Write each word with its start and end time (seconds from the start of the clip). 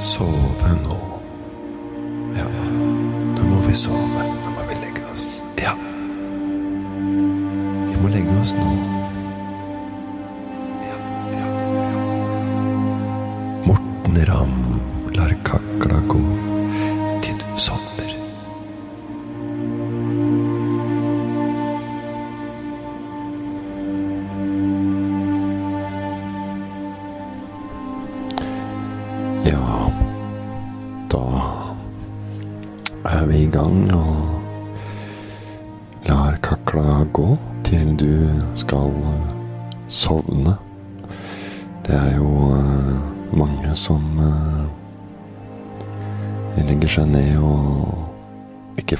sove 0.00 0.99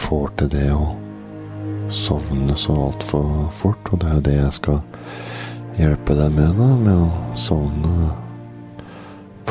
får 0.01 0.33
til 0.41 0.51
det 0.55 0.69
å 0.73 0.91
sovne 1.91 2.57
så 2.59 2.75
altfor 2.89 3.51
fort, 3.53 3.93
og 3.93 4.03
det 4.03 4.11
er 4.15 4.25
det 4.27 4.37
jeg 4.39 4.57
skal 4.61 4.81
hjelpe 5.79 6.17
deg 6.19 6.35
med, 6.35 6.57
da, 6.59 6.69
med 6.79 6.97
å 6.97 7.37
sovne 7.39 8.11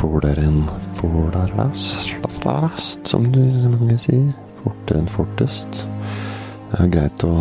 fortere 0.00 0.46
enn 0.48 0.62
fortere 0.96 1.68
som 3.04 3.26
du 3.32 3.40
mange 3.40 3.98
sier. 4.00 4.32
Fortere 4.60 5.00
enn 5.00 5.08
fortest. 5.08 5.84
Det 6.70 6.80
er 6.84 6.92
greit 6.92 7.24
å 7.24 7.34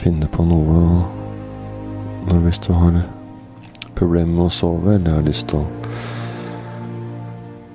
finne 0.00 0.28
på 0.32 0.44
noe 0.44 0.82
når 2.28 2.42
hvis 2.44 2.60
du 2.64 2.72
har 2.76 3.00
problemer 3.96 4.32
med 4.32 4.46
å 4.46 4.52
sove, 4.54 4.94
eller 4.96 5.18
har 5.18 5.26
lyst 5.26 5.48
til 5.50 5.60
å 5.60 5.68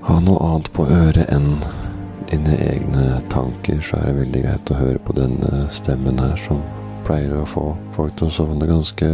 ha 0.06 0.20
noe 0.22 0.42
annet 0.46 0.70
på 0.74 0.86
øret 0.86 1.30
enn 1.34 1.58
dine 2.32 2.58
egne 2.66 3.20
tanker, 3.30 3.82
så 3.86 4.00
er 4.00 4.10
det 4.10 4.20
veldig 4.22 4.42
greit 4.46 4.72
å 4.72 4.80
høre 4.80 5.02
på 5.06 5.16
denne 5.18 5.66
stemmen 5.74 6.20
her 6.22 6.36
som 6.40 6.62
pleier 7.06 7.36
å 7.38 7.48
få 7.50 7.68
folk 7.96 8.16
til 8.18 8.30
å 8.30 8.36
sovne 8.40 8.70
ganske 8.70 9.12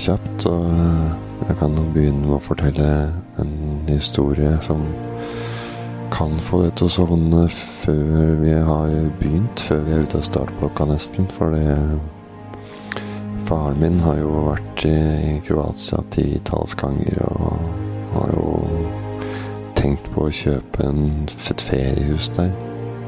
kjapt. 0.00 0.46
Og 0.50 1.46
jeg 1.48 1.58
kan 1.60 1.76
jo 1.76 1.86
begynne 1.94 2.24
med 2.24 2.38
å 2.38 2.42
fortelle 2.42 2.90
en 3.42 3.54
historie 3.90 4.54
som 4.64 4.84
kan 6.14 6.36
få 6.40 6.62
deg 6.62 6.76
til 6.78 6.86
å 6.86 6.94
sovne 6.94 7.46
før 7.52 8.36
vi 8.40 8.52
har 8.68 8.92
begynt, 9.20 9.60
før 9.60 9.82
vi 9.86 9.96
er 9.96 10.04
ute 10.06 10.20
av 10.20 10.28
startblokka 10.28 10.86
nesten. 10.92 11.26
For 11.34 11.56
det 11.56 11.74
Faren 13.46 13.78
min 13.78 14.00
har 14.02 14.16
jo 14.18 14.30
vært 14.48 14.82
i 14.90 15.36
Kroatia 15.46 16.00
titalls 16.10 16.72
ganger 16.78 17.20
og 17.28 17.60
har 18.16 18.32
jo 18.34 18.45
tenkt 19.96 20.12
på 20.14 20.26
å 20.26 20.32
kjøpe 20.32 20.84
en, 20.84 21.26
et 21.26 21.62
feriehus 21.62 22.28
der 22.36 22.50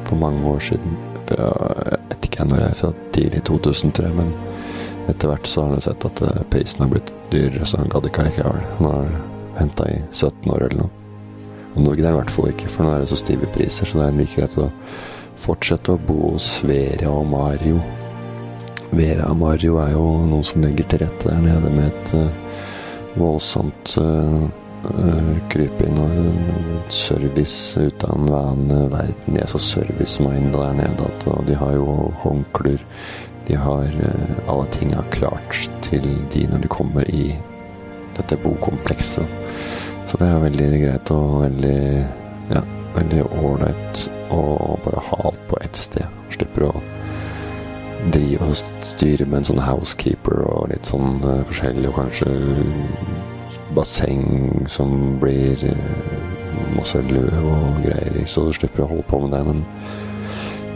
for 0.09 0.17
mange 0.17 0.45
år 0.49 0.61
siden. 0.61 0.97
Fra, 1.29 1.49
jeg 1.85 2.05
vet 2.09 2.29
ikke 2.29 2.47
når 2.49 2.63
jeg 2.63 2.69
er 2.69 2.79
fra 2.79 2.93
tidlig 3.13 3.43
2000, 3.45 3.93
tror 3.93 4.09
jeg, 4.09 4.17
men 4.17 4.31
etter 5.09 5.29
hvert 5.29 5.49
så 5.49 5.65
har 5.65 5.75
han 5.75 5.85
sett 5.85 6.07
at 6.09 6.23
prisen 6.53 6.85
har 6.85 6.93
blitt 6.93 7.13
dyrere, 7.33 7.67
så 7.69 7.83
han 7.83 7.93
gadd 7.93 8.09
ikke 8.09 8.25
allikevel. 8.25 8.63
Han 8.79 8.89
har 8.89 9.11
venta 9.59 9.89
i 9.91 9.99
17 10.13 10.49
år 10.55 10.65
eller 10.69 10.81
noe. 10.81 10.95
Og 11.75 11.85
Norge 11.85 12.07
er 12.07 12.15
i 12.15 12.19
hvert 12.23 12.33
fall 12.33 12.51
ikke, 12.53 12.71
for 12.73 12.85
nå 12.85 12.95
er 12.95 13.05
det 13.05 13.11
så 13.11 13.21
stive 13.21 13.51
priser, 13.53 13.89
så 13.89 14.01
det 14.01 14.07
er 14.07 14.17
like 14.17 14.39
greit 14.39 14.57
å 14.61 14.71
fortsette 15.39 15.95
å 15.95 16.01
bo 16.09 16.33
hos 16.33 16.49
Vera 16.67 17.13
og 17.13 17.29
Mario. 17.29 17.83
Vera 18.89 19.29
og 19.29 19.37
Mario 19.43 19.77
er 19.83 19.93
jo 19.93 20.07
noen 20.31 20.47
som 20.47 20.65
legger 20.65 20.89
til 20.89 21.05
rette 21.05 21.29
der 21.29 21.45
nede 21.45 21.75
med 21.75 21.93
et 21.93 22.15
uh, 22.17 22.57
voldsomt 23.21 23.93
uh, 24.01 24.49
uh, 24.87 25.33
krypinn 25.53 25.99
og 26.03 26.15
uh, 26.19 26.71
service 26.93 27.81
ut 27.81 28.05
av 28.07 28.15
enhver 28.19 28.93
verden. 28.93 29.35
De 29.35 29.43
er 29.43 29.51
så 29.51 29.61
service-minded 29.63 30.57
der 30.57 30.79
nede, 30.79 31.09
at, 31.11 31.27
og 31.31 31.47
de 31.49 31.59
har 31.59 31.75
jo 31.77 32.13
håndklær. 32.23 32.85
De 33.49 33.59
har 33.59 34.01
uh, 34.01 34.33
alle 34.47 34.69
tinga 34.77 35.05
klart 35.15 35.69
til 35.87 36.07
de 36.35 36.47
når 36.51 36.65
de 36.65 36.73
kommer 36.73 37.11
i 37.11 37.31
dette 38.19 38.39
bokomplekset. 38.43 39.39
Så 40.09 40.19
det 40.21 40.29
er 40.29 40.45
veldig 40.47 40.69
greit 40.83 41.11
og 41.13 41.43
veldig 41.43 41.81
ja, 42.49 42.63
veldig 42.95 43.25
ålreit 43.43 44.07
å 44.33 44.43
bare 44.85 45.03
ha 45.11 45.19
alt 45.29 45.43
på 45.51 45.59
ett 45.65 45.77
sted. 45.77 46.07
Slipper 46.33 46.69
å 46.71 46.75
drive 48.13 48.47
og 48.47 48.55
styre 48.57 49.27
med 49.27 49.41
en 49.41 49.49
sånn 49.51 49.65
housekeeper 49.65 50.45
og 50.47 50.71
litt 50.73 50.89
sånn 50.89 51.19
uh, 51.25 51.43
forskjellig, 51.49 51.89
og 51.91 51.99
kanskje 51.99 52.31
basseng 53.77 54.67
som 54.71 55.19
blir 55.21 55.61
uh, 55.69 56.75
masse 56.77 57.01
løv 57.11 57.47
og 57.47 57.81
greier 57.85 58.21
i, 58.21 58.27
så 58.27 58.47
du 58.47 58.53
slipper 58.57 58.85
å 58.85 58.91
holde 58.93 59.07
på 59.09 59.21
med 59.23 59.35
det. 59.35 59.43
Men 59.47 59.63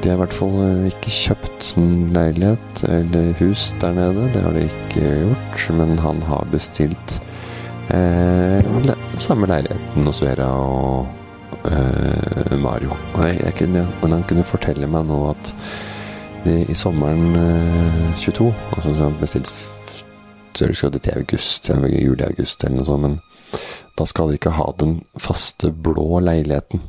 de 0.02 0.10
har 0.10 0.18
i 0.18 0.22
hvert 0.22 0.36
fall 0.36 0.56
uh, 0.58 0.88
ikke 0.90 1.14
kjøpt 1.14 1.72
en 1.80 1.92
leilighet 2.16 2.84
eller 2.88 3.32
hus 3.40 3.70
der 3.82 3.96
nede. 3.96 4.28
Det 4.34 4.44
har 4.44 4.56
de 4.56 4.66
ikke 4.68 5.16
gjort, 5.24 5.66
men 5.78 5.96
han 6.02 6.22
har 6.28 6.48
bestilt 6.52 7.20
le 7.92 8.94
samme 9.20 9.44
leiligheten 9.50 10.06
hos 10.06 10.22
Vera 10.22 10.46
og 10.56 11.66
Mario. 12.62 12.94
Nei, 13.18 13.34
kunne, 13.58 13.82
men 14.00 14.14
han 14.14 14.22
kunne 14.30 14.46
fortelle 14.46 14.88
meg 14.88 15.04
nå 15.10 15.18
at 15.28 15.52
i 16.48 16.74
sommeren 16.78 17.36
22. 18.22 18.48
Altså 18.78 18.94
så 18.96 19.10
bestilt 19.20 19.52
så 20.58 20.68
skal 20.74 20.92
det 20.94 21.04
til 21.06 21.20
august, 21.20 21.68
juli-august 21.68 22.64
eller 22.64 22.80
noe 22.80 22.88
sånt, 22.88 23.02
men 23.02 23.62
da 23.98 24.06
skal 24.08 24.30
de 24.30 24.38
ikke 24.38 24.56
ha 24.56 24.66
den 24.80 25.00
faste 25.20 25.72
blå 25.72 26.20
leiligheten. 26.24 26.82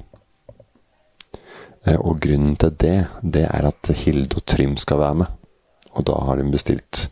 Og 1.99 2.19
grunnen 2.23 2.55
til 2.55 2.75
det, 2.79 2.97
det 3.21 3.43
er 3.49 3.67
at 3.67 3.91
Hilde 4.05 4.39
og 4.39 4.45
Trym 4.47 4.77
skal 4.79 5.01
være 5.01 5.19
med. 5.23 5.39
Og 5.93 6.05
da 6.07 6.15
har 6.25 6.39
de 6.39 6.45
bestilt 6.51 7.07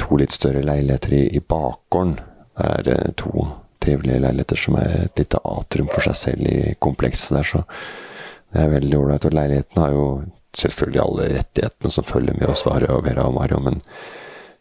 to 0.00 0.18
litt 0.18 0.34
større 0.34 0.64
leiligheter 0.66 1.14
i, 1.14 1.22
i 1.38 1.40
bakgården. 1.40 2.16
Der 2.58 2.72
er 2.78 2.86
det 2.88 3.16
to 3.22 3.46
trivelige 3.82 4.20
leiligheter 4.22 4.58
som 4.58 4.76
er 4.78 5.06
et 5.06 5.22
lite 5.22 5.40
atrium 5.48 5.90
for 5.92 6.04
seg 6.06 6.18
selv 6.18 6.50
i 6.50 6.74
komplekset 6.82 7.36
der, 7.38 7.46
så 7.46 7.62
det 8.52 8.62
er 8.62 8.74
veldig 8.74 8.98
ålreit. 8.98 9.28
Og 9.28 9.38
leiligheten 9.38 9.82
har 9.82 9.94
jo 9.94 10.06
selvfølgelig 10.58 11.02
alle 11.02 11.30
rettighetene 11.38 11.94
som 11.94 12.06
følger 12.06 12.36
med 12.38 12.50
oss, 12.50 12.66
Svare 12.66 12.90
og 12.92 13.06
Vera 13.06 13.28
og 13.28 13.38
Mario, 13.38 13.62
men 13.64 13.80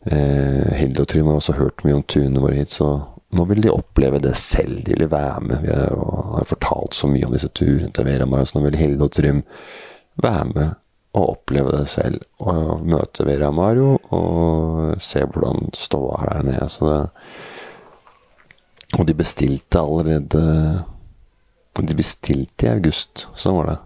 eh, 0.06 0.73
Hilde 0.79 1.03
og 1.03 1.09
Trym 1.12 1.29
har 1.29 1.39
også 1.39 1.57
hørt 1.59 1.84
mye 1.85 2.00
om 2.00 2.06
turene 2.07 2.44
våre 2.44 2.59
hit, 2.59 2.73
så 2.73 2.91
nå 3.31 3.45
vil 3.47 3.63
de 3.63 3.72
oppleve 3.72 4.19
det 4.23 4.34
selv. 4.39 4.84
De 4.85 4.95
vil 4.97 5.09
være 5.12 5.39
med. 5.45 5.63
Vi 5.63 5.72
har, 5.72 5.95
har 6.35 6.47
fortalt 6.47 6.97
så 6.97 7.07
mye 7.07 7.28
om 7.28 7.35
disse 7.35 7.51
turene 7.56 7.91
til 7.95 8.07
Vera 8.07 8.28
og 8.28 8.47
så 8.47 8.59
nå 8.59 8.66
vil 8.67 8.79
Hilde 8.79 9.07
og 9.07 9.13
Trym 9.16 9.44
være 10.22 10.47
med 10.51 10.69
og 11.16 11.29
oppleve 11.35 11.72
det 11.75 11.88
selv. 11.91 12.23
Og 12.44 12.84
møte 12.88 13.25
Vera 13.28 13.51
Mario 13.56 13.97
og 14.16 15.00
se 15.03 15.23
hvordan 15.23 15.72
ståa 15.75 16.19
er 16.25 16.34
der 16.34 16.47
nede. 16.50 16.69
Så 16.72 16.91
det, 16.91 17.06
og 19.00 19.07
de 19.07 19.13
bestilte 19.16 19.79
allerede 19.79 20.84
De 21.81 21.95
bestilte 21.95 22.67
i 22.67 22.69
august, 22.69 23.29
sånn 23.40 23.56
var 23.56 23.69
det. 23.69 23.78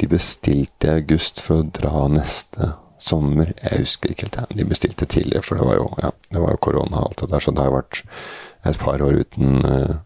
De 0.00 0.06
bestilte 0.08 0.88
i 0.88 0.94
august 1.02 1.42
for 1.44 1.60
å 1.60 1.66
dra 1.68 2.06
neste 2.10 2.70
sommer. 2.98 3.54
Jeg 3.62 3.84
husker 3.84 4.12
ikke 4.12 4.28
helt. 4.28 4.58
De 4.58 4.68
bestilte 4.68 5.06
tidligere, 5.06 5.44
for 5.46 5.60
det 5.60 5.70
var 5.70 5.80
jo, 5.80 5.88
ja, 6.02 6.12
det 6.30 6.44
var 6.44 6.54
jo 6.54 6.62
korona 6.68 7.00
og 7.00 7.10
alt 7.10 7.24
det 7.24 7.32
der, 7.32 7.42
så 7.44 7.54
det 7.54 7.66
har 7.66 7.74
vært 7.74 8.04
et 8.64 8.78
par 8.80 9.02
år 9.04 9.18
uten, 9.20 9.58
uh, 9.66 9.96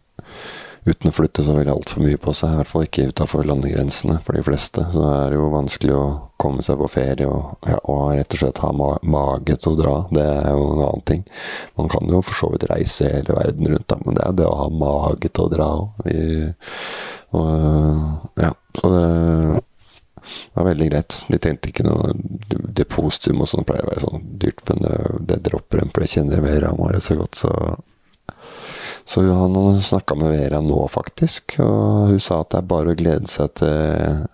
uten 0.89 1.11
å 1.11 1.15
flytte 1.15 1.45
så 1.47 1.55
veldig 1.55 1.75
altfor 1.75 2.03
mye 2.03 2.19
på 2.23 2.35
seg. 2.35 2.55
I 2.55 2.61
hvert 2.61 2.71
fall 2.73 2.87
ikke 2.87 3.11
utafor 3.13 3.47
landegrensene 3.47 4.19
for 4.27 4.39
de 4.39 4.43
fleste. 4.47 4.87
Så 4.93 5.05
det 5.05 5.13
er 5.21 5.37
jo 5.37 5.53
vanskelig 5.53 5.95
å 5.95 6.07
komme 6.41 6.65
seg 6.65 6.79
på 6.81 6.91
ferie 6.91 7.29
og, 7.29 7.55
ja, 7.69 7.79
og 7.91 8.13
rett 8.17 8.35
og 8.35 8.43
slett 8.43 8.63
ha 8.63 8.73
ma 8.75 8.91
mage 9.03 9.59
til 9.59 9.75
å 9.75 9.79
dra. 9.79 9.95
Det 10.15 10.25
er 10.25 10.51
jo 10.55 10.67
en 10.73 10.85
annen 10.89 11.07
ting. 11.13 11.25
Man 11.79 11.93
kan 11.93 12.11
jo 12.11 12.23
for 12.25 12.41
så 12.41 12.53
vidt 12.55 12.69
reise 12.71 13.13
hele 13.13 13.37
verden 13.37 13.71
rundt, 13.75 13.89
da, 13.91 14.01
men 14.05 14.19
det 14.19 14.27
er 14.27 14.39
det 14.41 14.49
å 14.49 14.59
ha 14.65 14.69
mage 14.73 15.31
til 15.31 15.47
å 15.47 15.53
dra 15.55 15.71
òg. 15.79 15.91
Ja, 17.29 18.55
så 18.79 18.91
det 18.95 19.05
det 20.29 20.57
var 20.61 20.69
veldig 20.71 20.89
greit. 20.91 21.21
De 21.29 21.41
trengte 21.43 21.71
ikke 21.71 21.87
noe 21.87 22.13
depositum 22.79 23.45
og 23.45 23.51
sånn, 23.51 23.67
pleier 23.69 23.87
å 23.87 23.93
være 23.93 24.05
sånn 24.07 24.27
dyrt, 24.43 24.65
men 24.71 24.85
det, 24.85 24.97
det 25.33 25.43
dropper 25.49 25.83
dem, 25.83 25.93
for 25.95 26.05
det 26.05 26.13
kjenner 26.15 26.45
Vera 26.45 26.75
Mare 26.79 27.01
så 27.05 27.19
godt, 27.19 27.41
så 27.45 27.53
Så 29.09 29.23
han 29.25 29.81
snakka 29.81 30.15
med 30.21 30.35
Vera 30.35 30.61
nå, 30.61 30.83
faktisk, 30.93 31.59
og 31.65 32.13
hun 32.13 32.21
sa 32.21 32.43
at 32.43 32.53
det 32.53 32.59
er 32.61 32.73
bare 32.75 32.93
å 32.93 32.99
glede 32.99 33.31
seg 33.31 33.55
til 33.57 34.27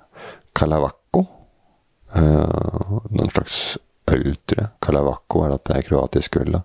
Calavacco. 0.55 1.25
Uh, 2.15 3.01
noen 3.11 3.31
slags 3.31 3.77
øl, 4.11 4.35
tror 4.47 4.61
jeg. 4.61 4.71
Calavacco 4.83 5.45
er 5.45 5.55
at 5.57 5.65
det 5.69 5.79
er 5.79 5.87
kroatisk 5.89 6.39
øl, 6.43 6.59
da. 6.59 6.63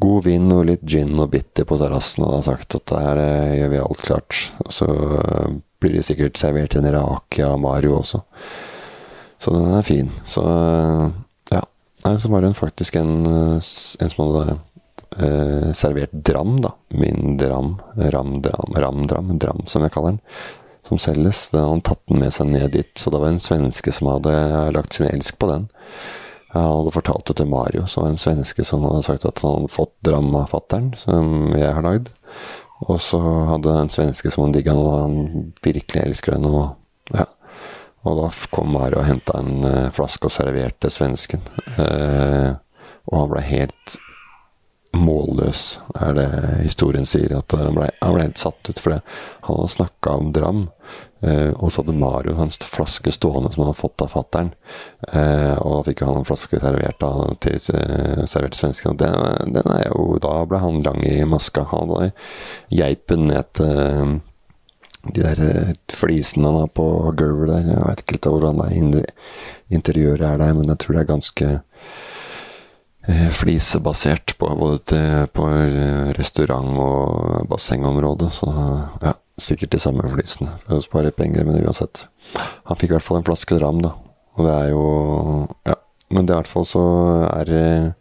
god 0.00 0.26
vind 0.26 0.52
og 0.54 0.66
litt 0.68 0.84
gin 0.88 1.18
og 1.18 1.30
bitter 1.34 1.66
på 1.68 1.78
terrassen, 1.80 2.24
og 2.26 2.38
har 2.38 2.46
sagt 2.50 2.78
at 2.78 2.86
der 2.90 3.22
her 3.22 3.56
gjør 3.58 3.72
vi 3.72 3.82
alt 3.84 4.04
klart. 4.04 4.38
Og 4.64 4.72
så 4.74 4.88
eh, 4.90 5.58
blir 5.80 5.96
det 5.96 6.04
sikkert 6.06 6.40
servert 6.40 6.76
en 6.76 6.90
rake 6.92 7.44
av 7.46 7.58
Mario 7.60 7.98
også. 8.00 8.22
Så 9.40 9.54
den 9.54 9.72
er 9.72 9.86
fin. 9.86 10.12
Så 10.28 10.44
ja. 11.50 11.62
Nei, 12.04 12.14
så 12.20 12.30
var 12.32 12.44
hun 12.44 12.56
faktisk 12.56 12.98
en, 13.00 13.14
en 13.24 14.12
som 14.12 14.24
hadde 14.26 14.56
eh, 15.16 15.70
servert 15.76 16.12
dram, 16.12 16.58
da. 16.64 16.74
Min 16.92 17.38
dram. 17.40 17.78
Ram-dram, 17.96 18.76
ram-dram, 18.76 19.36
dram 19.40 19.64
som 19.66 19.86
jeg 19.86 19.94
kaller 19.96 20.16
den. 20.16 20.22
Som 20.88 21.00
selges. 21.00 21.48
Den 21.54 21.64
hadde 21.64 21.76
han 21.78 21.86
tatt 21.88 22.04
den 22.10 22.20
med 22.20 22.36
seg 22.36 22.52
ned 22.52 22.74
dit. 22.76 22.92
Så 23.00 23.12
det 23.12 23.22
var 23.22 23.32
en 23.32 23.40
svenske 23.40 23.94
som 23.96 24.12
hadde 24.12 24.34
lagt 24.76 24.96
sin 24.96 25.08
elsk 25.08 25.40
på 25.40 25.48
den. 25.52 25.70
Han 26.52 26.66
hadde 26.66 26.94
fortalt 26.96 27.28
det 27.30 27.36
til 27.38 27.46
Mario, 27.46 27.84
så 27.86 28.02
var 28.02 28.10
en 28.10 28.18
svenske 28.18 28.64
som 28.66 28.82
hadde 28.82 29.04
sagt 29.06 29.26
at 29.28 29.38
han 29.44 29.60
hadde 29.60 29.70
fått 29.70 29.92
dram 30.02 30.32
av 30.34 30.48
fattern, 30.50 30.88
som 30.98 31.52
jeg 31.54 31.70
har 31.76 31.84
lagd. 31.86 32.10
Og 32.88 33.00
så 33.02 33.20
hadde 33.50 33.76
en 33.76 33.92
svenske 33.92 34.32
som 34.32 34.46
han 34.46 34.54
digga 34.56 34.74
og 34.78 34.92
han 34.94 35.50
virkelig 35.64 36.04
elsker 36.04 36.36
den. 36.36 36.48
Og, 36.48 36.70
ja. 37.12 37.26
og 38.08 38.22
da 38.22 38.30
kom 38.54 38.72
Mario 38.76 39.02
og 39.02 39.08
henta 39.08 39.40
en 39.40 39.66
uh, 39.66 39.90
flaske 39.94 40.30
og 40.30 40.34
serverte 40.34 40.92
svensken. 40.92 41.44
Eh, 41.76 42.56
og 43.10 43.18
han 43.18 43.32
ble 43.34 43.44
helt 43.44 43.98
målløs, 44.96 45.80
er 45.94 46.14
det 46.16 46.26
historien 46.64 47.06
sier. 47.06 47.32
At 47.38 47.54
han 47.54 47.76
ble, 47.76 47.90
han 48.00 48.16
ble 48.16 48.26
helt 48.26 48.40
satt 48.40 48.70
ut. 48.70 48.80
For 48.80 48.96
det. 48.96 49.00
han 49.46 49.56
hadde 49.56 49.74
snakka 49.74 50.14
om 50.18 50.32
dram, 50.34 50.62
eh, 51.22 51.50
og 51.54 51.70
så 51.70 51.82
hadde 51.82 51.98
Mario 52.00 52.34
hans 52.38 52.58
flaske 52.64 53.12
stående 53.14 53.52
som 53.52 53.62
han 53.62 53.70
hadde 53.70 53.80
fått 53.80 54.04
av 54.04 54.12
fattern. 54.14 54.52
Eh, 55.12 55.54
og 55.58 55.76
da 55.76 55.84
fikk 55.90 56.04
han 56.06 56.20
en 56.20 56.28
flaske 56.28 56.62
servert 56.62 57.06
av 57.06 57.36
til 57.44 57.58
eh, 57.76 58.24
servert 58.30 58.58
svensken. 58.58 58.96
Og 58.96 59.02
den, 59.02 59.54
den 59.58 59.70
er 59.76 59.86
jo 59.92 60.18
Da 60.22 60.34
ble 60.48 60.62
han 60.62 60.82
lang 60.86 61.04
i 61.06 61.22
maska. 61.28 61.68
Han 61.70 61.94
hadde 61.94 62.12
geipen 62.74 63.28
ned 63.30 63.54
til 63.60 63.82
eh, 63.86 64.18
de 65.14 65.22
der 65.24 65.38
eh, 65.46 65.74
flisene 65.96 66.50
han 66.50 66.64
har 66.64 66.72
på 66.76 66.86
gulvet 67.16 67.54
der. 67.54 67.74
Jeg 67.76 67.84
vet 67.86 68.04
ikke 68.04 68.18
litt 68.18 68.32
hvordan 68.34 68.58
det 68.60 68.70
er 68.70 69.28
interiøret 69.70 70.26
er 70.26 70.40
der, 70.42 70.56
men 70.58 70.72
jeg 70.74 70.82
tror 70.82 70.96
det 70.96 71.04
er 71.04 71.14
ganske 71.14 71.52
Eh, 71.54 72.09
flisebasert 73.34 74.34
på 74.38 74.48
både 74.58 75.28
på 75.34 75.46
eh, 75.48 76.10
restaurant- 76.16 76.78
og 76.80 77.46
bassengområdet. 77.50 78.30
Så 78.32 78.48
ja, 79.02 79.14
sikkert 79.40 79.74
de 79.74 79.80
samme 79.82 80.08
flisene 80.12 80.56
for 80.64 80.78
å 80.78 80.84
spare 80.84 81.12
penger, 81.14 81.46
men 81.48 81.62
uansett. 81.64 82.06
Han 82.68 82.78
fikk 82.80 82.92
i 82.92 82.96
hvert 82.98 83.06
fall 83.06 83.20
en 83.20 83.28
flaske 83.28 83.58
dram, 83.58 83.80
da. 83.84 83.94
Og 84.38 84.46
det 84.46 84.58
er 84.58 84.68
jo 84.74 84.84
Ja. 85.68 85.78
Men 86.10 86.26
det 86.26 86.32
er 86.34 86.40
i 86.40 86.42
hvert 86.42 86.50
fall 86.50 86.64
så 86.66 86.80
er 87.30 87.50
eh, 87.54 87.92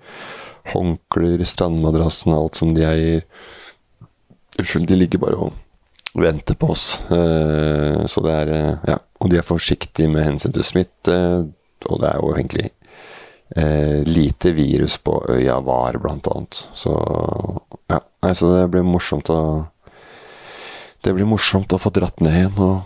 håndklær, 0.71 1.43
strandmadrassen, 1.45 2.33
alt 2.33 2.57
som 2.57 2.73
de 2.73 2.81
eier 2.87 3.25
Unnskyld, 4.59 4.87
de 4.89 4.95
ligger 4.97 5.21
bare 5.21 5.37
og 5.39 5.53
venter 6.19 6.57
på 6.59 6.71
oss. 6.73 6.87
Eh, 7.13 8.01
så 8.09 8.23
det 8.25 8.33
er 8.33 8.53
eh, 8.55 8.89
Ja. 8.95 8.97
Og 9.21 9.29
de 9.29 9.37
er 9.37 9.45
forsiktige 9.45 10.09
med 10.09 10.25
hensyn 10.25 10.55
til 10.55 10.63
smitte, 10.65 11.15
og 11.85 12.01
det 12.01 12.09
er 12.09 12.17
jo 12.17 12.33
egentlig 12.33 12.69
eh, 13.55 14.05
lite 14.07 14.51
virus 14.51 14.97
på 14.97 15.17
øya 15.29 15.59
var, 15.65 15.97
blant 16.01 16.27
annet. 16.27 16.67
Så 16.73 16.93
ja, 17.89 18.01
altså 18.19 18.53
det 18.53 18.69
blir 18.73 18.85
morsomt 18.85 19.29
å 19.33 19.41
Det 20.99 21.13
blir 21.15 21.23
morsomt 21.25 21.71
å 21.71 21.79
få 21.79 21.93
dratt 21.95 22.19
ned 22.19 22.33
igjen 22.35 22.57
og 22.59 22.81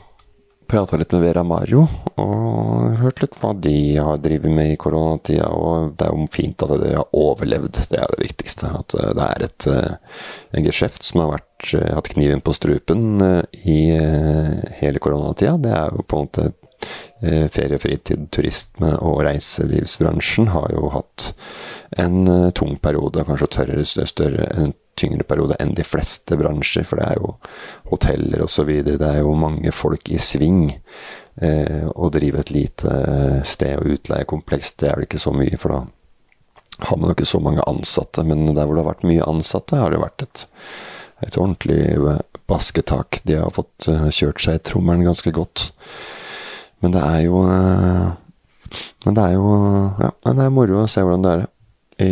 prata 0.73 0.97
litt 0.97 1.11
med 1.11 1.21
Vera 1.21 1.43
Mario. 1.43 1.85
Og 2.21 2.97
hørt 3.01 3.21
litt 3.23 3.37
hva 3.41 3.53
de 3.57 3.75
har 3.97 4.21
drevet 4.23 4.51
med 4.53 4.73
i 4.73 4.79
koronatida. 4.79 5.49
Og 5.53 5.93
det 5.97 6.07
er 6.07 6.15
jo 6.15 6.27
fint 6.33 6.65
at 6.65 6.73
de 6.81 6.93
har 6.95 7.13
overlevd, 7.17 7.81
det 7.91 7.99
er 7.99 8.13
det 8.13 8.23
viktigste. 8.23 8.71
At 8.79 8.95
eh, 8.97 9.13
det 9.17 9.27
er 9.27 9.47
et 9.47 9.69
eh, 9.69 10.17
en 10.57 10.67
geskjeft 10.67 11.05
som 11.05 11.23
har 11.23 11.33
vært, 11.35 11.69
eh, 11.77 11.93
hatt 11.93 12.11
kniven 12.15 12.43
på 12.43 12.55
strupen 12.55 13.23
i 13.63 13.79
hele 14.79 15.01
koronatida. 15.03 15.57
Det 15.61 15.73
er 15.77 15.93
jo 15.97 16.05
på 16.07 16.19
en 16.19 16.27
måte 16.29 16.51
ferie, 17.53 17.79
fritid, 17.79 18.25
turisme 18.35 18.89
og 18.99 19.21
reiselivsbransjen 19.23 20.49
har 20.51 20.73
jo 20.75 20.89
hatt 20.91 21.31
en 21.97 22.27
eh, 22.27 22.49
tung 22.51 22.77
periode, 22.81 23.23
kanskje 23.27 23.49
tørre, 23.53 23.85
større, 23.85 24.47
en 24.57 24.73
tyngre 24.99 25.25
periode 25.25 25.57
enn 25.61 25.73
de 25.77 25.85
fleste 25.85 26.37
bransjer, 26.37 26.85
for 26.85 27.01
det 27.01 27.07
er 27.07 27.21
jo 27.21 27.33
hoteller 27.91 28.43
osv. 28.45 28.69
Det 28.85 28.99
er 29.09 29.21
jo 29.21 29.33
mange 29.37 29.73
folk 29.73 30.09
i 30.13 30.19
sving. 30.21 30.65
Eh, 31.41 31.85
å 31.89 32.11
drive 32.13 32.43
et 32.43 32.53
lite 32.53 32.97
sted 33.49 33.79
og 33.79 33.95
utleiekompleks, 33.95 34.75
det 34.77 34.89
er 34.89 34.99
vel 34.99 35.07
ikke 35.07 35.21
så 35.21 35.33
mye, 35.33 35.57
for 35.57 35.73
da 35.73 35.79
har 36.89 36.99
man 36.99 37.09
jo 37.09 37.17
ikke 37.17 37.29
så 37.29 37.41
mange 37.41 37.65
ansatte. 37.69 38.25
Men 38.25 38.45
der 38.53 38.67
hvor 38.67 38.77
det 38.77 38.83
har 38.83 38.91
vært 38.91 39.07
mye 39.09 39.29
ansatte, 39.29 39.81
har 39.81 39.93
det 39.93 40.01
vært 40.03 40.27
et, 40.27 40.45
et 41.25 41.39
ordentlig 41.41 42.19
basketak. 42.49 43.23
De 43.25 43.39
har 43.39 43.53
fått 43.55 43.89
kjørt 43.89 44.45
seg 44.45 44.59
i 44.59 44.65
trommelen 44.69 45.05
ganske 45.07 45.33
godt. 45.33 45.71
Men 46.83 46.95
det 46.95 47.03
er 47.03 47.21
jo 47.25 47.43
eh, 47.47 48.09
Men 49.05 49.17
det 49.17 49.23
er 49.23 49.35
jo 49.37 49.51
Ja, 50.03 50.11
det 50.27 50.45
er 50.45 50.53
moro 50.53 50.83
å 50.83 50.89
se 50.91 51.03
hvordan 51.05 51.25
det 51.25 51.35
er 51.37 51.49
i, 52.03 52.09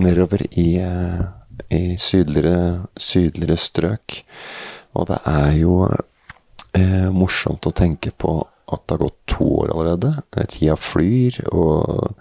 nedover 0.00 0.44
i, 0.46 0.68
eh, 0.78 1.22
i 1.74 1.96
sydligere, 1.98 2.86
sydligere 2.96 3.56
strøk. 3.58 4.20
Og 4.94 5.08
det 5.10 5.18
er 5.26 5.50
jo 5.58 5.74
eh, 5.90 7.10
morsomt 7.12 7.66
å 7.66 7.74
tenke 7.74 8.14
på 8.14 8.38
at 8.70 8.86
det 8.86 8.94
har 8.94 9.02
gått 9.02 9.18
to 9.26 9.48
år 9.64 9.72
allerede. 9.74 10.12
Tida 10.48 10.76
flyr, 10.78 11.40
og 11.50 12.14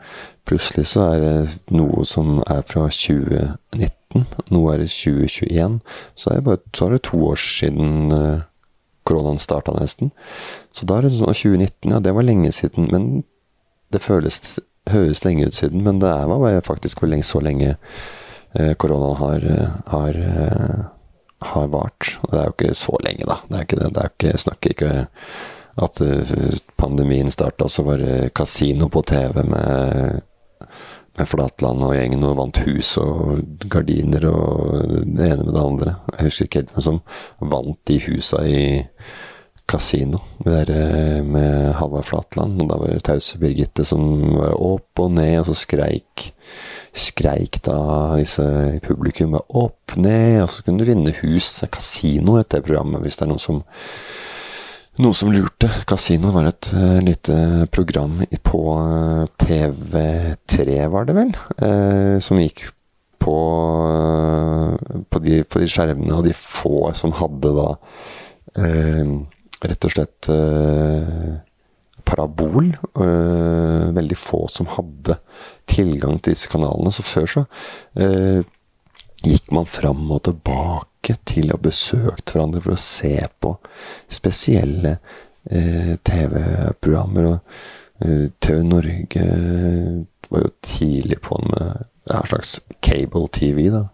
plutselig 0.49 0.87
så 0.89 1.05
er 1.13 1.23
det 1.23 1.73
noe 1.75 2.05
som 2.09 2.39
er 2.49 2.63
fra 2.65 2.87
2019. 2.89 4.25
Nå 4.49 4.61
er 4.73 4.85
2021. 4.89 5.79
Så 6.17 6.31
er 6.31 6.39
det, 6.39 6.45
bare, 6.47 6.63
så 6.73 6.87
er 6.87 6.95
det 6.97 7.03
to 7.05 7.21
år 7.29 7.41
siden 7.43 8.15
eh, 8.15 8.47
koronaen 9.07 9.41
starta 9.41 9.73
nesten. 9.77 10.11
Så 10.75 10.87
da 10.89 10.99
er 10.99 11.07
det 11.07 11.15
sånn 11.17 11.33
2019, 11.33 11.93
ja, 11.93 12.01
det 12.03 12.13
var 12.15 12.27
lenge 12.27 12.51
siden. 12.55 12.89
Men 12.93 13.09
det 13.93 14.03
føles 14.03 14.59
høres 14.89 15.23
lenge 15.25 15.49
ut 15.49 15.57
siden, 15.57 15.83
men 15.85 15.99
det 16.01 16.09
er 16.09 16.63
faktisk 16.65 17.01
hvor 17.01 17.11
lenge, 17.11 17.27
så 17.27 17.41
lenge 17.43 17.75
eh, 17.75 18.73
koronaen 18.79 19.19
har, 19.19 19.45
har, 19.93 20.17
eh, 20.17 20.79
har 21.53 21.71
vart. 21.73 22.15
Og 22.23 22.33
det 22.33 22.39
er 22.39 22.49
jo 22.49 22.57
ikke 22.57 22.77
så 22.77 22.97
lenge, 23.05 23.29
da. 23.29 23.39
Det 23.47 23.57
er 23.57 23.67
ikke 23.67 23.81
det. 23.81 23.93
det 23.95 24.03
er 24.03 24.13
ikke, 24.15 24.43
snakker 24.45 24.75
ikke 24.75 24.93
at 25.79 26.01
pandemien 26.75 27.29
starta, 27.31 27.69
så 27.71 27.85
var 27.87 28.01
det 28.03 28.33
kasino 28.35 28.89
på 28.91 29.03
TV 29.07 29.43
med 29.47 30.17
Flatland 31.27 31.83
og 31.83 31.95
gjengen 31.95 32.23
og 32.27 32.37
vant 32.39 32.61
hus 32.65 32.93
og 33.01 33.41
gardiner 33.71 34.29
og 34.29 35.03
det 35.03 35.31
ene 35.31 35.43
med 35.43 35.53
det 35.55 35.65
andre. 35.65 35.95
Jeg 36.15 36.29
husker 36.29 36.47
ikke 36.47 36.61
helt 36.61 36.73
hvem 36.75 36.85
som 36.85 37.01
vant 37.55 37.81
de 37.89 37.99
husa 38.05 38.43
i 38.47 38.61
kasino 39.69 40.17
der 40.41 40.71
eh, 40.73 41.19
med 41.25 41.73
Halvard 41.77 42.07
Flatland. 42.07 42.61
Og 42.61 42.69
da 42.71 42.79
var 42.79 42.93
det 42.93 43.05
tause 43.05 43.39
Birgitte 43.41 43.85
som 43.85 44.01
var 44.33 44.55
opp 44.55 45.03
og 45.03 45.13
ned, 45.17 45.41
og 45.41 45.49
så 45.51 45.57
skreik 45.65 46.31
skreik 46.99 47.59
da 47.67 47.77
disse 48.17 48.43
i 48.75 48.79
publikum 48.83 49.35
opp, 49.37 49.93
ned, 49.97 50.41
og 50.43 50.49
så 50.51 50.65
kunne 50.65 50.81
du 50.81 50.89
vinne 50.89 51.13
hus. 51.21 51.59
Kasino 51.71 52.39
etter 52.39 52.65
programmet, 52.65 53.03
hvis 53.03 53.19
det 53.19 53.27
er 53.27 53.31
noen 53.33 53.43
som 53.43 53.61
noe 54.99 55.15
som 55.15 55.31
lurte. 55.31 55.69
Casino 55.87 56.31
var 56.35 56.49
et 56.49 56.71
uh, 56.75 56.99
lite 57.03 57.67
program 57.73 58.19
på 58.43 58.61
uh, 58.75 59.23
eh, 59.23 59.29
TV3, 59.39 60.79
var 60.91 61.07
det 61.07 61.15
vel, 61.17 61.31
uh, 61.63 62.17
som 62.23 62.39
gikk 62.41 62.65
på, 63.19 63.35
på 65.11 65.21
de, 65.23 65.41
på, 65.43 65.59
de, 65.59 65.67
skjermene, 65.67 66.15
og 66.15 66.27
de 66.27 66.35
få 66.35 66.89
som 66.95 67.11
hadde 67.19 67.51
da 67.51 67.65
rett 69.59 69.85
og 69.85 69.91
slett 69.91 70.29
parabol. 72.07 72.71
veldig 72.95 74.17
få 74.17 74.39
som 74.47 74.71
hadde 74.71 75.17
tilgang 75.67 76.15
til 76.23 76.31
disse 76.31 76.47
kanalene. 76.49 76.95
Så 76.95 77.03
før 77.03 77.27
så 77.27 77.43
gikk 79.23 79.51
man 79.51 79.67
fram 79.67 80.05
og 80.11 80.23
tilbake 80.27 81.15
til 81.27 81.51
å 81.53 81.59
besøke 81.61 82.23
hverandre 82.31 82.61
for 82.63 82.75
å 82.75 82.81
se 82.81 83.15
på 83.41 83.53
spesielle 84.11 84.97
eh, 85.49 85.95
TV-programmer. 86.07 87.29
Og 87.33 88.05
eh, 88.05 88.27
TV 88.39 88.61
Norge 88.67 89.25
var 90.29 90.45
jo 90.45 90.51
tidlig 90.65 91.21
på 91.25 91.39
med 91.49 91.85
en 92.09 92.29
slags 92.29 92.59
cable-TV, 92.85 93.65
da. 93.73 93.85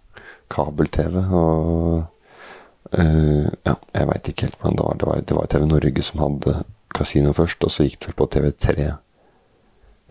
Kabel-TV. 0.52 1.18
Og 1.34 3.00
eh, 3.00 3.50
ja, 3.66 3.76
jeg 3.96 4.12
veit 4.12 4.32
ikke 4.32 4.50
helt 4.50 4.62
hvordan 4.62 4.78
det 4.78 4.86
var. 4.86 5.00
Det 5.00 5.10
var, 5.10 5.26
det 5.26 5.40
var 5.40 5.52
TV 5.52 5.68
Norge 5.72 6.06
som 6.06 6.24
hadde 6.26 6.60
kasino 6.96 7.34
først, 7.36 7.66
og 7.66 7.74
så 7.74 7.88
gikk 7.88 8.00
det 8.00 8.12
vel 8.12 8.20
på 8.22 8.30
TV3 8.36 8.88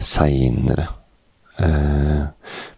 seinere. 0.04 0.90
Uh, 1.54 2.26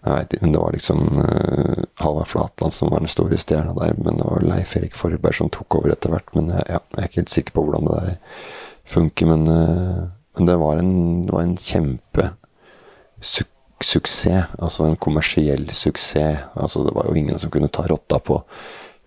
jeg 0.04 0.12
vet 0.12 0.34
ikke, 0.34 0.44
men 0.44 0.52
Det 0.52 0.60
var 0.60 0.74
liksom 0.76 0.98
uh, 1.16 1.84
Halvard 1.96 2.28
Flatland 2.28 2.74
som 2.76 2.90
var 2.92 3.00
den 3.00 3.08
store 3.08 3.38
stjerna 3.40 3.72
der, 3.78 3.94
men 3.96 4.18
det 4.20 4.26
var 4.28 4.44
Leif 4.44 4.74
Erik 4.76 4.96
Forberg 4.98 5.38
som 5.38 5.50
tok 5.52 5.78
over 5.78 5.94
etter 5.94 6.12
hvert. 6.12 6.28
Men 6.36 6.52
jeg, 6.52 6.66
ja, 6.68 6.80
jeg 6.92 7.02
er 7.02 7.10
ikke 7.10 7.22
helt 7.22 7.36
sikker 7.36 7.56
på 7.56 7.66
hvordan 7.66 7.88
det 7.88 8.00
der 8.00 8.18
funker. 8.96 9.30
Men, 9.32 9.46
uh, 9.48 10.02
men 10.36 10.50
det, 10.50 10.58
var 10.60 10.82
en, 10.82 10.96
det 11.26 11.36
var 11.36 11.46
en 11.46 11.56
kjempe 11.56 12.30
suksess. 13.24 14.52
Altså 14.58 14.84
en 14.84 14.98
kommersiell 15.00 15.70
suksess. 15.72 16.44
Altså 16.54 16.84
det 16.84 16.94
var 16.96 17.08
jo 17.08 17.16
ingen 17.16 17.40
som 17.40 17.50
kunne 17.54 17.72
ta 17.72 17.86
rotta 17.88 18.20
på, 18.20 18.42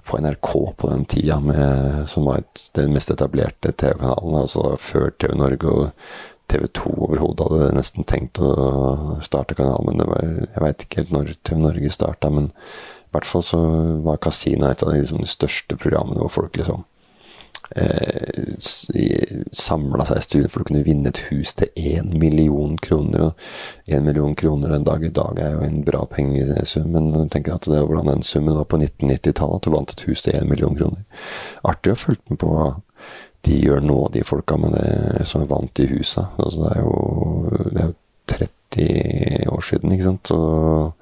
på 0.09 0.17
NRK 0.17 0.51
på 0.81 0.89
den 0.89 1.05
tida, 1.05 1.39
med, 1.39 2.09
som 2.09 2.25
var 2.25 2.41
den 2.73 2.97
mest 2.97 3.13
etablerte 3.13 3.71
TV-kanalen. 3.71 4.41
Altså 4.41 4.73
før 4.81 5.13
TV 5.13 5.37
Norge 5.37 5.69
og 5.69 5.89
TV 6.49 6.67
2 6.81 6.93
overhodet 7.07 7.47
hadde 7.47 7.73
nesten 7.77 8.07
tenkt 8.09 8.41
å 8.43 9.19
starte 9.25 9.57
kanalen. 9.57 9.93
Men 9.93 10.09
var, 10.09 10.29
jeg 10.47 10.63
veit 10.65 10.85
ikke 10.85 11.01
helt 11.03 11.15
når 11.15 11.33
TV 11.43 11.61
Norge 11.63 11.91
starta, 11.93 12.31
men 12.33 12.49
i 12.49 13.15
hvert 13.15 13.25
fall 13.25 13.45
så 13.45 13.59
var 14.05 14.21
Casino 14.21 14.69
et 14.69 14.83
av 14.85 14.93
de, 14.93 15.01
liksom, 15.01 15.21
de 15.23 15.29
største 15.29 15.77
programmene 15.81 16.21
hvor 16.21 16.29
folk 16.29 16.59
liksom 16.59 16.83
eh, 17.73 18.51
samla 19.51 20.05
seg 20.05 20.19
i 20.19 20.25
stuen 20.25 20.51
for 20.53 20.61
å 20.61 20.67
kunne 20.69 20.83
vinne 20.85 21.09
et 21.09 21.21
hus 21.31 21.55
til 21.57 21.71
én 21.73 22.11
million 22.21 22.75
kroner. 22.77 23.31
Og 23.31 23.89
én 23.93 24.05
million 24.05 24.35
kroner 24.37 24.75
en 24.75 24.85
dag 24.85 25.05
i 25.05 25.13
dag 25.13 25.41
er 25.41 25.55
jo 25.55 25.65
en 25.65 25.81
bra 25.87 26.03
pengesum, 26.11 26.91
men 26.93 27.33
tenk 27.33 27.49
at 27.53 27.69
det 27.69 27.81
hvordan 27.81 28.13
den 28.13 28.25
summen 28.25 28.57
var 28.59 28.69
på 28.69 28.81
1990-tallet, 28.81 29.57
at 29.57 29.65
du 29.65 29.73
vant 29.73 29.95
et 29.95 30.05
hus 30.05 30.25
til 30.25 30.37
én 30.37 30.49
million 30.49 30.77
kroner. 30.77 31.25
Artig 31.65 31.95
å 31.95 32.01
følge 32.05 32.25
med 32.29 32.41
på 32.45 32.53
de 33.47 33.55
gjør 33.63 33.81
nå, 33.85 33.97
de 34.13 34.25
folka 34.27 34.57
med 34.59 34.75
det 34.75 35.25
som 35.29 35.43
er 35.43 35.49
vant 35.51 35.79
i 35.79 35.87
husa. 35.93 36.27
Altså, 36.37 36.65
det, 36.65 36.71
er 36.75 36.81
jo, 36.83 37.65
det 37.69 37.81
er 37.81 37.89
jo 37.89 37.97
30 38.29 39.53
år 39.55 39.65
siden, 39.65 39.93
ikke 39.95 40.07
sant. 40.09 40.31
Og 40.35 40.93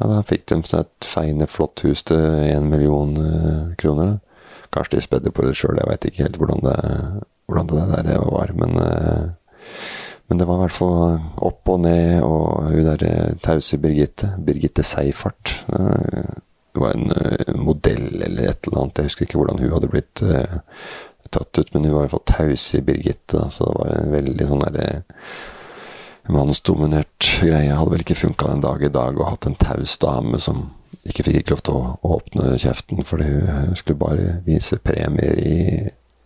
ja, 0.00 0.08
da 0.10 0.22
fikk 0.26 0.46
de 0.50 0.60
seg 0.66 0.86
et 0.86 1.08
feiende, 1.08 1.50
flott 1.50 1.84
hus 1.86 2.02
til 2.08 2.22
én 2.48 2.70
million 2.70 3.14
eh, 3.20 3.74
kroner. 3.80 4.16
Kanskje 4.74 4.98
de 4.98 5.04
spedde 5.04 5.34
på 5.34 5.44
det 5.46 5.54
sjøl, 5.58 5.78
jeg 5.78 5.90
veit 5.90 6.08
ikke 6.08 6.24
helt 6.24 6.40
hvordan 6.40 6.64
det, 6.64 6.78
hvordan 7.46 7.70
det 7.70 8.08
der 8.08 8.24
var. 8.24 8.54
Men, 8.58 8.80
eh, 8.82 9.28
men, 10.28 10.40
det 10.40 10.48
var 10.48 10.58
i 10.58 10.64
hvert 10.64 10.78
fall 10.78 11.20
opp 11.46 11.70
og 11.76 11.84
ned, 11.84 12.24
og 12.26 12.72
hun 12.72 12.88
der 12.88 13.06
eh, 13.06 13.36
tause 13.44 13.78
Birgitte, 13.78 14.34
Birgitte 14.44 14.82
Seifert 14.82 15.54
eh, 15.68 16.34
Det 16.74 16.82
var 16.82 16.96
en 16.96 17.60
modell 17.62 18.22
eller 18.24 18.48
et 18.50 18.66
eller 18.66 18.80
annet, 18.80 18.98
jeg 18.98 19.06
husker 19.06 19.28
ikke 19.28 19.38
hvordan 19.38 19.60
hun 19.62 19.74
hadde 19.76 19.90
blitt 19.92 20.22
tatt 21.34 21.60
ut, 21.60 21.74
men 21.74 21.88
hun 21.88 21.96
var 21.96 22.04
i 22.04 22.06
hvert 22.06 22.16
fall 22.16 22.28
taus 22.30 22.68
i 22.78 22.82
Birgitte, 22.84 23.36
da, 23.36 23.50
så 23.52 23.68
det 23.68 23.76
var 23.80 23.92
en 23.98 24.14
veldig 24.14 24.48
sånn 24.50 24.64
derre 24.64 24.88
mannsdominert 26.32 27.28
greie. 27.42 27.74
Hadde 27.74 27.92
vel 27.92 28.04
ikke 28.04 28.16
funka 28.16 28.48
en 28.52 28.64
dag 28.64 28.82
i 28.82 28.92
dag 28.92 29.18
å 29.18 29.28
hatt 29.28 29.46
en 29.48 29.58
taus 29.60 29.98
dame 30.00 30.40
som 30.40 30.70
ikke 31.04 31.26
fikk 31.26 31.42
ikke 31.42 31.54
lov 31.56 31.62
til 31.66 31.76
å 31.76 32.14
åpne 32.16 32.54
kjeften 32.60 33.04
fordi 33.04 33.26
hun 33.28 33.76
skulle 33.76 34.00
bare 34.00 34.38
vise 34.46 34.80
premier 34.80 35.40
i 35.42 35.56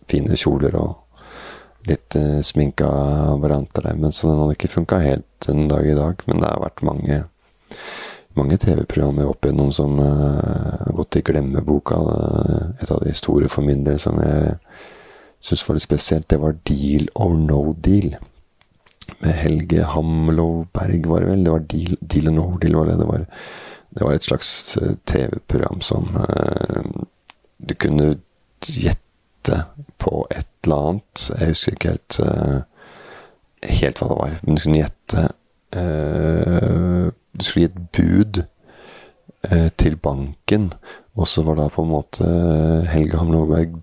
fine 0.09 0.37
kjoler 0.39 0.77
og 0.79 0.93
litt 1.89 2.15
uh, 2.19 2.39
sminka 2.45 2.89
varianter 3.41 3.89
der. 3.89 3.97
Men 3.99 4.15
så 4.15 4.29
den 4.29 4.39
hadde 4.41 4.57
ikke 4.57 4.71
funka 4.71 5.01
helt 5.03 5.49
en 5.51 5.67
dag 5.71 5.87
i 5.87 5.97
dag. 5.97 6.23
Men 6.27 6.41
det 6.41 6.51
har 6.51 6.63
vært 6.63 6.85
mange, 6.85 7.19
mange 8.39 8.59
TV-programmer 8.61 9.29
opp 9.29 9.45
igjennom 9.45 9.73
som 9.75 9.99
uh, 9.99 10.79
har 10.85 10.95
gått 10.97 11.19
i 11.19 11.25
glemmeboka. 11.25 11.99
Et 12.79 12.91
av 12.91 13.03
de 13.03 13.15
store 13.17 13.51
for 13.51 13.67
min 13.67 13.83
del 13.87 13.99
som 14.01 14.19
jeg 14.23 14.55
syns 15.43 15.63
var 15.67 15.77
litt 15.77 15.87
spesielt, 15.87 16.27
det 16.29 16.41
var 16.41 16.57
Deal 16.67 17.07
or 17.15 17.37
No 17.37 17.73
Deal. 17.73 18.15
Med 19.19 19.33
Helge 19.33 19.87
Hamlovberg, 19.93 21.07
var 21.09 21.23
det 21.23 21.31
vel. 21.31 21.43
Det 21.43 21.53
var 21.55 21.65
Deal, 21.71 21.97
deal 22.01 22.29
or 22.31 22.35
No 22.37 22.47
Deal, 22.61 22.77
var 22.77 22.91
det. 22.91 22.99
Det 23.01 23.09
var 23.09 23.25
det 23.89 24.03
var 24.03 24.13
et 24.13 24.23
slags 24.23 24.77
eh, 24.77 24.95
TV-program 25.05 25.81
som 25.81 26.13
uh, 26.15 26.83
du 27.57 27.73
kunne 27.73 28.13
gjette 28.61 29.63
på 29.97 30.27
et 30.29 30.47
eller 30.65 30.89
annet. 30.91 31.25
Jeg 31.39 31.53
husker 31.53 31.75
ikke 31.75 31.93
helt, 31.95 32.19
uh, 32.21 32.59
helt 33.79 34.01
hva 34.01 34.11
det 34.11 34.19
var, 34.21 34.37
men 34.43 34.55
du 34.55 34.63
kunne 34.63 34.83
gjette 34.83 35.25
uh, 35.75 37.09
Du 37.33 37.45
skulle 37.45 37.65
gi 37.65 37.71
et 37.71 37.83
bud 37.95 38.43
til 39.79 39.93
banken, 40.03 40.65
og 41.15 41.27
så 41.31 41.45
var 41.47 41.55
da 41.55 41.69
på 41.71 41.85
en 41.85 41.91
måte 41.93 42.25
Helge 42.91 43.15
Hamloberg 43.15 43.77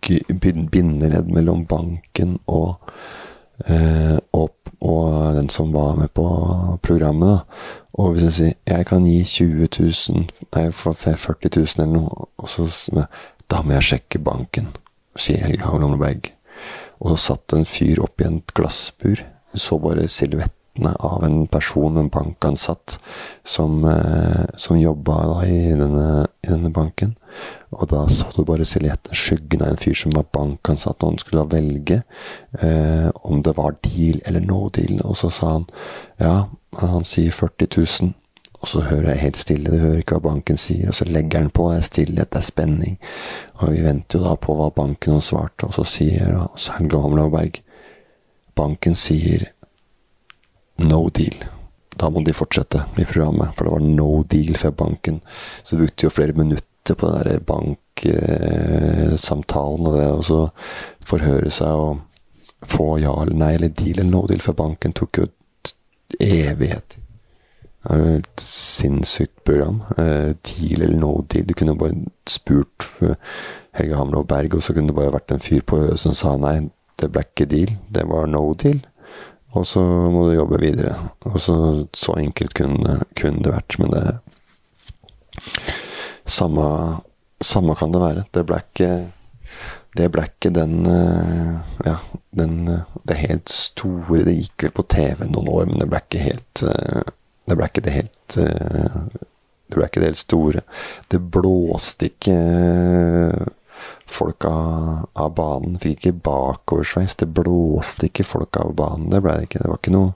bindeledd 0.00 1.28
mellom 1.32 1.66
banken 1.66 2.38
og 2.46 2.78
Eh, 3.66 4.18
og, 4.32 4.54
og, 4.80 5.34
den 5.34 5.48
som 5.50 5.72
var 5.74 5.96
med 5.98 6.12
på 6.14 6.24
programmet, 6.82 7.28
da. 7.28 7.38
Og 7.98 8.12
hvis 8.14 8.28
jeg 8.28 8.34
sier 8.36 8.52
jeg 8.70 8.86
kan 8.86 9.06
gi 9.06 9.16
20 9.26 9.66
000, 9.74 10.28
nei, 10.54 10.68
40 10.70 11.50
000 11.56 11.82
eller 11.82 11.90
noe, 11.96 12.28
og 12.38 12.48
så 12.48 12.68
Da 13.48 13.62
må 13.64 13.72
jeg 13.72 13.86
sjekke 13.88 14.18
banken, 14.20 14.66
sier 15.16 15.40
Helge 15.40 15.64
Havlomleberg. 15.64 16.26
Og 17.00 17.14
så 17.14 17.32
satt 17.32 17.54
en 17.56 17.64
fyr 17.64 18.02
oppi 18.04 18.26
en 18.26 18.42
glassbur. 18.54 19.22
Så 19.56 19.78
bare 19.80 20.04
silhuett 20.12 20.52
restene 20.78 20.94
av 20.98 21.24
en 21.24 21.46
person, 21.46 21.96
en 21.96 22.08
bankansatt, 22.08 22.98
som, 23.44 23.84
eh, 23.84 24.46
som 24.56 24.78
jobba 24.78 25.44
i 25.44 25.70
i 25.70 25.74
denne, 25.74 26.70
banken. 26.70 27.16
Og 27.72 27.88
da 27.88 28.06
så 28.08 28.26
du 28.36 28.44
bare 28.44 28.64
silhuetten, 28.64 29.12
skyggen 29.12 29.62
av 29.62 29.68
en 29.68 29.76
fyr 29.76 29.94
som 29.94 30.12
var 30.12 30.24
bankansatt, 30.32 31.02
og 31.02 31.10
han 31.10 31.18
skulle 31.18 31.44
da 31.44 31.56
velge 31.56 32.02
eh, 32.60 33.10
om 33.24 33.42
det 33.42 33.56
var 33.56 33.76
deal 33.82 34.20
eller 34.24 34.40
no 34.40 34.68
deal. 34.68 35.00
Og 35.04 35.16
så 35.16 35.30
sa 35.30 35.52
han 35.52 35.66
ja, 36.18 36.48
han 36.78 37.04
sier 37.04 37.32
40 37.32 37.68
000. 38.02 38.14
Og 38.60 38.68
så 38.68 38.80
hører 38.80 39.12
jeg 39.12 39.20
helt 39.20 39.36
stille, 39.36 39.70
du 39.70 39.78
hører 39.78 39.98
ikke 39.98 40.14
hva 40.18 40.32
banken 40.32 40.56
sier, 40.56 40.88
og 40.88 40.94
så 40.94 41.04
legger 41.04 41.38
han 41.38 41.50
på, 41.50 41.70
det 41.70 41.78
er 41.78 41.82
stillhet, 41.82 42.30
det 42.32 42.38
er 42.38 42.42
spenning. 42.42 42.98
Og 43.60 43.70
vi 43.70 43.84
venter 43.84 44.18
jo 44.18 44.24
da 44.24 44.34
på 44.34 44.54
hva 44.54 44.70
banken 44.74 45.12
har 45.12 45.20
svart, 45.20 45.62
og 45.62 45.74
så 45.74 45.84
sier 45.84 46.48
Helge 46.78 46.98
Hamlaberg 46.98 47.62
Banken 48.58 48.96
sier 48.98 49.52
no 50.78 51.08
deal. 51.14 51.44
Da 51.98 52.10
må 52.10 52.20
de 52.22 52.32
fortsette 52.36 52.84
i 52.96 53.04
programmet, 53.04 53.54
for 53.56 53.64
det 53.64 53.72
var 53.74 53.80
no 53.84 54.22
deal 54.30 54.56
fra 54.60 54.70
banken. 54.70 55.20
Så 55.62 55.76
det 55.76 55.82
brukte 55.82 56.06
jo 56.06 56.10
flere 56.14 56.32
minutter 56.38 56.94
på 56.94 57.06
den 57.10 57.22
der 57.26 57.40
banksamtalen 57.48 59.86
og 59.90 59.94
det, 59.98 60.10
så 60.24 60.40
forhøre 61.08 61.50
seg 61.52 61.72
og 61.74 61.98
få 62.66 62.98
ja 63.02 63.12
eller 63.22 63.36
nei 63.38 63.54
eller 63.54 63.68
deal 63.74 63.98
eller 63.98 64.10
no 64.10 64.26
deal 64.26 64.40
fra 64.42 64.54
banken 64.58 64.92
tok 64.96 65.18
jo 65.20 65.26
evighet. 66.18 66.98
Det 67.78 67.86
var 67.92 67.98
jo 68.02 68.18
et 68.18 68.40
sinnssykt 68.42 69.44
program. 69.46 69.78
Eh, 69.96 70.30
deal 70.46 70.82
eller 70.82 70.98
no 70.98 71.12
deal. 71.30 71.46
Du 71.46 71.54
kunne 71.54 71.78
bare 71.78 71.94
spurt 72.26 72.88
Helge 73.78 73.96
Hamlo 73.96 74.24
Berg, 74.26 74.54
og 74.54 74.62
så 74.62 74.74
kunne 74.74 74.88
det 74.90 74.98
bare 74.98 75.14
vært 75.14 75.32
en 75.32 75.42
fyr 75.42 75.62
på 75.62 75.78
øyet 75.84 76.00
som 76.02 76.14
sa 76.16 76.34
nei, 76.40 76.70
det 76.98 77.12
ble 77.14 77.22
ikke 77.22 77.46
deal, 77.46 77.70
det 77.94 78.04
var 78.10 78.26
no 78.26 78.42
deal. 78.58 78.80
Og 79.56 79.64
så 79.66 79.80
må 79.80 80.26
du 80.28 80.34
jobbe 80.36 80.60
videre. 80.60 80.94
Og 81.28 81.38
så, 81.40 81.54
så 81.96 82.18
enkelt 82.20 82.54
kunne, 82.58 82.98
kunne 83.16 83.44
det 83.44 83.52
vært. 83.54 83.78
Men 83.80 83.94
det 83.94 84.04
samme, 86.28 86.66
samme 87.40 87.76
kan 87.78 87.94
det 87.94 88.02
være. 88.02 88.26
Det 88.34 88.44
ble 88.48 88.60
ikke 88.64 88.90
det 89.96 90.10
ble 90.12 90.26
ikke 90.28 90.52
den 90.54 90.86
eh, 90.86 91.54
Ja, 91.86 91.96
den 92.36 92.58
Det 93.08 93.16
helt 93.18 93.48
store 93.50 94.26
Det 94.26 94.36
gikk 94.36 94.66
vel 94.66 94.74
på 94.76 94.84
TV 94.92 95.24
noen 95.26 95.48
år, 95.48 95.64
men 95.70 95.80
det 95.82 95.88
ble 95.90 96.02
ikke 96.04 96.24
helt 96.26 96.62
eh, 96.68 97.08
Det 97.48 97.56
ble 97.56 97.70
ikke 97.70 97.84
det 97.86 97.94
helt 97.96 98.38
eh, 98.42 98.98
Det 99.68 99.78
ble 99.78 99.88
ikke 99.88 100.02
det 100.02 100.10
helt 100.12 100.20
store. 100.20 100.60
Det 101.12 101.18
blåste 101.32 102.08
ikke 102.08 102.36
folk 104.06 104.44
av, 104.48 105.08
av 105.12 105.34
banen. 105.36 105.78
Fikk 105.82 105.98
ikke 105.98 106.20
bakoversveis. 106.28 107.16
Det 107.20 107.28
blåste 107.34 108.08
ikke 108.08 108.26
folk 108.26 108.58
av 108.60 108.74
banen. 108.78 109.08
Det 109.12 109.22
ble 109.24 109.36
ikke. 109.44 109.62
Det 109.62 109.70
var 109.70 109.82
ikke 109.82 109.94
noe 109.96 110.14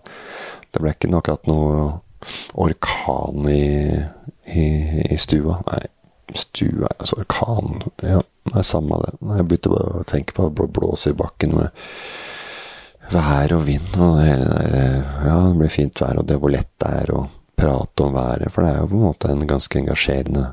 Det 0.72 0.80
ble 0.80 0.94
ikke 0.94 1.10
noe, 1.12 1.20
akkurat 1.20 1.48
noe 1.50 1.80
orkan 2.54 3.48
i, 3.50 3.64
i, 4.46 4.66
i, 5.10 5.18
stua. 5.20 5.58
Nei, 5.66 5.82
stua 6.38 6.88
Altså 6.96 7.18
orkan 7.20 7.82
Ja, 8.00 8.20
nei, 8.52 8.64
samme 8.64 9.00
det. 9.04 9.14
Jeg 9.20 9.48
begynte 9.50 9.74
bare 9.74 10.00
å 10.00 10.06
tenke 10.08 10.36
på 10.36 10.48
å 10.48 10.68
blåse 10.78 11.12
i 11.12 11.18
bakken 11.18 11.58
med 11.58 11.82
vær 13.12 13.52
og 13.56 13.66
vind 13.66 13.98
og 13.98 14.16
det 14.16 14.26
hele 14.30 14.48
der. 14.48 14.74
Ja, 15.26 15.36
det 15.48 15.58
blir 15.58 15.72
fint 15.74 16.00
vær, 16.00 16.20
og 16.22 16.28
det 16.30 16.38
hvor 16.40 16.52
lett 16.54 16.70
det 16.80 16.92
er 17.02 17.12
å 17.12 17.26
prate 17.58 18.06
om 18.06 18.14
været. 18.16 18.52
For 18.52 18.64
det 18.64 18.72
er 18.72 18.80
jo 18.80 18.90
på 18.90 18.98
en 18.98 19.06
måte 19.08 19.32
en 19.32 19.46
ganske 19.50 19.80
engasjerende 19.82 20.46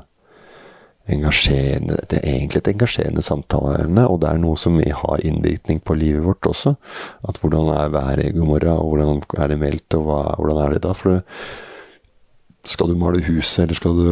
engasjerende 1.14 1.98
Det 2.10 2.20
er 2.20 2.36
egentlig 2.36 2.60
et 2.62 2.70
engasjerende 2.72 3.24
samtaleevne, 3.24 4.06
og 4.08 4.20
det 4.22 4.30
er 4.30 4.40
noe 4.42 4.58
som 4.60 4.78
har 4.80 5.24
innvirkning 5.26 5.82
på 5.84 5.96
livet 5.98 6.24
vårt 6.24 6.46
også. 6.46 6.74
At 7.28 7.40
hvordan 7.42 7.72
er 7.74 7.92
været 7.92 8.30
i 8.30 8.32
morgen, 8.38 8.72
og 8.72 8.88
hvordan 8.88 9.22
er 9.38 9.52
det 9.52 9.58
meldt, 9.58 9.98
og 9.98 10.06
hva, 10.06 10.20
hvordan 10.38 10.62
er 10.64 10.74
det 10.74 10.82
da? 10.86 10.94
For 10.96 11.20
skal 12.64 12.90
du 12.90 12.98
male 12.98 13.22
huset, 13.26 13.62
eller 13.62 13.74
skal 13.74 13.96
du 13.96 14.08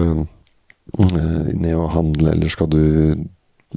øh, 1.01 1.51
ned 1.55 1.75
og 1.75 1.91
handle, 1.93 2.31
eller 2.31 2.49
skal 2.49 2.71
du 2.73 2.81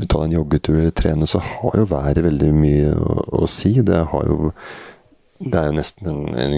ta 0.08 0.24
en 0.24 0.32
joggetur 0.32 0.78
eller 0.78 0.96
trene, 0.96 1.28
så 1.28 1.42
har 1.44 1.76
jo 1.78 1.90
været 1.90 2.24
veldig 2.24 2.54
mye 2.56 2.94
å, 2.96 3.18
å 3.44 3.50
si. 3.50 3.74
Det 3.84 4.06
har 4.14 4.30
jo 4.30 4.54
det 5.42 5.58
er 5.58 5.72
jo 5.72 5.74
nesten 5.74 6.10
en, 6.12 6.36
en, 6.38 6.56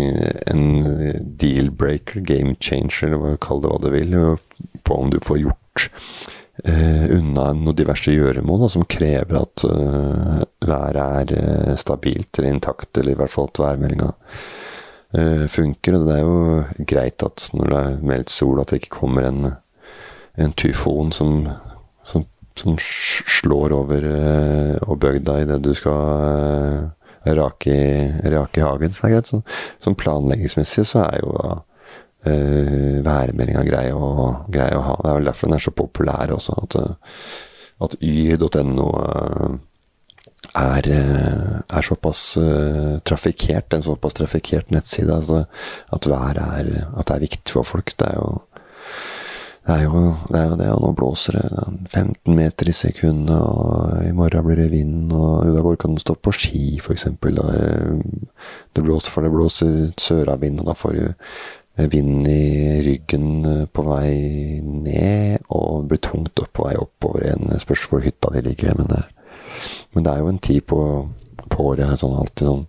en 0.51 1.35
deal-breaker, 1.39 2.19
game 2.27 2.55
changer, 2.59 3.13
eller 3.13 3.37
kall 3.41 3.63
det 3.63 3.71
hva 3.71 3.79
du 3.79 3.89
vil, 3.93 4.17
på 4.83 4.97
om 4.99 5.11
du 5.13 5.21
får 5.23 5.39
gjort 5.45 5.85
eh, 6.61 7.05
unna 7.17 7.49
noen 7.57 7.77
diverse 7.77 8.13
gjøremål 8.13 8.63
da, 8.63 8.69
som 8.71 8.85
krever 8.89 9.39
at 9.39 9.65
uh, 9.65 10.43
været 10.63 10.99
er 11.03 11.33
uh, 11.71 11.73
stabilt 11.79 12.39
eller 12.39 12.53
intakt, 12.53 12.91
eller 12.97 13.15
i 13.15 13.19
hvert 13.19 13.33
fall 13.33 13.49
at 13.49 13.63
værmeldinga 13.63 14.11
uh, 15.17 15.45
funker. 15.49 15.97
Og 15.97 16.07
det 16.07 16.17
er 16.17 16.23
jo 16.23 16.85
greit 16.93 17.25
at 17.25 17.49
når 17.57 17.73
det 17.73 17.81
er 17.81 18.07
meldt 18.13 18.33
sol, 18.33 18.61
at 18.61 18.73
det 18.73 18.83
ikke 18.83 18.97
kommer 18.99 19.29
en, 19.29 19.53
en 20.37 20.55
tyfon 20.59 21.13
som, 21.15 21.47
som, 22.05 22.25
som 22.59 22.77
slår 22.79 23.75
over 23.79 24.09
uh, 24.13 24.97
bygda 24.97 25.41
idet 25.43 25.61
du 25.65 25.73
skal 25.77 26.91
rake, 27.23 27.75
rake 28.23 28.59
i 28.59 28.63
hagen. 28.63 28.93
Så 28.93 29.07
er 29.07 29.09
det 29.09 29.15
greit. 29.17 29.29
Så, 29.31 29.43
sånn 29.83 29.99
planleggingsmessig 29.99 30.85
så 30.89 31.07
er 31.07 31.23
jo 31.23 31.37
da 31.39 31.61
uh, 32.27 33.01
værmeldinga 33.05 33.65
grei, 33.67 33.89
grei, 34.53 34.71
å 34.77 34.85
ha. 34.87 34.95
Det 35.01 35.11
er 35.11 35.19
vel 35.19 35.29
derfor 35.29 35.49
den 35.49 35.57
er 35.57 35.67
så 35.67 35.75
populær 35.75 36.33
også. 36.37 36.57
At, 36.63 36.79
at 37.83 37.97
y.no 38.01 38.89
uh, 38.93 39.59
er, 40.53 40.87
eh, 40.91 41.59
er, 41.65 41.81
såpass 41.81 42.37
uh, 42.37 42.99
trafikkert, 43.07 43.73
en 43.73 43.85
såpass 43.85 44.13
trafikkert 44.17 44.71
nettside. 44.71 45.13
Altså, 45.15 45.45
at 45.93 46.09
været 46.09 46.41
er, 46.41 46.73
at 46.97 47.07
det 47.07 47.15
er 47.15 47.27
viktig 47.27 47.53
for 47.55 47.63
folk. 47.63 47.95
Det 47.99 48.07
er 48.07 48.19
jo 48.19 48.41
det 49.63 49.77
er 49.79 49.83
jo 49.85 49.99
det, 50.27 50.39
er 50.39 50.49
jo 50.49 50.55
det 50.59 50.65
og 50.73 50.81
nå 50.83 50.89
blåser 50.91 51.37
det 51.37 51.43
15 51.93 52.35
meter 52.35 52.67
i 52.67 52.75
sekundet, 52.75 53.37
og 53.39 54.03
i 54.03 54.11
morgen 54.11 54.43
blir 54.43 54.59
det 54.59 54.71
vind, 54.73 55.13
og 55.15 55.47
i 55.47 55.53
dag 55.55 55.77
kan 55.79 55.95
du 55.95 56.01
stå 56.03 56.17
på 56.19 56.33
ski, 56.35 56.63
f.eks. 56.83 57.07
Det 57.15 58.83
blåser 58.83 59.13
for 59.13 59.23
det 59.23 59.31
blåser 59.31 59.93
søravind, 59.95 60.59
og 60.59 60.67
da 60.67 60.75
får 60.75 60.97
du 60.97 61.05
vind 61.75 62.27
i 62.27 62.81
ryggen 62.85 63.45
eh, 63.45 63.65
på 63.65 63.85
vei 63.87 64.13
ned, 64.61 65.45
og 65.49 65.89
blir 65.89 66.01
tungt 66.03 66.39
opp 66.41 66.53
på 66.53 66.67
vei 66.67 66.75
oppover 66.79 67.25
igjen. 67.25 67.53
Spørs 67.61 67.87
hvor 67.89 68.03
hytta 68.05 68.33
de 68.35 68.43
ligger, 68.45 68.77
men 68.77 68.91
det, 68.91 69.01
men 69.93 70.05
det 70.05 70.13
er 70.13 70.21
jo 70.21 70.29
en 70.33 70.43
tid 70.43 70.61
på, 70.69 70.83
på 71.49 71.71
året 71.71 71.99
sånn 72.01 72.19
alltid 72.19 72.49
sånn 72.49 72.67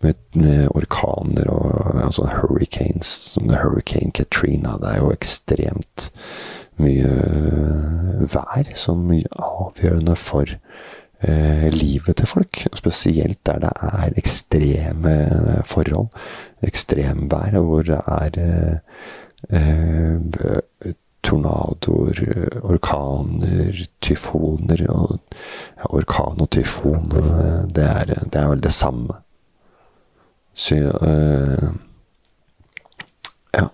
med, 0.00 0.16
med, 0.40 0.68
orkaner 0.76 1.50
og 1.52 2.00
altså 2.00 2.24
hurricanes, 2.32 3.10
som 3.34 3.50
Hurricane 3.52 4.12
Katrina. 4.16 4.78
Det 4.80 4.94
er 4.94 5.02
jo 5.02 5.12
ekstremt 5.12 6.08
mye 6.80 7.10
vær 8.32 8.70
som 8.78 9.04
er 9.12 9.28
avgjørende 9.36 10.16
for 10.16 10.48
eh, 10.48 11.66
livet 11.74 12.16
til 12.20 12.30
folk. 12.30 12.62
Spesielt 12.78 13.40
der 13.46 13.60
det 13.66 13.74
er 13.90 14.16
ekstreme 14.20 15.16
forhold. 15.68 16.08
Ekstremvær, 16.62 17.56
hvor 17.60 17.82
det 17.82 18.00
er 18.06 18.80
eh, 19.50 20.62
tornadoer, 21.22 22.20
orkaner, 22.62 23.86
tyfoner 24.00 24.84
og 24.88 25.18
ja, 25.76 25.88
Orkan 25.90 26.40
og 26.40 26.50
tyfon, 26.50 27.10
det 27.74 27.84
er, 27.84 28.14
det 28.24 28.40
er 28.40 28.48
vel 28.48 28.62
det 28.62 28.72
samme. 28.72 29.20
Så 30.54 30.76
øh, 30.76 31.70
Ja. 33.54 33.66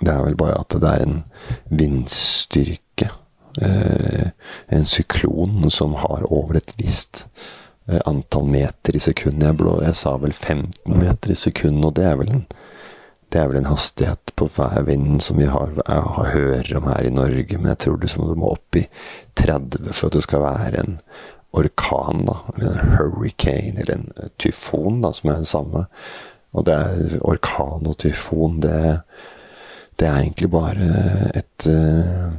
Det 0.00 0.08
er 0.08 0.22
vel 0.24 0.36
bare 0.36 0.60
at 0.60 0.72
det 0.72 0.88
er 0.88 1.02
en 1.04 1.24
vindstyrke, 1.70 3.10
øh, 3.62 4.28
en 4.72 4.84
syklon, 4.84 5.70
som 5.70 5.94
har 5.94 6.24
over 6.24 6.54
et 6.54 6.74
visst 6.78 7.26
antall 8.06 8.46
meter 8.50 8.96
i 8.96 9.02
sekundet. 9.02 9.46
Jeg, 9.48 9.78
jeg 9.86 9.98
sa 9.98 10.16
vel 10.20 10.34
15 10.36 10.98
meter 11.00 11.32
i 11.32 11.38
sekundet, 11.38 11.86
og 11.88 11.96
det 11.98 12.06
er 12.06 12.20
vel 12.20 12.34
en 12.34 12.44
det 13.30 13.38
er 13.38 13.46
vel 13.46 13.60
en 13.60 13.68
hastighet 13.70 14.32
på 14.34 14.48
værvinden 14.50 15.20
som 15.22 15.38
vi 15.38 15.46
har, 15.46 15.76
har, 15.86 16.30
hører 16.32 16.72
om 16.80 16.88
her 16.90 17.06
i 17.06 17.12
Norge, 17.14 17.58
men 17.58 17.68
jeg 17.70 17.78
tror 17.84 18.00
du 18.02 18.34
må 18.34 18.50
opp 18.56 18.78
i 18.80 18.88
30 19.38 19.92
for 19.94 20.10
at 20.10 20.16
det 20.16 20.22
skal 20.24 20.42
være 20.42 20.80
en 20.82 20.96
orkan, 21.54 22.24
da. 22.26 22.36
Eller 22.56 22.80
en 22.80 22.96
hurricane, 22.98 23.76
eller 23.80 23.94
en 23.94 24.08
eh, 24.16 24.30
tyfon, 24.38 25.00
da, 25.04 25.12
som 25.14 25.30
er 25.30 25.44
det 25.44 25.50
samme. 25.50 25.84
Og 26.54 26.66
det 26.66 26.74
er 26.74 27.16
orkan 27.22 27.86
og 27.86 27.98
tyfon, 28.02 28.58
det, 28.64 28.74
det 29.98 30.08
er 30.08 30.24
egentlig 30.24 30.50
bare 30.50 30.90
et 31.38 31.70
eh, 31.70 32.30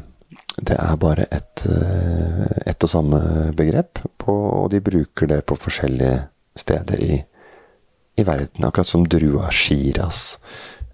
Det 0.62 0.78
er 0.78 0.98
bare 1.02 1.26
eh, 1.34 2.68
et 2.70 2.86
og 2.86 2.90
samme 2.90 3.22
begrep, 3.58 4.04
og 4.30 4.70
de 4.74 4.82
bruker 4.84 5.30
det 5.32 5.42
på 5.50 5.58
forskjellige 5.58 6.20
steder 6.60 7.02
i, 7.02 7.16
i 8.18 8.26
verden. 8.28 8.68
Akkurat 8.68 8.88
som 8.88 9.06
drua 9.08 9.50
shiras 9.52 10.38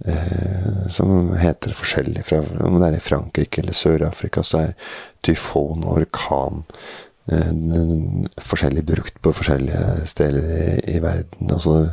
eh, 0.06 0.88
som 0.90 1.34
heter 1.36 1.76
forskjellig. 1.76 2.24
Fra, 2.30 2.42
om 2.64 2.80
det 2.80 2.92
er 2.92 3.00
i 3.00 3.04
Frankrike 3.04 3.62
eller 3.62 3.76
Sør-Afrika, 3.76 4.44
så 4.44 4.64
er 4.68 4.94
tyfon 5.26 5.84
og 5.84 6.00
orkan 6.02 6.64
eh, 7.32 7.52
forskjellig 8.40 8.86
brukt 8.88 9.20
på 9.22 9.36
forskjellige 9.36 10.08
steder 10.08 10.48
i, 10.48 10.96
i, 10.96 11.02
verden. 11.04 11.52
Altså, 11.52 11.90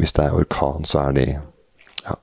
hvis 0.00 0.16
det 0.16 0.24
er 0.24 0.40
orkan, 0.40 0.88
så 0.88 1.08
er 1.08 1.18
de 1.20 1.26
ja, 1.34 2.16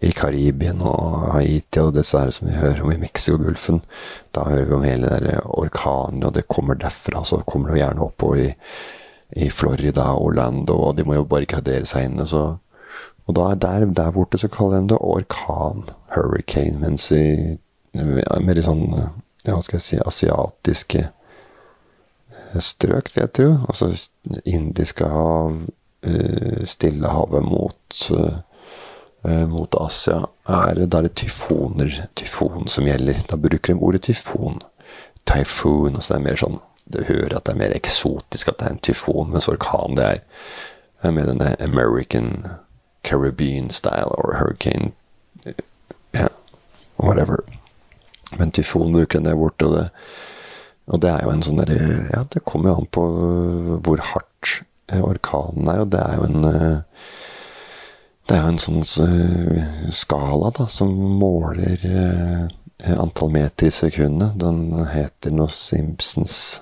i 0.00 0.12
Karibien 0.16 0.80
og 0.86 1.34
Haiti 1.34 1.82
og 1.82 1.92
disse 1.98 2.16
her 2.16 2.32
som 2.32 2.48
vi 2.48 2.56
hører 2.56 2.80
om 2.84 2.92
i 2.94 3.00
Mexicogolfen. 3.02 3.82
Da 4.32 4.46
hører 4.48 4.68
vi 4.68 4.76
om 4.78 4.86
hele 4.86 5.12
der 5.12 5.42
orkaner, 5.44 6.30
og 6.30 6.34
det 6.38 6.48
kommer 6.48 6.78
derfra. 6.80 7.24
Så 7.24 7.42
kommer 7.44 7.74
det 7.74 7.82
gjerne 7.82 8.06
oppover 8.06 8.46
i, 8.46 8.50
i 9.36 9.50
Florida 9.52 10.08
og 10.14 10.30
Orlando, 10.30 10.78
og 10.88 10.96
de 10.96 11.04
må 11.04 11.18
jo 11.18 11.28
barrikadere 11.28 11.88
seg 11.88 12.08
inne. 12.08 12.26
så 12.26 12.56
og 13.28 13.36
da 13.36 13.52
der, 13.54 13.84
der 13.94 14.10
borte 14.10 14.40
så 14.42 14.48
kaller 14.50 14.80
de 14.80 14.88
det 14.90 14.96
orkan, 15.06 15.84
hurricane, 16.16 16.80
mens 16.82 17.12
i 17.14 17.58
mer 17.94 18.58
i 18.58 18.64
sånn 18.64 18.88
ja, 19.44 19.54
hva 19.54 19.60
skal 19.62 19.78
jeg 19.78 19.84
si, 19.84 19.98
asiatiske 20.02 21.04
strøk, 22.60 23.10
vet 23.14 23.34
tro. 23.38 23.52
Altså 23.68 23.92
Indiske 24.44 25.06
hav, 25.08 25.62
eh, 26.06 26.64
Stillehavet 26.66 27.46
mot, 27.46 28.00
eh, 28.18 28.40
mot 29.22 29.74
Asia. 29.76 30.22
Er, 30.48 30.78
da 30.86 31.02
det 31.04 31.14
tyfoner, 31.20 32.06
tyfon 32.16 32.68
som 32.68 32.86
gjelder. 32.88 33.20
Da 33.28 33.36
bruker 33.36 33.74
de 33.74 33.80
ordet 33.80 34.02
tyfon. 34.08 34.60
Typhoon. 35.28 35.94
Altså 35.94 36.14
det 36.14 36.18
er 36.20 36.24
mer 36.24 36.40
sånn 36.40 36.58
Du 36.90 37.02
hører 37.06 37.36
at 37.36 37.44
det 37.46 37.52
er 37.52 37.60
mer 37.60 37.74
eksotisk 37.76 38.48
at 38.50 38.58
det 38.58 38.66
er 38.66 38.72
en 38.74 38.82
tyfon, 38.82 39.28
mens 39.30 39.46
orkan 39.46 39.94
det 39.94 40.06
er, 40.08 41.12
mer 41.14 41.28
denne 41.28 41.52
American 41.62 42.48
Caribbean 43.06 43.70
style 43.70 44.10
or 44.18 44.34
hurricane 44.40 44.90
Ja, 46.16 46.26
whatever. 46.96 47.44
Men 48.38 48.50
tyfon 48.50 48.92
bruker 48.92 49.20
den 49.20 49.28
der 49.28 49.38
borte, 49.38 49.68
og 49.68 49.76
det, 49.76 49.86
og 50.90 51.00
det 51.04 51.12
er 51.12 51.22
jo 51.22 51.30
en 51.30 51.46
sånn 51.46 51.62
derre 51.62 51.78
Ja, 52.10 52.24
det 52.34 52.42
kommer 52.48 52.72
jo 52.72 52.80
an 52.80 52.90
på 52.90 53.06
hvor 53.86 54.02
hardt 54.10 54.56
eh, 54.90 54.98
orkanen 54.98 55.70
er, 55.70 55.84
og 55.84 55.94
det 55.94 56.02
er 56.02 56.18
jo 56.18 56.26
en 56.26 56.50
eh, 56.50 57.06
det 58.30 58.36
er 58.36 58.44
jo 58.44 58.52
en 58.52 58.60
sånn 58.62 58.84
eh, 59.04 59.64
skala 59.92 60.52
da, 60.54 60.68
som 60.70 60.92
måler 61.18 61.82
antall 62.94 63.32
meter 63.34 63.66
i 63.68 63.74
sekundet. 63.74 64.38
Den 64.40 64.86
heter 64.88 65.34
noe 65.34 65.50
Simpsons 65.52 66.60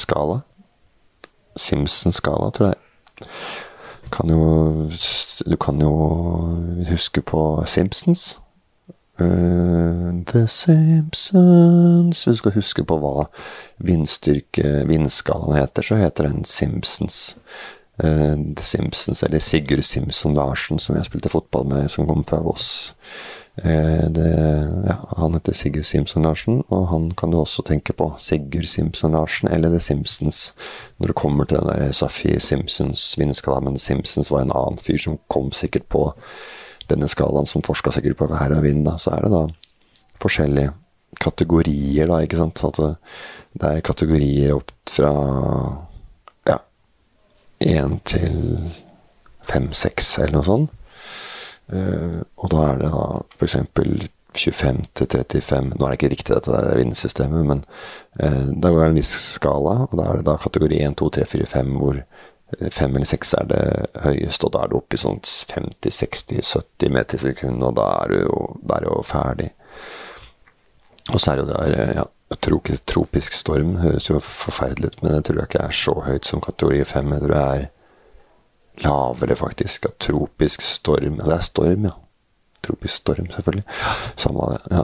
skala. 0.00 0.38
Simpsons 1.58 2.22
skala, 2.22 2.52
tror 2.54 2.70
jeg 2.70 3.28
kan 4.10 4.30
jo 4.30 4.88
Du 5.46 5.56
kan 5.56 5.80
jo 5.80 5.90
huske 6.88 7.22
på 7.22 7.62
Simpsons. 7.66 8.38
The 9.18 10.46
Simpsons 10.48 12.24
Hvis 12.24 12.34
du 12.34 12.36
skal 12.36 12.52
huske 12.52 12.84
på 12.84 12.96
hva 13.00 13.26
vindstyrke 13.78 14.84
vindskalaen 14.88 15.58
heter, 15.60 15.82
så 15.82 15.98
heter 16.00 16.28
den 16.28 16.44
Simpsons. 16.44 17.36
Uh, 18.00 18.36
The 18.56 18.64
Simpsons, 18.64 19.22
eller 19.22 19.42
Sigurd 19.44 19.84
Simpson 19.84 20.34
Larsen, 20.34 20.78
som 20.78 20.96
jeg 20.96 21.08
spilte 21.10 21.32
fotball 21.32 21.66
med, 21.68 21.90
som 21.92 22.08
kom 22.08 22.24
fra 22.24 22.40
Voss. 22.44 22.70
Eh, 23.64 24.10
det, 24.10 24.28
ja, 24.88 24.94
han 25.16 25.34
heter 25.34 25.52
Sigurd 25.52 25.84
Simpson 25.84 26.22
Larsen, 26.22 26.62
og 26.68 26.86
han 26.88 27.10
kan 27.12 27.32
du 27.32 27.36
også 27.40 27.64
tenke 27.66 27.92
på. 27.92 28.08
Sigurd 28.18 28.68
Simpson 28.70 29.12
Larsen 29.12 29.50
eller 29.52 29.72
The 29.74 29.80
Simpsons. 29.80 30.54
Når 30.98 31.12
det 31.12 31.18
kommer 31.18 31.44
til 31.44 31.58
den 31.58 31.68
der 31.68 31.92
Safir 31.92 32.38
Simpsons 32.38 33.18
vindskala, 33.18 33.60
men 33.60 33.78
Simpsons 33.78 34.30
var 34.32 34.46
en 34.46 34.54
annen 34.54 34.80
fyr 34.80 34.98
som 35.02 35.18
kom 35.28 35.50
sikkert 35.52 35.88
på 35.92 36.06
denne 36.88 37.08
skalaen, 37.10 37.46
som 37.46 37.62
forska 37.62 37.92
sikkert 37.94 38.18
på 38.22 38.30
vær 38.30 38.56
og 38.56 38.64
vind, 38.64 38.86
da. 38.88 38.96
Så 38.98 39.12
er 39.16 39.26
det 39.26 39.34
da 39.34 39.44
forskjellige 40.22 40.72
kategorier, 41.20 42.08
da, 42.08 42.22
ikke 42.24 42.40
sant. 42.40 42.64
At 42.64 42.80
det, 42.80 42.94
det 43.60 43.74
er 43.74 43.86
kategorier 43.90 44.56
opp 44.56 44.72
fra 44.88 45.12
én 47.60 47.98
til 48.08 48.70
fem-seks, 49.50 50.14
eller 50.18 50.38
noe 50.38 50.46
sånt. 50.46 50.76
Uh, 51.70 52.22
og 52.40 52.50
da 52.50 52.64
er 52.70 52.80
det 52.80 52.88
da 52.94 53.04
f.eks. 53.36 53.60
25 54.30 54.76
til 54.94 55.08
35 55.10 55.72
Nå 55.74 55.82
er 55.82 55.90
det 55.90 55.96
ikke 55.98 56.08
riktig 56.12 56.34
dette 56.36 56.52
det 56.54 56.58
er 56.70 56.78
vindsystemet, 56.78 57.46
men 57.46 57.62
uh, 58.22 58.46
da 58.62 58.70
går 58.70 58.84
det 58.84 58.88
en 58.90 58.98
viss 58.98 59.14
skala, 59.36 59.74
og 59.88 59.96
da 59.98 60.06
er 60.06 60.20
det 60.20 60.26
da 60.28 60.36
kategori 60.40 60.80
1, 60.86 60.96
2, 60.98 61.10
3, 61.18 61.26
4, 61.34 61.48
5, 61.50 61.72
hvor 61.82 62.00
5 62.58 62.96
eller 62.96 63.06
6 63.06 63.34
er 63.38 63.50
det 63.50 63.64
høyeste, 64.04 64.46
og 64.46 64.54
da 64.54 64.62
er 64.62 64.70
det 64.70 64.78
oppe 64.80 64.98
i 64.98 65.02
sånn 65.02 65.20
50-60-70 65.22 66.94
meter 66.94 67.18
i 67.18 67.22
sekundet, 67.28 67.66
og 67.68 67.76
da 67.78 67.88
er 68.00 68.10
du 68.10 68.16
jo, 68.24 68.38
er 68.74 68.86
jo 68.88 68.96
ferdig. 69.06 69.50
Og 71.10 71.20
så 71.20 71.32
er 71.32 71.40
det 71.40 71.44
jo 71.44 71.50
der 71.52 71.94
ja, 72.00 72.06
tropisk 72.38 73.34
storm. 73.34 73.76
Høres 73.82 74.10
jo 74.10 74.20
forferdelig 74.22 74.92
ut, 74.92 75.02
men 75.02 75.16
det 75.16 75.24
tror 75.26 75.40
jeg 75.40 75.50
ikke 75.50 75.64
er 75.66 75.74
så 75.74 75.94
høyt 76.06 76.28
som 76.28 76.42
kategori 76.44 76.84
5. 76.84 77.14
Jeg 77.16 77.24
tror 77.24 77.34
det 77.34 77.42
er 77.42 77.66
lavere, 78.84 79.36
faktisk. 79.36 79.90
At 79.90 79.98
tropisk 80.06 80.62
storm 80.62 81.18
Ja, 81.18 81.26
det 81.26 81.36
er 81.40 81.48
storm, 81.48 81.90
ja. 81.90 81.96
Tropisk 82.60 83.00
storm, 83.00 83.26
selvfølgelig. 83.32 83.64
Samme 84.20 84.46
det. 84.52 84.60
Ja, 84.70 84.82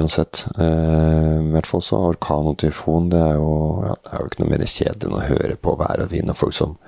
uansett. 0.00 0.46
Eh, 0.56 1.36
I 1.40 1.50
hvert 1.52 1.68
fall 1.68 1.82
så 1.84 2.00
orkan 2.10 2.48
og 2.48 2.58
tyfon, 2.62 3.10
det 3.12 3.20
er 3.20 3.34
jo, 3.36 3.50
ja, 3.84 3.94
det 3.94 4.12
er 4.12 4.22
jo 4.22 4.30
ikke 4.30 4.42
noe 4.42 4.52
mer 4.54 4.64
kjedelig 4.64 5.10
enn 5.10 5.18
å 5.18 5.26
høre 5.28 5.58
på 5.60 5.76
vær 5.76 6.06
og 6.06 6.14
vind 6.14 6.32
og 6.32 6.40
folk 6.40 6.56
som 6.56 6.78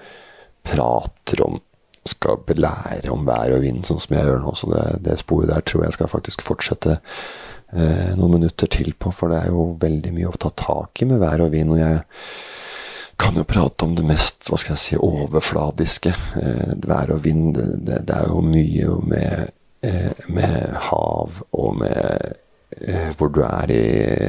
prater 0.64 1.44
om 1.44 1.60
skal 2.08 2.40
belære 2.48 3.12
om 3.12 3.26
vær 3.28 3.52
og 3.54 3.62
vind, 3.62 3.84
sånn 3.86 4.00
som 4.02 4.16
jeg 4.16 4.26
gjør 4.26 4.40
nå. 4.42 4.54
Så 4.58 4.70
det, 4.72 4.82
det 5.04 5.20
sporet 5.20 5.52
der 5.52 5.62
tror 5.68 5.84
jeg 5.84 5.94
skal 5.94 6.10
faktisk 6.10 6.42
fortsette 6.42 6.96
eh, 7.72 8.12
noen 8.18 8.38
minutter 8.38 8.70
til 8.70 8.92
på, 8.94 9.12
for 9.14 9.32
det 9.32 9.42
er 9.42 9.52
jo 9.52 9.72
veldig 9.80 10.12
mye 10.16 10.30
å 10.30 10.40
ta 10.40 10.52
tak 10.56 11.02
i 11.02 11.08
med 11.08 11.22
vær 11.22 11.44
og 11.46 11.52
vind. 11.54 11.74
og 11.74 11.80
jeg 11.80 12.02
kan 13.22 13.38
jo 13.38 13.46
prate 13.46 13.86
om 13.86 13.96
det 13.96 14.04
mest 14.06 14.48
hva 14.50 14.58
skal 14.58 14.74
jeg 14.74 14.82
si, 14.82 15.00
overfladiske. 15.00 16.14
Eh, 16.42 16.76
vær 16.86 17.12
og 17.14 17.24
vind, 17.26 17.56
det, 17.56 18.02
det, 18.08 18.16
er 18.16 18.30
jo 18.30 18.42
mye 18.44 18.96
med, 19.08 19.52
eh, 19.86 20.24
med 20.28 20.78
hav 20.88 21.42
og 21.52 21.76
med 21.82 22.32
eh, 22.80 23.12
hvor 23.18 23.30
du 23.34 23.42
er 23.46 23.72
i 23.74 23.84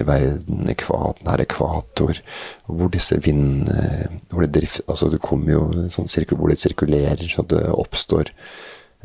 verden, 0.05 0.67
ekvat, 0.73 1.23
nær 1.25 1.41
ekvator, 1.43 2.21
hvor 2.67 2.93
disse 2.93 3.17
vindene 3.23 4.21
hvor 4.29 4.45
det, 4.45 4.53
drift, 4.59 4.83
altså 4.87 5.09
det 5.13 5.23
kommer 5.23 5.55
jo 5.55 5.89
sånn 5.93 6.11
sirkel, 6.11 6.37
hvor 6.37 6.53
det 6.53 6.61
sirkulerer, 6.61 7.25
så 7.31 7.45
det 7.49 7.65
oppstår 7.73 8.33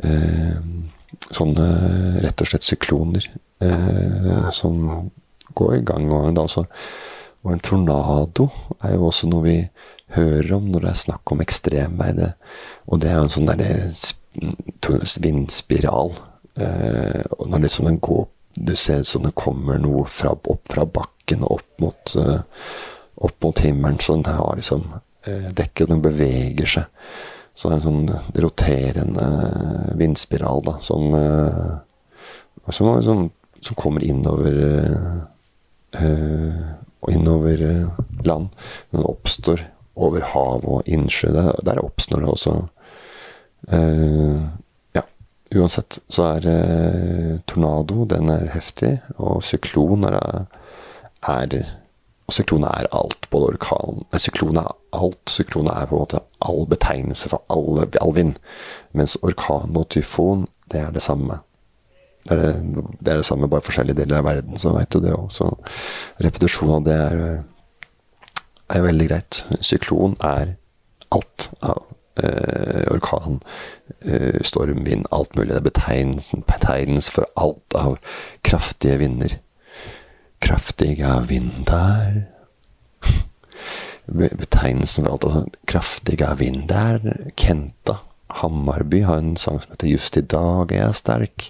eh, 0.05 0.61
sånne 1.29 1.69
rett 2.25 2.43
og 2.43 2.51
slett 2.51 2.67
sykloner 2.67 3.29
eh, 3.65 4.51
som 4.55 5.11
går 5.59 5.79
i 5.79 5.85
gang. 5.89 6.11
Og 6.13 6.35
da 6.37 6.45
også 6.45 6.67
og 7.47 7.55
en 7.55 7.63
tornado 7.63 8.49
er 8.83 8.97
jo 8.97 9.09
også 9.09 9.29
noe 9.31 9.45
vi 9.47 9.59
hører 10.17 10.51
om 10.57 10.71
når 10.73 10.85
det 10.85 10.91
er 10.91 11.03
snakk 11.05 11.33
om 11.33 11.43
ekstremvær. 11.45 12.33
Og 12.91 13.01
det 13.01 13.11
er 13.11 13.19
jo 13.19 13.27
en 13.27 13.35
sånn 13.37 13.51
derre 13.51 13.71
vindspiral. 15.25 16.13
Eh, 16.59 17.23
og 17.39 17.47
når 17.53 17.69
liksom 17.69 17.89
den 17.89 18.03
går 18.03 18.27
Du 18.59 18.73
ser 18.75 19.05
som 19.07 19.23
det 19.23 19.37
kommer 19.39 19.79
noe 19.79 20.03
fra, 20.11 20.33
opp 20.33 20.65
fra 20.73 20.83
bakken 20.83 21.45
og 21.47 21.61
opp 21.61 21.83
mot, 21.85 22.15
eh, 22.19 22.41
opp 23.23 23.45
mot 23.45 23.61
himmelen. 23.63 24.01
Så 24.03 24.17
den 24.17 24.25
har 24.35 24.57
liksom 24.57 24.81
uh, 24.97 25.49
dekket, 25.55 25.87
den 25.93 26.03
beveger 26.03 26.67
seg. 26.67 26.89
Så 27.59 27.67
det 27.67 27.75
er 27.75 27.81
en 27.81 27.87
sånn 27.89 28.43
roterende 28.45 29.29
vindspiral 29.99 30.63
da, 30.63 30.77
som, 30.79 31.11
uh, 31.11 32.69
som, 32.71 32.91
som, 33.03 33.25
som 33.59 33.79
kommer 33.79 34.05
innover 34.07 34.61
uh, 35.99 36.61
og 36.99 37.11
innover 37.15 37.63
eh, 37.63 37.99
land. 38.27 38.51
Den 38.93 39.05
oppstår 39.07 39.63
over 39.99 40.25
hav 40.35 40.67
og 40.67 40.87
innsjø. 40.91 41.31
Der, 41.65 41.79
oppstår 41.79 42.25
det 42.25 42.33
også. 42.33 42.55
Ja, 44.99 45.05
uansett 45.55 46.01
så 46.11 46.27
er 46.35 46.49
tornado 47.49 48.03
den 48.11 48.31
er 48.35 48.51
heftig, 48.51 48.97
og 49.15 49.47
syklon 49.47 50.09
er, 50.11 50.19
er 51.23 51.57
og 52.29 52.35
syklon 52.37 52.65
er 52.69 52.87
alt, 52.93 53.31
både 53.33 53.55
orkan 53.55 54.03
Syklon 54.21 54.59
er 54.61 54.73
alt. 54.93 55.31
Syklon 55.33 55.71
er 55.73 55.87
på 55.89 55.97
en 55.97 56.03
måte 56.03 56.21
all 56.45 56.67
betegnelse 56.69 57.31
for 57.33 57.43
all, 57.49 57.81
all 58.03 58.15
vind. 58.15 58.35
Mens 58.93 59.17
orkan 59.23 59.77
og 59.77 59.89
tyfon, 59.89 60.47
det 60.69 60.83
er 60.83 60.91
det 60.93 61.03
samme. 61.03 61.41
Det 62.29 62.37
er 62.37 62.43
det, 62.43 62.85
det 63.01 63.13
er 63.13 63.17
det, 63.23 63.25
samme, 63.25 63.49
bare 63.49 63.65
forskjellige 63.65 64.03
deler 64.03 64.21
av 64.21 64.29
verden, 64.29 64.61
så 64.61 64.75
veit 64.77 64.93
du 64.93 65.01
det 65.01 65.15
òg. 65.17 65.31
Så 65.33 65.49
repetisjon 66.21 66.75
av 66.77 66.85
det 66.85 66.99
er, 67.01 67.25
er 68.77 68.85
veldig 68.85 69.09
greit. 69.09 69.43
Syklon 69.65 70.19
er 70.21 70.59
alt 71.17 71.49
av 71.65 71.87
eh, 72.21 72.85
orkan, 72.93 73.41
eh, 74.05 74.43
storm, 74.45 74.85
vind, 74.85 75.09
alt 75.17 75.33
mulig. 75.33 75.55
Det 75.55 75.63
er 75.63 75.71
betegnelsen, 75.71 76.45
betegnelsen 76.45 77.23
for 77.23 77.31
alt 77.41 77.79
av 77.79 77.97
kraftige 78.45 79.01
vinder. 79.01 79.41
Kraftige 80.41 81.13
vinder 81.29 82.27
Betegnelsen 84.09 85.05
for 85.05 85.13
alt 85.13 85.25
altså, 85.25 85.45
kraftige 85.69 86.29
vinder. 86.41 87.01
Kenta. 87.37 87.99
Hammarby 88.29 89.03
har 89.03 89.21
en 89.21 89.37
sang 89.37 89.61
som 89.61 89.73
heter 89.73 89.89
Just 89.89 90.17
i 90.17 90.23
dag 90.25 90.73
er 90.73 90.83
jeg 90.83 90.97
sterk. 90.97 91.49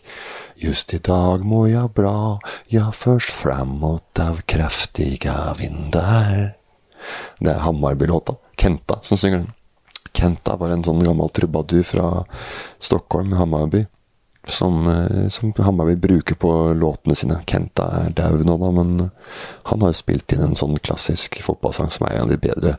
Just 0.59 0.95
i 0.95 1.01
dag 1.03 1.43
må 1.47 1.67
jeg 1.67 1.91
bra, 1.95 2.39
ja 2.71 2.89
først 2.95 3.31
framåt 3.35 4.23
av 4.23 4.43
kraftiga 4.47 5.53
vindar. 5.59 6.55
Det 7.39 7.53
er 7.53 7.63
Hammarby-låta. 7.63 8.39
Kenta 8.59 8.99
som 9.03 9.19
synger 9.19 9.45
den. 9.45 9.53
Kenta 10.15 10.57
var 10.59 10.75
en 10.75 10.83
sånn 10.87 11.05
gammel 11.07 11.31
trubadur 11.31 11.85
fra 11.87 12.09
Stockholm, 12.83 13.37
Hammarby. 13.39 13.85
Som, 14.49 14.87
som 15.29 15.53
som 15.53 15.81
vil 15.85 15.99
bruke 16.01 16.35
på 16.35 16.51
låtene 16.73 17.15
sine. 17.15 17.43
Kenta 17.45 17.85
er 17.99 18.15
dau 18.17 18.39
nå, 18.41 18.55
da, 18.57 18.71
men 18.73 19.11
han 19.69 19.85
har 19.85 19.93
spilt 19.93 20.33
inn 20.33 20.47
en 20.47 20.57
sånn 20.57 20.79
klassisk 20.81 21.37
fotballsang 21.45 21.93
som 21.93 22.09
er 22.09 22.17
en 22.17 22.27
av 22.27 22.33
de 22.33 22.41
bedre 22.41 22.79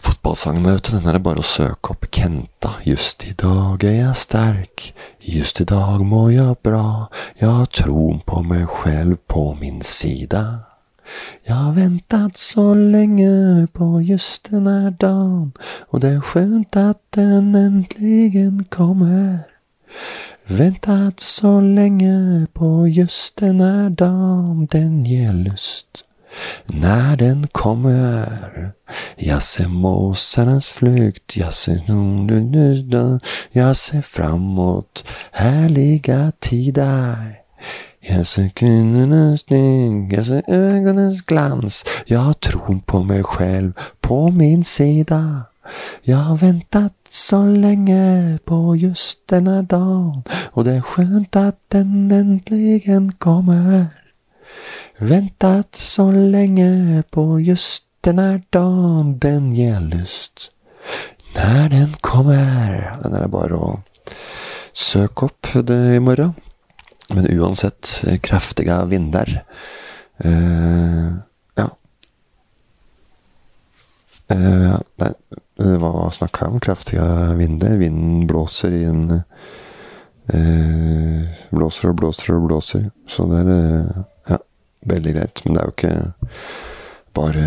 Fotballsangmøte, 0.00 0.94
den 0.96 1.08
er 1.08 1.18
det 1.18 1.24
bare 1.24 1.42
å 1.42 1.46
søke 1.46 1.92
opp 1.92 2.06
Kenta. 2.14 2.72
Just 2.88 3.26
i 3.28 3.34
dag 3.36 3.82
er 3.84 3.96
jeg 3.98 4.16
sterk, 4.16 4.86
just 5.20 5.60
i 5.60 5.66
dag 5.68 6.00
må 6.06 6.28
jeg 6.32 6.56
bra, 6.64 7.10
jeg 7.36 7.48
har 7.48 7.68
troen 7.74 8.22
på 8.24 8.40
meg 8.46 8.64
selv 8.80 9.20
på 9.28 9.50
min 9.60 9.82
sida. 9.84 10.44
Jeg 11.44 11.56
har 11.56 11.74
ventet 11.76 12.38
så 12.38 12.70
lenge 12.74 13.66
på 13.76 14.00
just 14.06 14.48
denne 14.52 14.94
dagen, 15.02 15.50
og 15.90 16.04
det 16.04 16.14
er 16.16 16.26
skjønt 16.32 16.80
at 16.80 17.00
den 17.16 17.52
endelig 17.58 18.46
kommer. 18.72 19.44
Ventet 20.50 21.20
så 21.20 21.60
lenge 21.60 22.46
på 22.54 22.86
just 22.86 23.36
den 23.38 23.60
her 23.60 23.88
dagen, 23.88 24.66
den 24.66 25.04
gir 25.04 25.32
lyst. 25.32 26.04
När 26.66 27.16
den 27.16 27.46
kommer 27.46 28.72
Jag 29.16 29.42
ser 29.42 29.68
måsarnas 29.68 30.72
flykt 30.72 31.36
Jag 31.36 31.54
ser, 31.54 31.82
jag 33.52 33.76
ser 33.76 34.02
framåt 34.02 35.04
härliga 35.32 36.32
tider 36.40 37.36
Jeg 38.00 38.26
ser 38.26 38.48
kvinnenes 38.48 39.40
steg, 39.40 40.12
jeg 40.12 40.24
ser 40.24 40.42
ögonens 40.48 41.22
glans. 41.22 41.84
jeg 42.06 42.18
har 42.18 42.32
troen 42.32 42.80
på 42.80 43.02
meg 43.02 43.24
selv, 43.38 43.72
på 44.00 44.28
min 44.28 44.64
sida. 44.64 45.46
Jeg 46.06 46.16
har 46.16 46.36
väntat 46.36 46.99
så 47.10 47.42
lenge 47.44 48.38
på 48.46 48.76
just 48.78 49.24
denne 49.30 49.64
dagen, 49.66 50.22
og 50.54 50.64
det 50.66 50.76
er 50.78 50.86
skjønt 50.86 51.36
at 51.36 51.58
den 51.74 52.10
endelig 52.14 52.84
kommer. 53.18 53.90
Ventet 55.00 55.76
så 55.76 56.10
lenge 56.12 57.02
på 57.10 57.40
just 57.42 57.88
den 58.04 58.18
er 58.22 58.38
dagen 58.52 59.16
den 59.20 59.50
gir 59.56 59.80
lyst. 59.80 60.50
Når 61.34 61.68
den 61.70 61.94
kommer 62.02 62.96
Den 63.02 63.14
er 63.14 63.28
bare 63.30 63.58
å 63.58 63.68
søke 64.72 65.28
opp 65.28 65.50
det 65.66 65.96
i 65.96 66.00
morgen. 66.02 66.34
Men 67.10 67.26
uansett, 67.26 68.04
kraftige 68.22 68.76
vinder. 68.90 69.42
Uh, 70.24 71.20
ja. 74.30 74.36
Uh, 74.36 74.76
nei, 75.02 75.12
hva 75.82 76.08
snakka 76.14 76.46
jeg 76.46 76.54
om? 76.54 76.62
Kraftige 76.62 77.06
vinder. 77.38 77.76
Vinden 77.80 78.26
blåser 78.30 78.72
i 78.72 78.84
en 78.88 79.02
eh, 80.32 81.26
Blåser 81.50 81.90
og 81.90 81.98
blåser 82.00 82.36
og 82.36 82.46
blåser. 82.46 82.86
Så 83.10 83.26
det 83.28 83.42
er 83.44 84.40
veldig 84.88 85.14
greit. 85.18 85.42
Men 85.44 85.56
det 85.56 85.62
er 85.62 85.68
jo 85.68 85.76
ikke 85.76 85.96
bare 87.18 87.46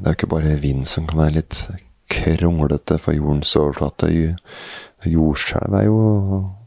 Det 0.00 0.08
er 0.08 0.16
ikke 0.16 0.32
bare 0.32 0.56
vind 0.62 0.86
som 0.88 1.06
kan 1.06 1.20
være 1.26 1.38
litt 1.42 1.66
kronglete 2.10 2.98
for 3.02 3.14
jordens 3.14 3.54
overflate. 3.58 4.10
Jordskjelv 5.06 5.74
er 5.76 5.88
jo 5.88 5.98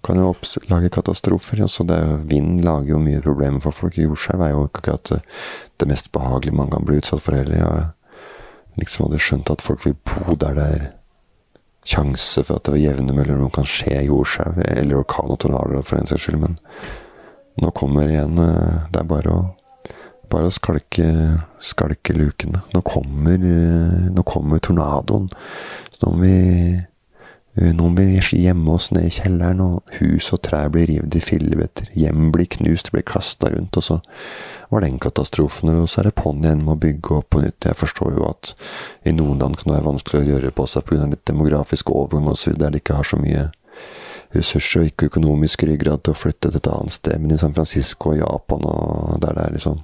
kan 0.04 0.20
jo 0.20 0.34
lage 0.70 0.90
katastrofer. 0.90 1.62
Altså 1.66 1.84
det, 1.84 2.00
vind 2.32 2.62
lager 2.64 2.94
jo 2.94 3.04
mye 3.04 3.22
problemer 3.24 3.60
for 3.64 3.76
folk. 3.76 3.98
Jordskjelv 3.98 4.46
er 4.46 4.54
jo 4.54 4.66
ikke 4.68 4.84
akkurat 4.84 5.12
det 5.80 5.88
mest 5.88 6.12
behagelige 6.16 6.56
man 6.56 6.72
kan 6.72 6.86
bli 6.88 7.00
utsatt 7.02 7.24
for 7.24 7.36
heller. 7.36 7.60
Jeg 7.60 7.88
liksom 8.82 9.08
hadde 9.08 9.22
skjønt 9.24 9.52
at 9.54 9.64
folk 9.64 9.86
vil 9.86 9.96
bo 10.08 10.36
der 10.40 10.58
det 10.58 10.66
er 10.78 10.88
sjanse 11.90 12.44
for 12.46 12.60
at 12.60 12.68
det 12.68 12.76
ved 12.76 12.84
jevne 12.84 13.16
mellomrom 13.16 13.52
kan 13.56 13.68
skje 13.68 14.04
jordskjelv, 14.10 14.60
eller 14.66 15.00
orkan 15.00 15.32
og 15.32 15.40
tornadoer 15.42 15.86
for 15.86 16.00
en 16.00 16.10
saks 16.10 16.28
skyld, 16.28 16.42
men 16.44 16.60
nå 17.60 17.72
kommer 17.76 18.08
igjen 18.08 18.38
eh, 18.40 18.86
Det 18.92 19.02
er 19.02 19.10
bare 19.10 19.32
å 19.36 19.40
bare 20.30 20.46
å 20.46 20.54
skalke, 20.54 21.08
skalke 21.58 22.14
lukene. 22.14 22.60
Nå 22.76 22.84
kommer, 22.86 23.42
nå 24.14 24.24
kommer 24.30 24.62
tornadoen. 24.62 25.26
Så 25.90 26.04
nå 26.04 26.12
må 26.14 26.22
vi 26.22 26.36
Eh, 26.78 26.84
noen 27.58 27.96
blir 27.98 28.22
hjemme 28.22 28.72
oss 28.72 28.92
ned 28.94 29.08
i 29.08 29.14
kjelleren, 29.14 29.62
og 29.64 29.96
hus 30.00 30.30
og 30.36 30.44
trær 30.46 30.70
blir 30.72 30.88
revet 30.88 31.18
i 31.18 31.24
fillebiter. 31.24 31.90
Hjem 31.98 32.30
blir 32.36 32.48
knust, 32.58 32.92
blir 32.94 33.04
kasta 33.08 33.50
rundt, 33.52 33.78
og 33.80 33.84
så 33.84 33.98
var 34.70 34.86
den 34.86 35.00
katastrofen. 35.02 35.74
Og 35.74 35.90
så 35.90 36.02
er 36.02 36.10
det 36.10 36.18
på'n 36.22 36.46
igjen 36.46 36.64
med 36.64 36.76
å 36.78 36.82
bygge 36.86 37.18
opp 37.18 37.32
på 37.34 37.42
nytt. 37.44 37.66
Jeg 37.66 37.80
forstår 37.80 38.16
jo 38.20 38.30
at 38.30 38.54
i 39.04 39.16
noen 39.16 39.42
land 39.42 39.58
kan 39.58 39.72
det 39.72 39.80
være 39.80 39.90
vanskelig 39.90 40.22
å 40.22 40.30
gjøre 40.30 40.54
på 40.56 40.68
seg 40.70 40.86
pga. 40.86 41.10
litt 41.10 41.26
demografisk 41.26 41.90
overgang 41.90 42.30
osv., 42.30 42.56
der 42.56 42.72
de 42.72 42.84
ikke 42.84 43.02
har 43.02 43.10
så 43.10 43.20
mye 43.20 43.50
ressurser 44.36 44.84
og 44.84 44.92
ikke 44.92 45.10
økonomisk 45.10 45.66
ryggrad 45.66 46.04
til 46.06 46.14
å 46.14 46.22
flytte 46.22 46.52
til 46.52 46.62
et 46.62 46.70
annet 46.70 46.94
sted. 46.94 47.20
Men 47.20 47.34
i 47.34 47.42
San 47.42 47.56
Francisco 47.58 48.14
og 48.14 48.22
Japan, 48.22 48.66
og 48.70 49.20
der 49.26 49.34
det 49.34 49.46
er 49.46 49.58
liksom 49.58 49.82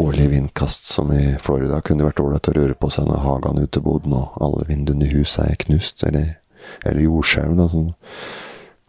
årlige 0.00 0.32
vindkast 0.32 0.86
som 0.86 1.12
i 1.12 1.36
Florida, 1.42 1.80
kunne 1.84 2.06
vært 2.08 2.20
ålreit 2.22 2.48
å 2.48 2.56
røre 2.56 2.76
på 2.78 2.90
seg 2.92 3.08
når 3.08 3.24
hagen 3.24 3.62
uteboden 3.62 4.14
og 4.16 4.36
alle 4.40 4.68
vinduene 4.68 5.06
i 5.06 5.12
huset 5.12 5.44
er 5.44 5.60
knust. 5.66 6.04
eller 6.04 6.39
eller 6.84 7.04
jordskjelv, 7.04 7.64
som 7.72 7.90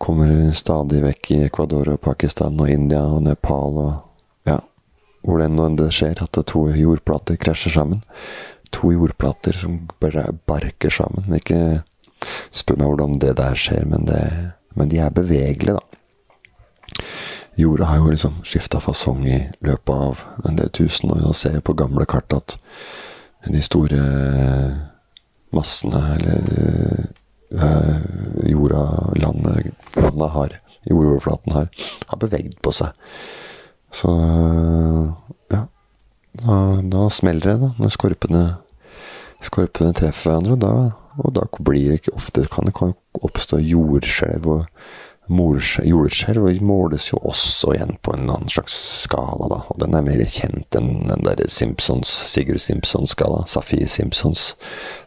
kommer 0.01 0.51
stadig 0.57 1.03
vekk 1.03 1.31
i 1.35 1.41
Ecuador 1.45 1.93
og 1.93 2.01
Pakistan 2.01 2.59
og 2.59 2.71
India 2.73 3.03
og 3.05 3.21
Nepal 3.27 3.77
og 3.77 4.49
ja, 4.49 4.57
hvor 5.21 5.41
det 5.41 5.51
nå 5.53 5.67
det 5.77 5.91
skjer, 5.93 6.23
at 6.23 6.41
to 6.49 6.65
jordplater 6.73 7.37
krasjer 7.37 7.75
sammen. 7.75 8.01
To 8.73 8.93
jordplater 8.93 9.57
som 9.57 9.83
bare 10.01 10.31
barker 10.49 10.93
sammen. 10.93 11.27
Ikke 11.37 11.83
spør 12.53 12.79
meg 12.79 12.91
hvordan 12.93 13.19
det 13.21 13.35
der 13.37 13.57
skjer, 13.59 13.85
men, 13.85 14.07
det, 14.09 14.23
men 14.77 14.89
de 14.89 15.01
er 15.03 15.13
bevegelige, 15.13 15.77
da. 15.77 17.01
Jorda 17.59 17.85
har 17.85 17.99
jo 17.99 18.11
liksom 18.11 18.39
skifta 18.47 18.79
fasong 18.79 19.25
i 19.27 19.39
løpet 19.61 19.91
av 19.91 20.21
en 20.47 20.57
del 20.57 20.71
tusen 20.73 21.11
år. 21.13 21.25
Og 21.29 21.37
ser 21.37 21.59
på 21.61 21.75
gamle 21.77 22.07
kart 22.09 22.33
at 22.33 22.55
de 23.45 23.61
store 23.61 24.01
massene, 25.51 26.01
eller 26.15 27.11
jorda, 27.51 28.83
landet, 29.19 29.73
landet 29.97 30.29
har, 30.35 30.57
jordoverflaten 30.87 31.55
har, 31.55 31.69
har 32.07 32.21
bevegd 32.21 32.57
på 32.63 32.73
seg. 32.75 32.95
Så 33.91 34.11
ja. 35.51 35.65
Da, 36.41 36.57
da 36.87 37.09
smeller 37.11 37.51
det, 37.51 37.57
da, 37.59 37.69
når 37.81 37.91
skorpene, 37.91 38.43
skorpene 39.43 39.91
treffer 39.97 40.31
hverandre. 40.31 40.55
Da, 40.61 40.73
og 41.19 41.33
da 41.35 41.47
blir 41.59 41.91
det 41.91 42.01
ikke 42.01 42.15
ofte 42.15 42.45
kan 42.51 42.69
det 42.69 42.75
oppstå 43.19 43.59
jordskjelv 43.59 44.47
og 44.47 44.85
Jordskjelv 45.29 46.61
måles 46.65 47.11
jo 47.11 47.19
også 47.23 47.75
igjen 47.75 47.93
på 48.03 48.15
en 48.15 48.25
annen 48.25 48.49
slags 48.51 48.73
skala, 49.03 49.47
da. 49.51 49.59
Og 49.71 49.79
den 49.79 49.95
er 49.95 50.03
mer 50.03 50.23
kjent 50.25 50.75
enn 50.75 51.05
den 51.07 51.23
der 51.23 51.43
Simpsons, 51.47 52.09
Sigurd 52.09 52.59
Simpsons-skala. 52.59 53.45
Safir 53.47 53.85
Simpsons 53.87 54.55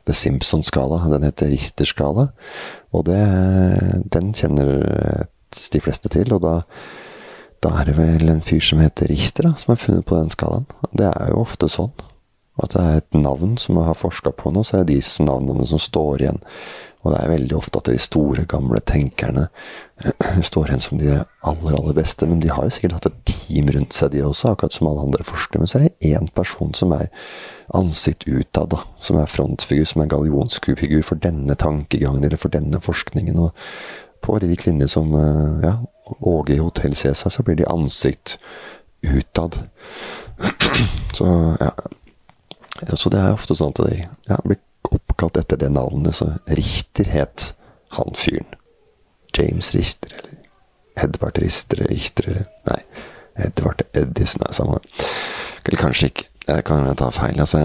The 0.07 0.15
Simpsons-skala. 0.15 1.03
Den 1.13 1.27
heter 1.27 1.53
Richter-skala. 1.53 2.29
Og 2.95 3.05
det, 3.11 3.21
den 4.15 4.33
kjenner 4.33 5.27
de 5.51 5.83
fleste 5.83 6.09
til. 6.09 6.33
Og 6.33 6.41
da, 6.47 6.57
da 7.65 7.75
er 7.81 7.91
det 7.91 7.99
vel 7.99 8.31
en 8.33 8.45
fyr 8.45 8.63
som 8.65 8.81
heter 8.81 9.11
Richter, 9.13 9.51
da, 9.51 9.55
som 9.61 9.75
har 9.75 9.83
funnet 9.83 10.09
på 10.09 10.17
den 10.23 10.33
skalaen. 10.33 10.67
Det 10.95 11.11
er 11.11 11.35
jo 11.35 11.45
ofte 11.45 11.69
sånn. 11.69 11.93
At 12.63 12.71
det 12.71 12.83
er 12.83 13.01
et 13.01 13.17
navn 13.19 13.57
som 13.59 13.81
jeg 13.81 13.89
har 13.89 13.99
forska 13.99 14.31
på 14.39 14.53
nå, 14.55 14.63
så 14.63 14.79
er 14.79 14.85
det 14.87 15.01
de 15.01 15.25
navnene 15.27 15.67
som 15.67 15.81
står 15.83 16.23
igjen. 16.23 16.43
Og 17.05 17.13
det 17.13 17.21
er 17.21 17.33
veldig 17.35 17.57
ofte 17.59 17.81
at 17.81 17.89
de 17.93 18.01
store, 18.01 18.47
gamle 18.49 18.81
tenkerne 18.89 19.47
står 20.49 20.71
igjen 20.71 20.83
som 20.83 21.01
de 21.01 21.11
aller, 21.15 21.77
aller 21.77 21.97
beste. 21.97 22.27
Men 22.29 22.41
de 22.41 22.51
har 22.53 22.65
jo 22.65 22.73
sikkert 22.73 22.97
hatt 22.97 23.09
et 23.11 23.19
team 23.29 23.69
rundt 23.75 23.97
seg, 23.97 24.15
de 24.15 24.25
også, 24.25 24.55
akkurat 24.55 24.77
som 24.77 24.89
alle 24.89 25.05
andre 25.05 25.27
forskere. 25.29 25.61
Men 25.61 25.71
så 25.71 25.79
er 25.79 25.87
det 25.87 26.15
én 26.15 26.31
person 26.35 26.73
som 26.77 26.95
er 26.97 27.11
ansikt 27.77 28.25
utad, 28.27 28.73
da. 28.73 28.81
Som 29.05 29.21
er 29.21 29.31
frontfigur, 29.31 29.85
som 29.89 30.05
er 30.05 30.13
gallionskufigur 30.15 31.05
for 31.05 31.21
denne 31.21 31.57
tankegangen 31.61 32.25
eller 32.25 32.41
for 32.41 32.53
denne 32.53 32.81
forskningen. 32.81 33.39
Og 33.45 33.53
på 34.25 34.39
lik 34.41 34.65
linje 34.65 34.89
som 34.89 35.13
eh, 35.21 35.69
ja, 35.69 35.77
Åge 36.25 36.57
i 36.57 36.63
Hotell 36.63 36.97
Cæsar, 36.97 37.33
så 37.33 37.45
blir 37.45 37.61
de 37.61 37.69
ansikt 37.69 38.39
utad. 39.05 39.61
Så 41.15 41.27
ja. 41.61 41.71
Så 42.99 43.11
det 43.13 43.21
er 43.21 43.37
ofte 43.37 43.55
sånn 43.55 43.71
at 43.71 43.85
de 43.87 44.01
ja, 44.03 44.39
blir 44.43 44.59
oppkalt 44.91 45.39
etter 45.41 45.61
det 45.61 45.73
navnet, 45.73 46.15
så 46.15 46.33
Richter 46.47 47.09
het 47.11 47.55
han 47.97 48.15
fyren. 48.19 48.55
James 49.35 49.75
Richter, 49.75 50.13
eller 50.19 50.39
Edvard 51.05 51.39
Richter, 51.43 51.87
Richter 51.91 52.45
Nei, 52.69 52.81
Edvard 53.35 53.83
Edison 53.93 54.47
er 54.49 54.55
samme. 54.55 54.79
Eller 55.65 55.81
kanskje 55.81 56.11
ikke. 56.11 56.29
Jeg 56.45 56.65
kan 56.69 56.85
ta 56.97 57.09
feil. 57.09 57.41
Altså, 57.41 57.63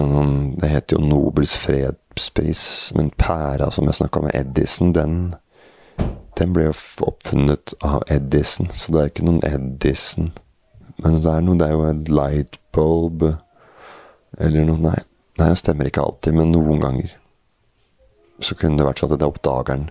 det 0.61 0.69
heter 0.71 0.97
jo 0.97 1.03
Nobels 1.03 1.57
fredspris, 1.59 2.93
men 2.95 3.11
pæra 3.19 3.67
som 3.71 3.85
jeg 3.85 3.97
snakka 3.99 4.21
med 4.23 4.35
Edison, 4.39 4.93
den, 4.95 5.33
den 6.39 6.53
ble 6.55 6.69
jo 6.69 6.75
oppfunnet 7.09 7.73
av 7.83 8.05
Edison, 8.07 8.71
så 8.71 8.93
det 8.93 9.01
er 9.01 9.11
ikke 9.11 9.27
noen 9.27 9.43
Edison. 9.43 10.31
Men 11.03 11.19
det 11.19 11.31
er 11.31 11.43
noe, 11.43 11.59
det 11.59 11.67
er 11.67 11.75
jo 11.75 11.85
en 11.89 12.01
lightbulb 12.07 13.27
eller 14.39 14.65
noe 14.67 14.79
Nei, 14.83 14.97
nei 15.39 15.49
det 15.51 15.59
stemmer 15.61 15.89
ikke 15.89 16.03
alltid, 16.03 16.35
men 16.37 16.53
noen 16.53 16.83
ganger 16.83 17.15
så 18.43 18.55
kunne 18.55 18.79
det 18.79 18.87
vært 18.87 19.01
sånn 19.01 19.15
at 19.15 19.25
oppdageren 19.25 19.89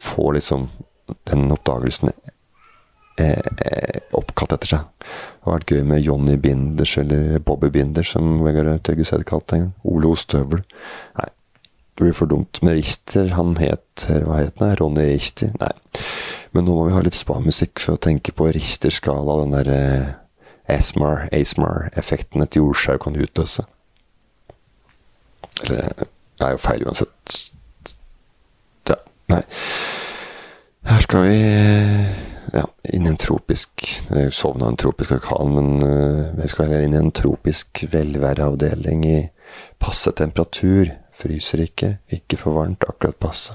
får 0.00 0.36
liksom 0.36 0.68
den 1.26 1.50
oppdagelsen 1.50 2.12
eh, 3.18 3.40
eh, 3.66 3.98
oppkalt 4.16 4.54
etter 4.54 4.70
seg. 4.70 4.86
Det 5.02 5.48
har 5.48 5.58
vært 5.58 5.74
gøy 5.74 5.82
med 5.88 6.04
Johnny 6.06 6.36
Binders 6.40 6.96
eller 7.00 7.42
Bobby 7.42 7.70
Binders, 7.74 8.14
som 8.14 8.38
Vegard 8.44 8.84
Tørgeseth 8.86 9.26
kalte 9.28 9.56
en 9.56 9.66
gang. 9.66 9.74
Ole 9.90 10.12
Ostøvel. 10.12 10.62
Nei, 11.18 11.28
det 11.66 12.04
blir 12.04 12.16
for 12.16 12.30
dumt. 12.30 12.62
Men 12.62 12.78
Richter, 12.78 13.34
han 13.36 13.56
het 13.60 14.06
Hva 14.06 14.38
het 14.40 14.62
han? 14.62 14.76
Ronny 14.78 15.10
Richter? 15.10 15.52
Nei. 15.60 15.74
Men 16.54 16.66
nå 16.66 16.74
må 16.74 16.86
vi 16.88 16.94
ha 16.94 17.02
litt 17.04 17.18
spa-musikk 17.18 17.82
for 17.82 17.94
å 17.94 18.02
tenke 18.02 18.32
på 18.34 18.48
Richter-skala, 18.54 19.36
den 19.42 19.54
der 19.54 19.68
eh, 19.74 20.08
ASMR-effekten 20.70 22.42
et 22.42 22.58
jordskjelv 22.58 23.02
kan 23.04 23.18
utløse. 23.18 23.66
Eller 25.62 25.92
det 26.00 26.46
er 26.46 26.56
jo 26.56 26.62
feil 26.62 26.86
uansett. 26.88 27.38
Nei. 29.30 29.42
Her 30.90 31.04
skal 31.04 31.26
vi 31.28 31.36
ja, 32.56 32.64
inn 32.90 33.04
i 33.06 33.10
en 33.12 33.18
tropisk 33.20 33.84
Jeg 34.08 34.32
sovna 34.34 34.70
en 34.70 34.78
tropisk 34.80 35.12
orkan, 35.14 35.52
men 35.54 35.84
uh, 35.84 36.30
vi 36.34 36.48
skal 36.50 36.72
inn 36.80 36.96
i 36.96 36.98
en 36.98 37.12
tropisk 37.14 37.84
velværeavdeling 37.92 39.04
i 39.06 39.18
passe 39.78 40.12
temperatur. 40.18 40.90
Fryser 41.20 41.62
ikke, 41.66 41.98
ikke 42.16 42.38
for 42.40 42.56
varmt, 42.56 42.86
akkurat 42.88 43.18
passe. 43.20 43.54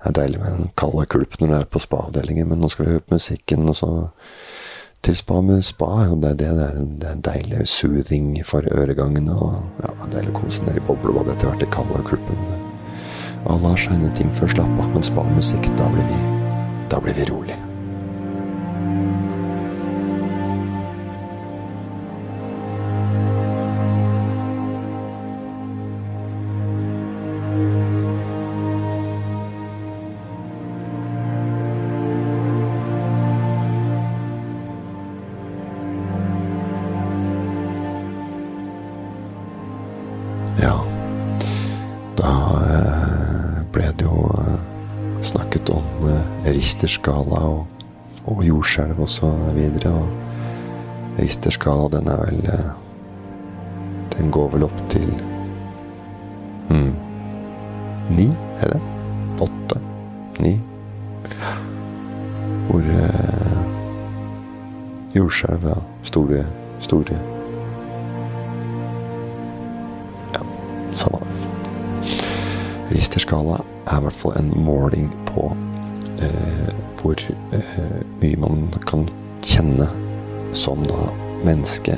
Det 0.00 0.10
er 0.10 0.16
deilig 0.20 0.40
med 0.40 0.56
den 0.56 0.70
kalde 0.78 1.06
kulp 1.10 1.38
når 1.40 1.48
du 1.48 1.54
er 1.56 1.68
på 1.68 1.82
spa-avdelingen, 1.82 2.48
men 2.48 2.60
nå 2.60 2.68
skal 2.72 2.86
vi 2.86 2.94
høre 2.94 3.04
på 3.06 3.16
musikken, 3.16 3.68
og 3.68 3.76
så 3.76 3.90
til 5.02 5.16
spa 5.16 5.40
med 5.40 5.62
spa. 5.64 5.90
Og 6.10 6.22
det, 6.22 6.36
det, 6.40 6.48
er, 6.48 6.80
det 7.00 7.08
er 7.10 7.22
deilig 7.24 7.68
soothing 7.68 8.34
for 8.46 8.66
øregangene. 8.72 9.34
og 9.34 9.62
ja, 9.84 9.94
deilig 10.12 10.34
å 10.34 10.40
ned 10.66 10.80
i 10.80 10.84
boblebadet 10.88 11.36
etter 11.36 11.52
hvert 11.52 11.66
i. 11.68 12.60
Alle 13.48 13.72
har 13.72 13.80
sine 13.80 14.12
ting 14.16 14.32
før 14.36 14.52
slapp 14.52 14.76
av, 14.82 14.92
men 14.92 15.04
spa-musikk, 15.06 15.70
da 15.80 15.88
blir 15.94 16.06
vi 16.10 16.20
Da 16.90 16.98
blir 16.98 17.14
vi 17.14 17.24
rolig. 17.28 17.54
Richterskala 46.60 47.38
og, 47.40 47.66
og 48.28 48.42
jordskjelv 48.44 48.98
også 49.00 49.30
videre. 49.56 49.92
og 49.94 50.08
Richterskala, 51.18 51.88
den 51.88 52.08
er 52.08 52.16
vel 52.20 52.50
eh, 52.52 52.66
Den 54.18 54.30
går 54.30 54.50
vel 54.52 54.66
opp 54.66 54.82
til 54.92 55.08
hmm, 56.68 56.90
ni, 58.10 58.26
er 58.60 58.74
det? 58.74 58.80
Åtte? 59.40 59.80
Ni? 60.44 60.52
Hvor 62.68 62.92
eh, 62.92 63.56
jordskjelv, 65.16 65.64
ja. 65.64 65.78
Store, 66.02 66.44
store 66.80 67.22
Ja, 70.34 70.44
samme 70.92 71.24
det. 71.24 71.50
Richterskala 72.92 73.62
er 73.86 73.98
i 73.98 74.02
hvert 74.04 74.22
fall 74.22 74.36
en 74.36 74.52
måling 74.60 75.08
på 75.32 75.48
hvor 77.00 77.20
eh, 77.56 77.80
mye 78.20 78.40
man 78.40 78.68
kan 78.86 79.06
kjenne 79.44 79.88
som 80.56 80.82
da 80.84 81.08
menneske 81.44 81.96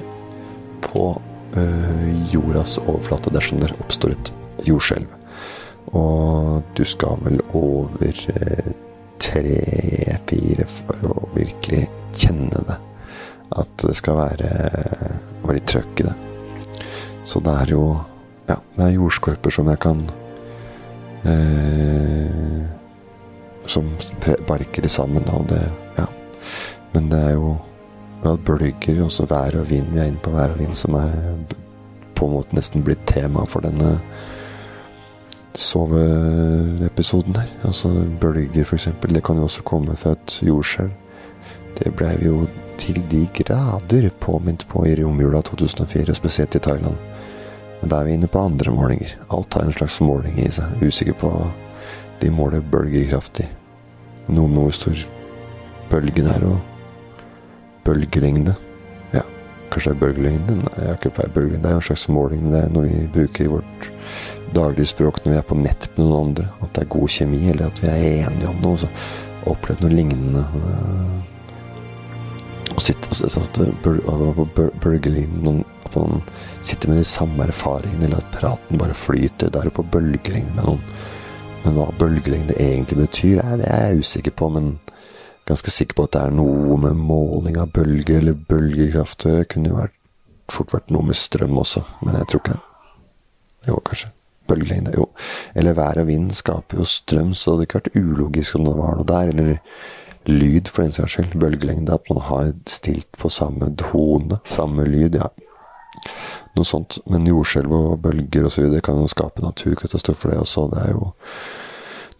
på 0.84 1.08
eh, 1.56 2.06
jordas 2.32 2.78
overflate 2.84 3.32
dersom 3.34 3.62
det 3.62 3.72
oppstår 3.80 4.14
et 4.14 4.32
jordskjelv. 4.68 5.18
Og 5.98 6.62
du 6.76 6.84
skal 6.86 7.18
vel 7.24 7.40
over 7.58 8.22
tre-fire 9.22 10.66
for 10.70 11.08
å 11.10 11.16
virkelig 11.34 11.86
kjenne 12.16 12.62
det. 12.68 12.78
At 13.52 13.84
det 13.84 13.96
skal 13.98 14.20
være, 14.22 14.52
veldig 15.42 15.64
trøkk 15.68 16.04
i 16.04 16.06
det. 16.08 16.14
Så 17.24 17.42
det 17.44 17.58
er 17.64 17.76
jo 17.76 17.84
Ja, 18.48 18.56
det 18.76 18.82
er 18.84 18.96
jordskorper 18.96 19.54
som 19.54 19.68
jeg 19.70 19.78
kan 19.80 20.00
eh, 21.22 22.64
Som 23.66 23.92
barker 24.48 24.88
sammen, 24.88 25.28
og 25.28 25.48
det 25.48 25.62
Ja. 25.98 26.06
Men 26.92 27.08
det 27.08 27.18
er 27.18 27.32
jo 27.32 27.56
ja, 28.24 28.36
bølger, 28.36 29.04
også 29.04 29.26
vær 29.26 29.60
og 29.60 29.70
vind. 29.70 29.92
Vi 29.92 29.98
er 29.98 30.10
inne 30.10 30.22
på 30.22 30.30
vær 30.30 30.52
og 30.52 30.58
vind, 30.58 30.74
som 30.74 30.94
er 30.94 31.12
på 32.14 32.26
en 32.26 32.36
måte 32.36 32.54
nesten 32.54 32.84
blitt 32.84 33.06
tema 33.06 33.44
for 33.44 33.64
denne 33.64 33.96
soveepisoden 35.58 37.36
her. 37.36 37.48
Altså 37.64 37.90
bølger, 38.20 38.64
f.eks. 38.64 38.88
Det 39.02 39.24
kan 39.24 39.36
jo 39.36 39.48
også 39.48 39.62
komme 39.62 39.96
fra 39.96 40.14
et 40.16 40.38
jordskjelv. 40.42 40.92
Det 41.78 41.94
blei 41.96 42.16
vi 42.20 42.28
jo 42.28 42.46
til 42.78 43.00
de 43.10 43.26
grader 43.34 44.10
påminnet 44.20 44.66
på 44.68 44.84
i 44.86 44.94
romjula 44.98 45.42
2004, 45.42 46.14
spesielt 46.14 46.54
i 46.54 46.62
Thailand. 46.62 46.96
Men 47.80 47.90
da 47.90 47.98
er 48.00 48.06
vi 48.06 48.14
inne 48.16 48.30
på 48.30 48.40
andre 48.40 48.70
målinger. 48.70 49.16
Alt 49.30 49.54
har 49.54 49.66
en 49.66 49.74
slags 49.74 50.00
måling 50.00 50.38
i 50.38 50.50
seg. 50.50 50.82
Usikker 50.82 51.16
på 51.18 51.32
De 52.22 52.30
bølger 52.30 53.08
kraftig. 53.10 53.48
Noe 54.30 54.46
med 54.46 54.62
hvor 54.62 54.76
stor 54.76 55.00
bølgen 55.90 56.28
er, 56.30 56.44
og 56.46 56.60
bølgelengde. 57.82 58.54
Ja, 59.12 59.24
kanskje 59.72 59.90
det 59.90 59.96
er 59.96 60.02
bølgelengde? 60.04 60.58
Nei, 60.60 60.76
jeg 60.78 60.86
har 60.86 61.00
ikke 61.00 61.14
peiling. 61.16 61.34
Bølgelengde 61.34 61.68
er 61.68 61.74
jo 61.74 61.80
en 61.82 61.88
slags 61.88 62.06
måling, 62.08 62.44
det 62.52 62.60
er 62.62 62.70
noe 62.76 62.86
vi 62.86 63.08
bruker 63.16 63.44
i 63.44 63.50
vårt 63.56 63.90
daglige 64.54 64.92
språk 64.92 65.22
når 65.24 65.32
vi 65.32 65.38
er 65.40 65.46
på 65.48 65.58
nett 65.58 65.88
med 65.96 66.04
noen 66.06 66.28
andre. 66.28 66.46
At 66.62 66.72
det 66.76 66.84
er 66.84 66.94
god 66.94 67.12
kjemi, 67.16 67.42
eller 67.50 67.68
at 67.68 67.82
vi 67.82 67.90
er 67.90 68.28
enige 68.28 68.50
om 68.52 68.62
noe. 68.62 68.80
Så 68.80 68.90
opplevd 69.50 69.82
noe 69.82 69.96
lignende. 69.96 70.44
Å 72.72 72.80
sitte 72.80 73.10
på 73.82 74.58
bølgelengden 74.80 75.64
At 75.84 75.96
man 75.98 76.22
sitter 76.64 76.88
med 76.88 77.02
de 77.02 77.08
samme 77.08 77.48
erfaringene, 77.50 78.06
eller 78.06 78.22
at 78.22 78.38
praten 78.38 78.80
bare 78.80 78.94
flyter. 78.96 79.50
Da 79.50 79.60
er 79.60 79.72
du 79.72 79.74
på 79.80 79.90
bølgelengde 79.90 80.54
med 80.60 80.70
noen. 80.70 81.10
Men 81.62 81.76
hva 81.76 81.88
bølgelengde 81.98 82.56
egentlig 82.58 82.98
betyr, 83.04 83.42
det 83.60 83.68
er 83.70 83.92
jeg 83.92 84.02
usikker 84.02 84.34
på. 84.34 84.48
Men 84.54 84.72
ganske 85.48 85.70
sikker 85.70 85.98
på 85.98 86.06
at 86.08 86.16
det 86.16 86.24
er 86.26 86.34
noe 86.34 86.78
med 86.80 86.98
måling 86.98 87.58
av 87.60 87.72
bølger 87.74 88.20
eller 88.20 88.38
bølgekraft 88.48 89.26
Det 89.26 89.48
kunne 89.52 89.72
jo 89.72 89.78
vært, 89.78 89.96
fort 90.52 90.74
vært 90.74 90.92
noe 90.94 91.06
med 91.06 91.18
strøm 91.18 91.58
også, 91.58 91.84
men 92.02 92.18
jeg 92.20 92.30
tror 92.30 92.44
ikke. 92.44 92.58
Jo, 93.68 93.78
kanskje. 93.86 94.12
Bølgelengde. 94.50 94.94
Jo. 94.98 95.06
Eller 95.54 95.76
vær 95.78 96.00
og 96.02 96.08
vind 96.10 96.32
skaper 96.34 96.82
jo 96.82 96.86
strøm, 96.88 97.30
så 97.34 97.52
det 97.52 97.54
hadde 97.54 97.68
ikke 97.68 97.80
vært 97.80 98.00
ulogisk 98.00 98.58
om 98.58 98.66
det 98.66 98.74
var 98.80 98.96
noe 98.98 99.08
der. 99.08 99.30
Eller 99.30 99.52
lyd, 100.26 100.68
for 100.70 100.82
den 100.82 100.94
saks 100.96 101.14
skyld. 101.14 101.38
Bølgelengde. 101.38 101.94
At 101.94 102.10
man 102.10 102.24
har 102.26 102.50
stilt 102.66 103.08
på 103.22 103.30
samme 103.30 103.70
tone, 103.78 104.42
samme 104.50 104.86
lyd. 104.90 105.20
ja 105.22 105.30
noe 106.56 106.68
sånt. 106.68 107.00
Men 107.10 107.26
jordskjelv 107.28 107.72
og 107.76 107.98
bølger 108.04 108.48
osv. 108.48 108.68
kan 108.84 109.00
jo 109.00 109.10
skape 109.10 109.44
naturkatastrofer, 109.44 110.34
det 110.34 110.40
også. 110.44 110.68
Det 110.72 110.86
er 110.86 110.96
jo 110.96 111.12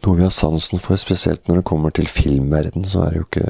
noe 0.03 0.19
vi 0.19 0.25
har 0.25 0.33
sansen 0.35 0.81
for, 0.83 0.99
spesielt 0.99 1.47
når 1.47 1.61
det 1.61 1.67
kommer 1.69 1.93
til 1.95 2.09
filmverden. 2.11 2.85
Så 2.89 3.05
er 3.05 3.13
det 3.13 3.21
jo 3.21 3.27
ikke 3.29 3.45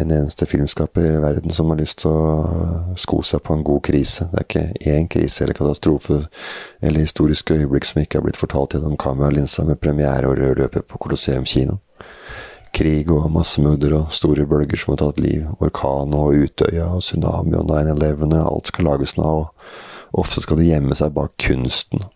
en 0.00 0.12
eneste 0.14 0.46
filmskaper 0.46 1.08
i 1.08 1.22
verden 1.22 1.54
som 1.54 1.72
har 1.72 1.80
lyst 1.80 2.02
til 2.04 2.12
å 2.12 2.92
sko 3.00 3.22
seg 3.26 3.42
på 3.46 3.56
en 3.56 3.64
god 3.66 3.82
krise. 3.88 4.28
Det 4.30 4.42
er 4.42 4.46
ikke 4.46 4.92
én 4.92 5.10
krise 5.10 5.44
eller 5.44 5.58
katastrofe 5.58 6.20
eller 6.80 7.02
historiske 7.02 7.56
øyeblikk 7.58 7.88
som 7.88 8.02
ikke 8.02 8.20
har 8.20 8.28
blitt 8.28 8.38
fortalt 8.38 8.76
gjennom 8.76 8.98
kameralinsa 9.00 9.66
med 9.66 9.82
premiere 9.82 10.30
og 10.30 10.38
rød 10.38 10.62
løper 10.62 10.86
på 10.86 11.02
Colosseum 11.02 11.48
kino. 11.48 11.80
Krig 12.76 13.10
og 13.10 13.30
massemorder 13.32 13.94
og 13.96 14.12
store 14.12 14.44
bølger 14.46 14.78
som 14.78 14.92
har 14.92 15.00
tatt 15.00 15.20
liv. 15.24 15.46
Orkan 15.64 16.14
og 16.14 16.36
Utøya 16.36 16.90
og 16.92 17.02
tsunami 17.02 17.56
og 17.56 17.70
9-11. 17.72 18.34
Alt 18.44 18.70
skal 18.70 18.90
lages 18.92 19.16
nå. 19.16 19.26
og 19.26 19.95
Ofte 20.16 20.40
skal 20.40 20.60
det 20.60 20.70
gjemme 20.70 20.96
seg 20.96 21.14
bak 21.16 21.36
kunsten. 21.42 22.06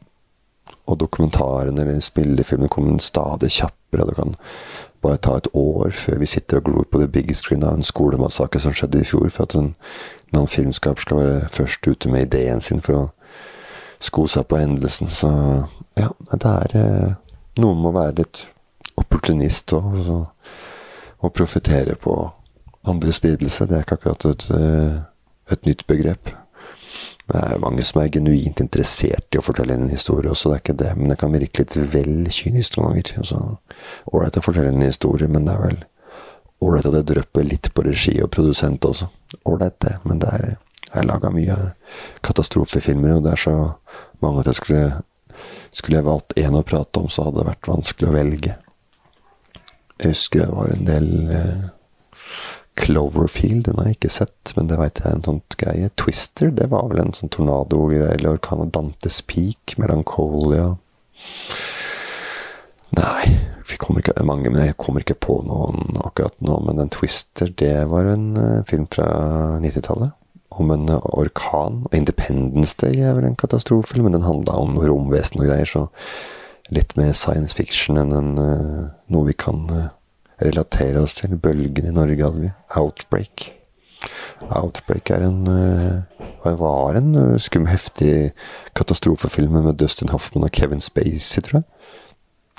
Og 0.89 0.99
dokumentarene 1.01 1.83
eller 1.83 2.01
spillefilmene 2.03 2.71
kommer 2.73 2.99
stadig 3.05 3.51
kjappere. 3.53 4.07
Det 4.09 4.17
kan 4.17 4.35
bare 5.03 5.21
ta 5.23 5.37
et 5.37 5.49
år 5.55 5.91
før 5.97 6.19
vi 6.21 6.27
sitter 6.27 6.61
og 6.61 6.65
glor 6.65 6.85
på 6.91 6.99
the 6.99 7.09
big 7.09 7.35
screen 7.37 7.65
av 7.65 7.77
en 7.79 7.87
skolemassakre 7.87 8.61
som 8.61 8.75
skjedde 8.77 9.01
i 9.01 9.09
fjor, 9.09 9.29
for 9.31 9.49
at 9.49 9.57
en, 9.57 9.75
en 10.35 10.47
filmskaper 10.47 11.05
skal 11.05 11.21
være 11.21 11.49
først 11.53 11.87
ute 11.87 12.11
med 12.11 12.29
ideen 12.29 12.61
sin 12.61 12.83
for 12.85 12.99
å 12.99 13.07
sko 14.01 14.27
seg 14.31 14.49
på 14.49 14.61
hendelsen. 14.61 15.09
Så 15.09 15.31
ja, 15.99 16.13
det 16.33 16.41
er 16.45 16.77
noe 16.79 17.17
Noen 17.61 17.81
må 17.83 17.91
være 17.93 18.21
litt 18.23 18.45
opportunist 18.97 19.73
og, 19.77 20.29
og 21.21 21.33
profitere 21.35 21.97
på 21.99 22.15
andres 22.89 23.21
lidelse. 23.25 23.67
Det 23.69 23.77
er 23.77 23.85
ikke 23.85 23.99
akkurat 23.99 24.25
et, 24.31 24.47
eh, 24.55 24.95
et, 25.53 25.67
nytt 25.67 25.85
begrep. 25.91 26.31
Det 27.31 27.41
er 27.41 27.61
mange 27.63 27.85
som 27.87 28.01
er 28.03 28.11
genuint 28.11 28.61
interessert 28.63 29.35
i 29.35 29.39
å 29.39 29.45
fortelle 29.45 29.77
en 29.77 29.91
historie 29.93 30.31
også, 30.33 30.51
det 30.51 30.57
er 30.57 30.65
ikke 30.65 30.79
det, 30.83 30.95
men 30.99 31.13
det 31.13 31.19
kan 31.21 31.35
virke 31.35 31.63
litt 31.63 31.77
vel 31.93 32.25
kynisk 32.27 32.79
noen 32.79 32.91
ganger. 32.91 33.13
Altså, 33.23 33.43
ålreit 34.11 34.41
å 34.41 34.43
fortelle 34.45 34.73
en 34.73 34.83
historie, 34.83 35.31
men 35.31 35.47
det 35.47 35.55
er 35.55 35.63
vel 35.69 35.79
ålreit 36.61 36.89
at 36.91 36.97
det 36.99 37.07
drypper 37.13 37.47
litt 37.47 37.71
på 37.75 37.85
regi 37.87 38.17
og 38.25 38.33
produsent 38.35 38.89
også. 38.89 39.07
Ålreit, 39.47 39.79
det, 39.85 39.95
men 40.09 40.19
det 40.23 40.33
er 40.41 40.51
jeg 40.91 41.07
laga 41.07 41.31
mye 41.31 41.57
katastrofefilmer, 42.27 43.15
og 43.17 43.27
det 43.27 43.35
er 43.37 43.43
så 43.45 43.55
mange 44.25 44.43
at 44.43 44.51
jeg 44.53 44.61
skulle 44.63 44.91
Skulle 45.73 46.01
jeg 46.01 46.05
valgt 46.05 46.35
én 46.37 46.57
å 46.59 46.65
prate 46.67 46.99
om, 46.99 47.07
så 47.09 47.23
hadde 47.25 47.39
det 47.39 47.47
vært 47.47 47.69
vanskelig 47.71 48.09
å 48.09 48.13
velge. 48.13 48.57
Jeg 50.03 50.11
husker 50.11 50.43
det 50.43 50.49
var 50.51 50.73
en 50.75 50.89
del 50.89 51.07
eh, 51.31 51.69
Cloverfield, 52.81 53.67
den 53.67 53.79
har 53.79 53.91
jeg 53.91 53.99
ikke 53.99 54.13
sett, 54.15 54.53
men 54.57 54.71
det 54.71 54.79
veit 54.81 55.01
jeg 55.01 55.11
er 55.11 55.19
en 55.19 55.27
sånn 55.27 55.43
greie. 55.61 55.91
Twister, 56.01 56.53
det 56.55 56.71
var 56.73 56.89
vel 56.89 57.03
en 57.03 57.15
sånn 57.17 57.33
tornado-greie, 57.33 58.15
eller 58.17 58.39
Orkan 58.39 58.65
av 58.65 58.73
Dantes 58.77 59.21
Peak, 59.29 59.77
Melancholia 59.81 60.73
Nei, 62.97 63.27
vi 63.71 63.77
kommer 63.79 64.03
ikke 64.03 64.25
mange, 64.27 64.51
men 64.51 64.65
jeg 64.65 64.79
kommer 64.81 65.05
ikke 65.05 65.19
på 65.23 65.37
noen 65.47 66.01
akkurat 66.03 66.35
nå. 66.43 66.57
Men 66.67 66.81
den 66.81 66.91
Twister, 66.91 67.53
det 67.61 67.85
var 67.93 68.09
en 68.11 68.33
uh, 68.35 68.65
film 68.67 68.89
fra 68.91 69.07
90-tallet. 69.63 70.17
Om 70.51 70.73
en 70.75 70.89
uh, 70.91 70.99
orkan. 71.15 71.85
Independence 71.95 72.75
Day 72.81 72.99
er 72.99 73.15
vel 73.15 73.29
en 73.29 73.39
katastrofe, 73.39 74.01
men 74.03 74.17
den 74.17 74.27
handla 74.27 74.59
om 74.59 74.75
romvesen 74.83 75.39
og 75.39 75.53
greier, 75.53 75.71
så 75.71 75.87
litt 76.75 76.97
mer 76.99 77.15
science 77.19 77.55
fiction 77.55 78.01
enn 78.01 78.15
en, 78.17 78.35
uh, 78.43 78.91
noe 79.15 79.31
vi 79.31 79.39
kan 79.39 79.63
uh, 79.71 79.87
relatere 80.41 81.01
oss 81.03 81.19
til. 81.21 81.39
Bølgen 81.41 81.89
i 81.89 81.95
Norge 81.95 82.25
hadde 82.25 82.45
vi. 82.45 82.53
Outbreak. 82.81 83.51
Outbreak 84.49 85.11
er 85.13 85.27
en 85.27 85.43
uh, 85.49 86.57
var 86.59 86.97
en 86.97 87.39
skum, 87.39 87.67
heftig 87.69 88.33
katastrofefilm 88.79 89.59
med 89.61 89.79
Dustin 89.81 90.09
Hoffman 90.09 90.47
og 90.49 90.55
Kevin 90.57 90.81
Spacey, 90.81 91.43
tror 91.45 91.61
jeg. 91.61 91.67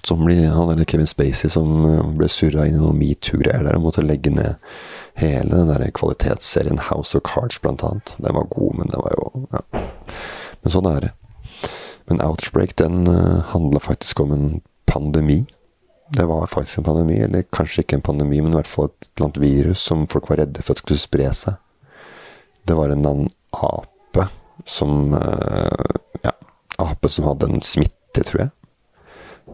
Som 0.05 0.23
ble, 0.25 0.35
han 0.49 0.69
eller 0.73 0.87
Kevin 0.89 1.09
Spacey 1.09 1.49
som 1.53 1.69
ble 2.17 2.29
surra 2.31 2.65
inn 2.65 2.79
i 2.79 2.81
noen 2.81 2.97
metoo-greier 2.97 3.67
der 3.67 3.77
og 3.77 3.83
måtte 3.85 4.01
legge 4.01 4.31
ned 4.33 4.57
hele 5.21 5.51
den 5.51 5.69
der 5.69 5.91
kvalitetsserien 5.93 6.81
House 6.89 7.17
of 7.17 7.25
Cards, 7.27 7.59
blant 7.61 7.83
annet. 7.85 8.15
Den 8.17 8.33
var 8.37 8.49
god, 8.49 8.79
men 8.79 8.89
det 8.89 9.01
var 9.01 9.13
jo 9.17 9.45
ja. 9.53 9.61
Men 10.61 10.73
sånn 10.73 10.89
er 10.89 11.05
det. 11.05 11.11
Men 12.09 12.21
Outbreak 12.25 12.73
den 12.81 13.05
handla 13.53 13.81
faktisk 13.81 14.23
om 14.25 14.33
en 14.33 14.47
pandemi. 14.89 15.43
Det 16.11 16.25
var 16.27 16.47
faktisk 16.51 16.77
en 16.77 16.83
pandemi, 16.83 17.21
eller 17.23 17.45
kanskje 17.55 17.85
ikke 17.85 17.99
en 17.99 18.03
pandemi, 18.03 18.41
men 18.43 18.51
i 18.51 18.59
hvert 18.59 18.67
fall 18.67 18.89
et 18.89 19.07
eller 19.15 19.29
annet 19.29 19.43
virus 19.43 19.83
som 19.87 20.07
folk 20.11 20.27
var 20.27 20.41
redde 20.41 20.63
for 20.63 20.75
at 20.75 20.81
skulle 20.83 20.99
spre 20.99 21.29
seg. 21.37 21.55
Det 22.67 22.75
var 22.75 22.91
en 22.91 23.05
annen 23.05 23.29
ape 23.55 24.27
som 24.67 25.15
uh, 25.15 25.95
Ja, 26.21 26.33
ape 26.83 27.09
som 27.09 27.29
hadde 27.29 27.47
en 27.47 27.63
smitte, 27.63 28.25
tror 28.27 28.43
jeg. 28.43 28.51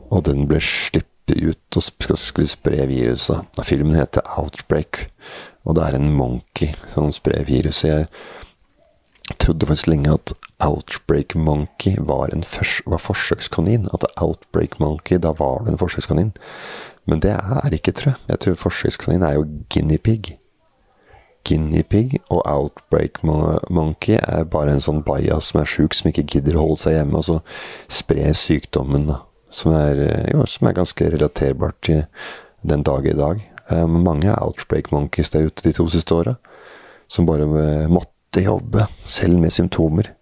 Og 0.10 0.26
den 0.26 0.48
ble 0.50 0.60
sluppet 0.64 1.38
ut 1.38 1.78
og 1.78 1.86
skulle 1.86 2.50
spre 2.50 2.88
viruset. 2.90 3.62
Filmen 3.68 3.96
heter 4.00 4.26
Outbreak, 4.40 5.06
og 5.68 5.78
det 5.78 5.86
er 5.86 6.00
en 6.00 6.10
monkey 6.16 6.74
som 6.90 7.12
sprer 7.14 7.46
viruset. 7.48 7.92
Jeg 7.92 8.10
trodde 9.36 9.68
faktisk 9.68 9.88
lenge 9.88 10.14
at 10.14 10.34
Outbreak 10.64 11.36
Monkey 11.36 11.98
var 12.00 12.32
en 12.34 12.44
var 12.86 12.98
forsøkskanin. 12.98 13.88
At 13.94 14.06
Outbreak 14.18 14.80
Monkey, 14.80 15.18
da 15.18 15.34
var 15.38 15.64
det 15.66 15.72
en 15.72 15.78
forsøkskanin. 15.78 16.34
Men 17.06 17.22
det 17.22 17.32
er 17.32 17.74
ikke, 17.74 17.92
tror 17.92 18.12
jeg. 18.12 18.20
Jeg 18.30 18.40
tror 18.40 18.54
forsøkskanin 18.54 19.24
er 19.24 19.34
jo 19.34 19.46
guinea 19.74 19.98
pig. 19.98 20.38
Guinea 21.48 21.82
pig 21.82 22.20
og 22.30 22.42
Outbreak 22.46 23.24
Monkey 23.70 24.18
er 24.20 24.44
bare 24.44 24.76
en 24.76 24.84
sånn 24.84 25.04
bajas 25.04 25.52
som 25.52 25.62
er 25.62 25.70
sjuk, 25.70 25.96
som 25.96 26.10
ikke 26.12 26.26
gidder 26.28 26.58
å 26.58 26.66
holde 26.66 26.82
seg 26.82 26.98
hjemme, 26.98 27.22
og 27.22 27.28
så 27.28 27.38
spre 27.88 28.34
sykdommen, 28.36 29.08
da. 29.12 29.22
Som 29.50 29.72
er, 29.80 30.02
jo, 30.34 30.44
som 30.44 30.68
er 30.68 30.76
ganske 30.76 31.08
relaterbart 31.14 31.78
til 31.88 32.04
den 32.68 32.84
dag 32.84 33.08
i 33.08 33.16
dag. 33.16 33.40
Um, 33.72 34.02
mange 34.04 34.34
Outbreak 34.36 34.92
Monkeys 34.92 35.32
der 35.32 35.48
ute 35.48 35.64
de 35.64 35.72
to 35.76 35.88
siste 35.92 36.16
åra, 36.16 36.36
som 37.08 37.28
bare 37.28 37.48
måtte 37.92 38.17
jobbe, 38.36 38.88
selv 39.06 39.40
med 39.40 39.54
symptomer 39.54 40.14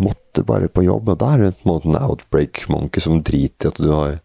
måtte 0.00 0.44
bare 0.44 0.68
på 0.68 0.82
jobb. 0.82 1.08
Og 1.08 1.18
da 1.20 1.34
er 1.34 1.50
på 1.50 1.66
en 1.66 1.72
måte 1.72 1.88
en 1.88 1.98
outbreak 2.00 2.64
monkey 2.68 3.02
som 3.04 3.22
driter 3.22 3.68
i 3.68 3.72
at 3.72 3.80
du 3.80 3.90
har 3.92 4.18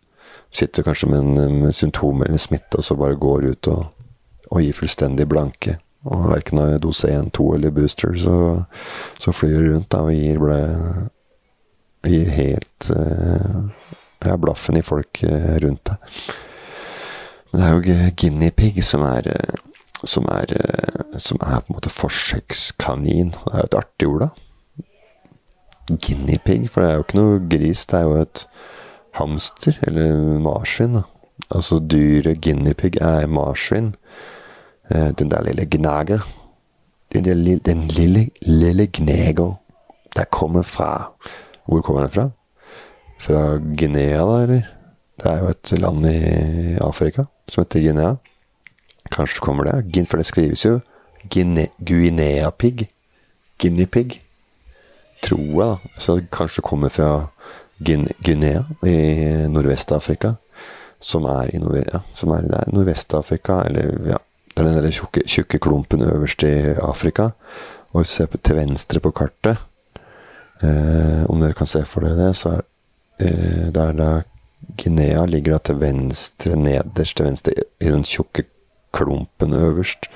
sitter 0.56 0.84
kanskje 0.84 1.10
med, 1.10 1.20
en, 1.20 1.58
med 1.66 1.76
symptomer 1.76 2.30
eller 2.30 2.40
smitte, 2.40 2.78
og 2.78 2.84
så 2.84 2.96
bare 2.96 3.20
går 3.20 3.50
ut 3.52 3.68
og, 3.68 4.08
og 4.52 4.64
gir 4.64 4.78
fullstendig 4.78 5.28
blanke. 5.28 5.78
Og 6.06 6.30
verken 6.30 6.62
har 6.62 6.80
dose 6.80 7.10
1, 7.12 7.32
2 7.36 7.48
eller 7.58 7.74
booster, 7.76 8.16
så, 8.16 8.38
så 9.20 9.34
flyr 9.34 9.58
du 9.58 9.74
rundt 9.74 9.92
da, 9.92 10.04
og 10.06 10.14
gir, 10.14 10.40
ble, 10.40 10.60
gir 12.06 12.32
helt 12.38 12.90
uh, 12.94 14.36
blaffen 14.40 14.80
i 14.80 14.86
folk 14.86 15.24
uh, 15.26 15.56
rundt 15.66 15.92
deg. 15.92 16.20
Men 17.52 17.60
det 17.60 17.68
er 17.68 17.76
jo 17.76 18.12
guinea 18.22 18.56
pig 18.56 18.80
som 18.86 19.04
er 19.08 19.32
uh, 19.34 19.65
som 20.06 20.28
er, 20.32 20.54
som 21.18 21.40
er 21.42 21.60
på 21.60 21.72
en 21.74 21.78
måte 21.78 21.92
forsøkskanin. 21.94 23.34
Det 23.34 23.54
er 23.54 23.64
jo 23.64 23.70
et 23.70 23.80
artig 23.80 24.08
ord, 24.08 24.26
da. 24.26 24.30
Guinea 26.02 26.38
pig, 26.46 26.70
for 26.70 26.82
det 26.82 26.90
er 26.90 26.96
jo 26.96 27.04
ikke 27.06 27.20
noe 27.20 27.42
gris, 27.50 27.86
det 27.86 28.00
er 28.00 28.08
jo 28.08 28.22
et 28.24 28.46
hamster, 29.20 29.78
eller 29.86 30.40
marsvin. 30.42 31.02
Altså 31.52 31.80
dyret 31.80 32.42
guinea 32.42 32.74
pig 32.74 32.98
er 33.02 33.28
marsvin. 33.28 33.94
Eh, 34.90 35.12
den 35.20 35.32
der 35.32 35.44
lille 35.44 35.66
gnager. 35.66 36.26
Den, 37.14 37.26
der, 37.26 37.60
den 37.66 37.88
lille, 37.88 38.30
lille 38.42 38.88
gneger. 38.94 39.54
Der 40.16 40.24
kommer 40.32 40.62
fra 40.62 41.14
Hvor 41.66 41.82
kommer 41.82 42.02
den 42.02 42.12
fra? 42.12 42.30
Fra 43.20 43.58
Guinea, 43.78 44.18
da, 44.18 44.44
eller? 44.44 44.62
Det 45.18 45.32
er 45.32 45.40
jo 45.40 45.48
et 45.48 45.72
land 45.80 46.06
i 46.06 46.78
Afrika 46.82 47.24
som 47.50 47.64
heter 47.64 47.80
Guinea. 47.80 48.16
Kanskje 49.12 49.40
kommer 49.40 49.70
det, 49.70 50.08
for 50.10 50.18
det 50.18 50.26
skrives 50.26 50.66
jo 50.66 50.80
Guinea-pig. 51.30 52.90
Guinea-pig. 53.58 54.22
Tror 55.24 55.40
jeg, 55.40 55.58
da. 55.58 55.78
Så 55.98 56.16
det 56.16 56.32
kanskje 56.32 56.62
kommer 56.66 56.90
fra 56.90 57.28
Guinea 57.80 58.64
i 58.86 59.48
Nordvest-Afrika. 59.50 60.36
Som 61.00 61.26
er 61.30 61.50
i 61.54 61.60
Nordvest-Afrika, 61.62 63.62
eller 63.66 64.10
ja, 64.10 64.18
det 64.56 64.64
er 64.64 64.70
den 64.70 64.86
der 64.86 64.92
tjukke, 64.92 65.22
tjukke, 65.28 65.60
klumpen 65.60 66.02
øverst 66.02 66.44
i 66.44 66.74
Afrika. 66.82 67.30
Og 67.92 68.02
hvis 68.02 68.10
du 68.10 68.16
ser 68.16 68.38
til 68.38 68.56
venstre 68.56 69.00
på 69.00 69.12
kartet, 69.12 69.58
eh, 70.64 71.30
om 71.30 71.42
dere 71.42 71.54
kan 71.54 71.68
se 71.68 71.86
for 71.86 72.06
dere 72.06 72.18
det, 72.20 72.36
så 72.36 72.50
er 72.56 72.62
eh, 73.20 73.74
der 73.76 73.94
da 73.94 74.22
Guinea 74.78 75.26
ligger 75.26 75.56
da 75.56 75.60
til 75.60 75.80
venstre, 75.80 76.56
nederst 76.56 77.18
til 77.18 77.26
venstre 77.26 77.54
i 77.80 77.92
den 77.92 78.04
tjukke 78.04 78.44
klumpen 78.96 79.54
øverst. 79.58 80.10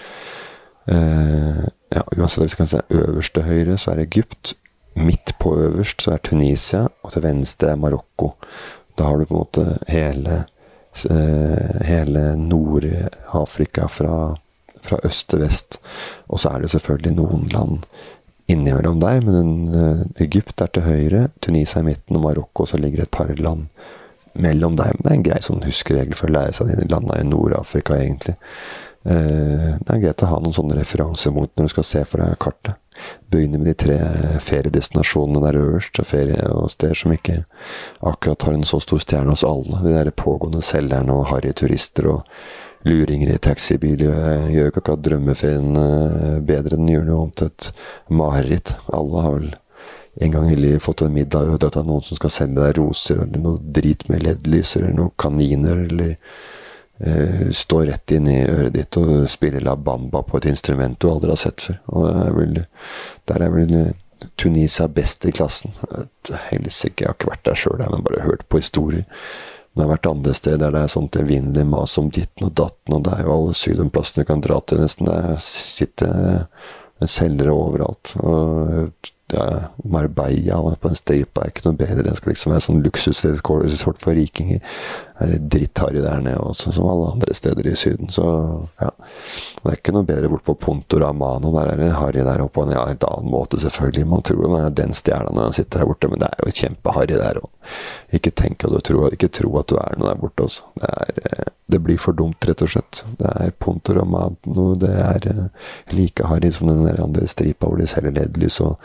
Eh, 0.89 1.65
ja, 1.95 2.03
uansett 2.17 2.45
hvis 2.45 2.55
vi 2.55 2.63
kan 2.63 2.71
se 2.71 2.83
øverst 2.89 3.35
til 3.35 3.47
høyre, 3.49 3.77
så 3.77 3.93
er 3.93 4.05
Egypt. 4.05 4.55
Midt 4.99 5.35
på 5.39 5.53
øverst 5.59 6.01
så 6.03 6.15
er 6.15 6.23
Tunisia, 6.23 6.87
og 7.03 7.13
til 7.13 7.23
venstre 7.23 7.73
er 7.73 7.79
Marokko. 7.79 8.33
Da 8.97 9.07
har 9.07 9.19
du 9.19 9.27
på 9.27 9.35
en 9.35 9.43
måte 9.43 9.67
hele 9.87 10.45
Eh, 11.05 11.81
hele 11.85 12.35
Nord-Afrika 12.35 13.87
fra, 13.87 14.35
fra, 14.81 14.99
øst 15.03 15.29
til 15.29 15.39
vest. 15.39 15.79
Og 16.27 16.39
så 16.39 16.49
er 16.49 16.63
det 16.63 16.71
selvfølgelig 16.73 17.15
noen 17.15 17.45
land 17.53 17.85
innimellom 18.49 18.99
der, 18.99 19.21
men 19.21 19.49
uh, 19.69 20.01
Egypt 20.17 20.61
er 20.61 20.71
til 20.73 20.81
høyre, 20.81 21.27
Tunisia 21.41 21.83
i 21.83 21.85
midten 21.85 22.17
og 22.17 22.23
Marokko, 22.23 22.65
så 22.65 22.79
ligger 22.81 23.03
et 23.03 23.11
par 23.13 23.29
land 23.37 23.67
mellom 24.33 24.75
deg. 24.79 24.93
Men 24.97 25.05
det 25.05 25.09
er 25.09 25.17
en 25.17 25.25
grei 25.29 25.39
sånn 25.45 25.65
huskeregel 25.65 26.17
for 26.17 26.29
å 26.29 26.37
lære 26.37 26.57
seg 26.57 26.69
de 26.73 26.89
landene 26.91 27.23
i 27.23 27.29
Nord-Afrika, 27.29 27.97
egentlig. 27.99 28.35
Uh, 29.07 29.79
det 29.79 29.93
er 29.93 30.01
greit 30.03 30.21
å 30.25 30.27
ha 30.27 30.37
noen 30.43 30.53
sånne 30.53 30.75
referanser 30.75 31.31
mot 31.31 31.51
når 31.55 31.69
du 31.69 31.71
skal 31.71 31.87
se 31.87 32.03
for 32.07 32.21
deg 32.21 32.39
kartet. 32.43 32.75
Begynne 33.31 33.61
med 33.61 33.71
de 33.71 33.75
tre 33.79 33.97
feriedestinasjonene 34.43 35.43
der 35.45 35.59
øverst, 35.61 36.01
ferie 36.03 36.49
og 36.51 36.67
steder 36.73 36.99
som 36.99 37.13
ikke 37.15 37.37
akkurat 38.05 38.43
har 38.47 38.57
en 38.57 38.67
så 38.67 38.81
stor 38.83 38.99
stjerne 38.99 39.31
hos 39.31 39.45
alle. 39.47 39.79
De 39.85 39.93
der 39.95 40.11
pågående 40.11 40.63
selgerne 40.65 41.15
og 41.15 41.29
harryturister 41.31 42.09
og 42.11 42.25
luringer 42.87 43.33
i 43.33 43.39
taxibiler 43.43 44.11
gjør 44.51 44.65
jo 44.65 44.73
ikke 44.73 44.83
akkurat 44.83 45.05
drømmeferien 45.07 45.79
eh, 45.79 46.37
bedre. 46.43 46.75
Den 46.75 46.91
gjør 46.91 47.07
noe 47.07 47.25
om 47.27 47.33
til 47.35 47.51
et 47.51 47.71
mareritt. 48.11 48.75
Alle 48.95 49.25
har 49.25 49.35
vel 49.37 49.49
en 50.21 50.31
gang 50.31 50.55
livet 50.55 50.83
fått 50.83 51.01
en 51.01 51.13
middag 51.13 51.47
og 51.47 51.59
dratt 51.61 51.77
av 51.79 51.85
noen 51.87 52.03
som 52.03 52.19
skal 52.19 52.31
sende 52.33 52.63
deg 52.65 52.75
roser, 52.79 53.21
eller 53.23 53.39
noe 53.39 53.59
drit 53.77 54.03
med 54.11 54.25
LED-lyser, 54.25 54.83
eller 54.83 54.97
noen 54.97 55.13
kaniner, 55.21 55.85
eller 55.85 56.15
uh, 57.05 57.45
står 57.55 57.85
rett 57.87 58.15
inn 58.17 58.27
i 58.27 58.41
øret 58.43 58.75
ditt 58.75 58.99
og 58.99 59.29
spiller 59.31 59.63
La 59.63 59.77
Bamba 59.79 60.23
på 60.27 60.41
et 60.41 60.49
instrument 60.51 60.99
du 60.99 61.07
aldri 61.07 61.31
har 61.31 61.39
sett 61.39 61.63
før. 61.63 61.77
Og 61.93 62.09
er 62.11 62.35
vel, 62.35 62.59
der 63.31 63.45
er 63.45 63.53
vel 63.53 63.71
Tunisia 64.35 64.89
best 64.91 65.23
i 65.25 65.31
klassen. 65.31 65.71
Helsike, 66.49 67.05
jeg 67.05 67.07
har 67.07 67.15
ikke 67.15 67.31
vært 67.31 67.45
der 67.47 67.61
sjøl, 67.61 67.79
men 67.79 68.03
bare 68.03 68.25
hørt 68.25 68.43
på 68.51 68.59
historier. 68.59 69.05
Men 69.71 69.85
jeg 69.85 69.87
har 69.87 69.93
vært 69.93 70.09
andre 70.09 70.33
steder 70.35 70.59
der 70.65 70.75
det 70.75 70.81
er 70.83 70.91
sånt 70.91 71.15
evinnelig 71.21 71.63
mas 71.69 71.95
om 72.01 72.09
ditten 72.11 72.49
og 72.49 72.51
datten, 72.59 72.97
og 72.97 73.05
det 73.07 73.15
er 73.15 73.23
jo 73.23 73.37
alle 73.37 73.55
sydenplassene 73.55 74.25
du 74.25 74.29
kan 74.33 74.43
dra 74.43 74.59
til, 74.67 74.83
nesten. 74.83 75.07
Det 75.07 75.39
sitter 75.45 76.57
selgere 77.07 77.55
overalt. 77.55 78.17
Og 78.19 79.13
Marbella 79.85 80.75
på 80.81 80.89
en 80.89 80.97
stripe 80.97 81.41
er 81.41 81.51
ikke 81.51 81.65
noe 81.67 81.77
bedre. 81.79 82.05
Det 82.07 82.15
skal 82.17 82.33
liksom 82.33 82.53
være 82.53 82.65
sånn 82.65 82.83
luksusresort 82.85 84.01
for 84.01 84.17
rikinger. 84.17 84.63
Drittharry 85.19 85.99
der 86.01 86.21
nede 86.23 86.39
også, 86.39 86.71
som 86.71 86.87
alle 86.87 87.11
andre 87.11 87.33
steder 87.35 87.67
i 87.67 87.75
Syden. 87.75 88.09
Så 88.09 88.23
ja. 88.79 88.89
Det 89.59 89.67
er 89.67 89.75
ikke 89.75 89.93
noe 89.95 90.07
bedre 90.07 90.29
bort 90.31 90.45
på 90.47 90.55
Ponto 90.55 90.99
Ramano. 91.01 91.51
Der 91.51 91.73
er 91.73 91.81
det 91.81 91.91
harry 91.97 92.23
der 92.23 92.43
oppe 92.45 92.55
på 92.55 92.63
en 92.63 92.71
helt 92.71 93.03
annen 93.03 93.31
måte, 93.31 93.59
selvfølgelig. 93.59 94.07
Man 94.07 94.23
tror 94.23 94.47
man 94.47 94.65
er 94.65 94.75
den 94.75 94.95
stjerna 94.95 95.33
når 95.35 95.49
han 95.49 95.57
sitter 95.57 95.83
der 95.83 95.89
borte, 95.89 96.11
men 96.11 96.23
det 96.23 96.29
er 96.31 96.47
jo 96.47 96.55
kjempeharry 96.61 97.19
der 97.19 97.41
òg. 97.43 97.75
Ikke 98.15 98.31
tenk 98.31 98.63
at 98.63 98.73
du 98.73 98.79
tror, 98.89 99.11
ikke 99.13 99.31
tro 99.35 99.51
at 99.59 99.71
du 99.71 99.77
er 99.81 99.99
noe 99.99 100.07
der 100.07 100.21
borte 100.23 100.47
også. 100.47 100.67
Det, 100.79 100.91
er, 101.03 101.23
eh, 101.27 101.53
det 101.75 101.83
blir 101.83 101.99
for 101.99 102.15
dumt, 102.15 102.47
rett 102.47 102.63
og 102.63 102.71
slett. 102.71 103.03
Det 103.19 103.35
er 103.35 103.55
Ponto 103.59 103.95
Ramano. 103.99 104.69
Det 104.79 104.93
er 104.95 105.31
eh, 105.33 105.71
like 105.91 106.31
harry 106.31 106.53
som 106.55 106.71
den 106.71 106.85
der 106.87 107.03
andre 107.03 107.27
stripa 107.27 107.67
hvor 107.67 107.81
de 107.81 107.89
selger 107.91 108.15
LED-lys 108.15 108.61
og 108.63 108.79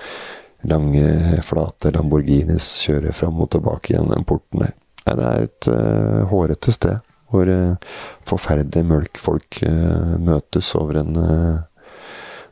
lange, 0.66 1.06
flate 1.44 1.92
Lamborghinis 1.94 2.70
kjører 2.88 3.14
fram 3.14 3.42
og 3.44 3.52
tilbake 3.54 3.94
gjennom 3.94 4.16
den 4.16 4.26
porten 4.26 4.64
der. 4.64 4.74
Nei, 5.04 5.16
det 5.18 5.26
er 5.28 5.46
et 5.46 5.68
uh, 5.68 6.20
hårete 6.30 6.72
sted 6.72 7.00
hvor 7.34 7.48
uh, 7.50 7.96
forferdelige 8.28 8.86
mølkfolk 8.86 9.60
uh, 9.66 10.14
møtes 10.22 10.70
over 10.78 11.00
en 11.02 11.18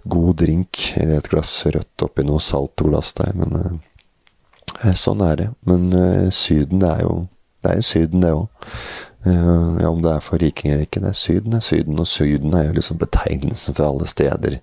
god 0.02 0.32
drink 0.40 0.80
eller 0.98 1.20
et 1.20 1.30
glass 1.30 1.54
rødt 1.68 2.04
oppi 2.04 2.24
noe 2.26 2.42
salt 2.42 2.82
glass 2.82 3.12
der. 3.14 3.36
Men 3.38 3.78
sånn 4.98 5.22
er 5.22 5.36
det. 5.38 5.46
Men 5.68 5.84
Syden, 6.34 6.82
det 6.82 6.90
er 6.90 7.04
jo 7.06 7.12
det 7.62 7.76
er 7.76 7.84
Syden, 7.86 8.24
det 8.24 8.32
òg. 8.34 8.48
ja, 9.22 9.86
om 9.86 10.00
det 10.02 10.10
er 10.10 10.24
for 10.26 10.42
rikinger 10.42 10.74
eller 10.74 10.88
ikke. 10.88 11.04
Det 11.04 11.12
er 11.12 11.20
Syden, 11.20 11.54
det 11.54 11.60
er 11.60 11.68
Syden. 11.68 12.00
Og 12.02 12.08
Syden 12.10 12.56
er 12.58 12.66
jo 12.66 12.74
liksom 12.80 12.98
betegnelsen 12.98 13.78
for 13.78 13.86
alle 13.86 14.10
steder 14.10 14.58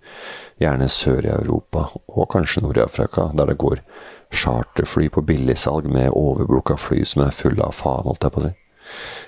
gjerne 0.60 0.90
sør 0.92 1.26
i 1.26 1.34
Europa, 1.34 1.90
og 2.08 2.30
kanskje 2.34 2.64
Nord-Afrika, 2.66 3.30
der 3.36 3.52
det 3.52 3.60
går 3.62 3.84
charterfly 4.30 5.10
på 5.10 5.24
billigsalg 5.26 5.90
med 5.90 6.12
overbooka 6.14 6.78
fly 6.78 7.04
som 7.08 7.24
er 7.26 7.36
fulle 7.36 7.66
av 7.66 7.74
faen, 7.78 8.06
holdt 8.06 8.28
jeg 8.28 8.36
på 8.36 8.42
å 8.42 8.48
si. 8.48 8.56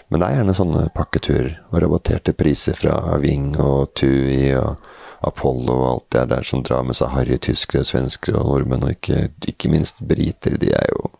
Men 0.09 0.21
det 0.21 0.27
er 0.27 0.39
gjerne 0.39 0.57
sånne 0.57 0.87
pakketurer 0.95 1.51
og 1.69 1.81
rabatterte 1.83 2.33
priser 2.37 2.75
fra 2.77 2.97
Ving 3.21 3.53
og 3.61 3.93
Tui 3.97 4.51
og 4.57 4.89
Apollo 5.21 5.75
og 5.75 5.87
alt 5.87 6.07
det 6.15 6.25
der 6.33 6.47
som 6.47 6.63
drar 6.65 6.83
med 6.85 6.97
seg 6.97 7.13
harry 7.13 7.37
tyskere, 7.37 7.85
svensker 7.85 8.35
og 8.39 8.47
nordmenn, 8.49 8.87
og 8.87 8.95
ikke, 8.95 9.29
ikke 9.47 9.69
minst 9.71 10.01
briter. 10.09 10.57
De 10.61 10.73
er 10.73 10.87
jo 10.89 11.11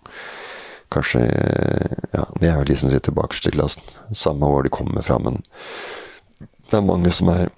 kanskje 0.92 1.22
Ja, 2.12 2.26
de 2.42 2.50
er 2.50 2.58
jo 2.58 2.68
de 2.68 2.76
som 2.76 2.92
sitter 2.92 3.16
bakerst 3.16 3.48
i 3.48 3.54
klassen. 3.56 3.86
Samme 4.12 4.50
hvor 4.50 4.66
de 4.66 4.74
kommer 4.74 5.06
fra, 5.06 5.20
men 5.22 5.40
det 6.42 6.80
er 6.80 6.88
mange 6.88 7.14
som 7.14 7.30
er 7.32 7.52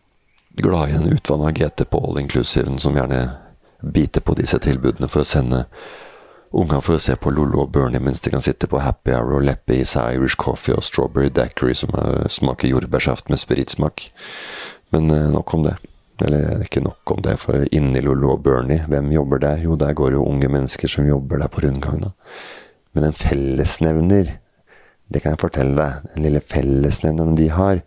glad 0.56 0.90
i 0.90 0.96
en 0.98 1.08
utvanna 1.14 1.52
GT 1.52 1.86
på 1.90 2.00
all 2.00 2.20
inclusiven 2.20 2.80
som 2.80 2.96
gjerne 2.98 3.30
biter 3.82 4.22
på 4.22 4.36
disse 4.40 4.60
tilbudene 4.64 5.10
for 5.12 5.24
å 5.24 5.28
sende 5.28 5.66
unga 6.54 6.80
for 6.86 6.96
å 6.96 7.02
se 7.02 7.16
på 7.18 7.32
Lollo 7.34 7.64
og 7.64 7.72
Bernie 7.74 8.02
mens 8.04 8.22
de 8.22 8.32
kan 8.32 8.44
sitte 8.44 8.70
på 8.70 8.82
happy 8.84 9.16
hour 9.16 9.40
og 9.40 9.48
leppe 9.48 9.80
i 9.80 9.88
seg 9.88 10.20
Irish 10.20 10.38
coffee 10.40 10.76
og 10.78 10.86
strawberry 10.86 11.32
daiquiri 11.34 11.74
som 11.78 11.96
smaker 12.30 12.70
jordbærsaft 12.70 13.32
med 13.34 13.42
spritsmak. 13.42 14.12
Men 14.94 15.10
eh, 15.12 15.32
nok 15.34 15.54
om 15.58 15.66
det. 15.66 15.76
Eller 16.22 16.62
ikke 16.62 16.84
nok 16.86 17.16
om 17.16 17.24
det, 17.26 17.40
for 17.42 17.66
inni 17.74 18.04
Lollo 18.06 18.36
og 18.36 18.44
Bernie, 18.46 18.86
hvem 18.88 19.10
jobber 19.16 19.42
der? 19.42 19.64
Jo, 19.66 19.76
der 19.82 19.96
går 19.98 20.14
jo 20.14 20.28
unge 20.30 20.48
mennesker 20.54 20.92
som 20.92 21.10
jobber 21.10 21.42
der 21.42 21.50
på 21.52 21.64
rundgang. 21.66 22.04
Men 22.94 23.08
en 23.10 23.18
fellesnevner, 23.18 24.30
det 25.10 25.24
kan 25.24 25.34
jeg 25.34 25.42
fortelle 25.42 25.74
deg, 25.74 26.12
den 26.14 26.28
lille 26.28 26.44
fellesnevneren 26.54 27.34
de 27.40 27.50
har, 27.50 27.82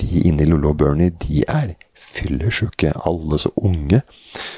de 0.00 0.22
inni 0.24 0.48
Lollo 0.48 0.72
og 0.72 0.80
Bernie, 0.80 1.12
de 1.12 1.44
er 1.44 1.76
fyllesyke. 2.16 2.92
Alle 3.08 3.38
så 3.40 3.52
unge 3.56 4.02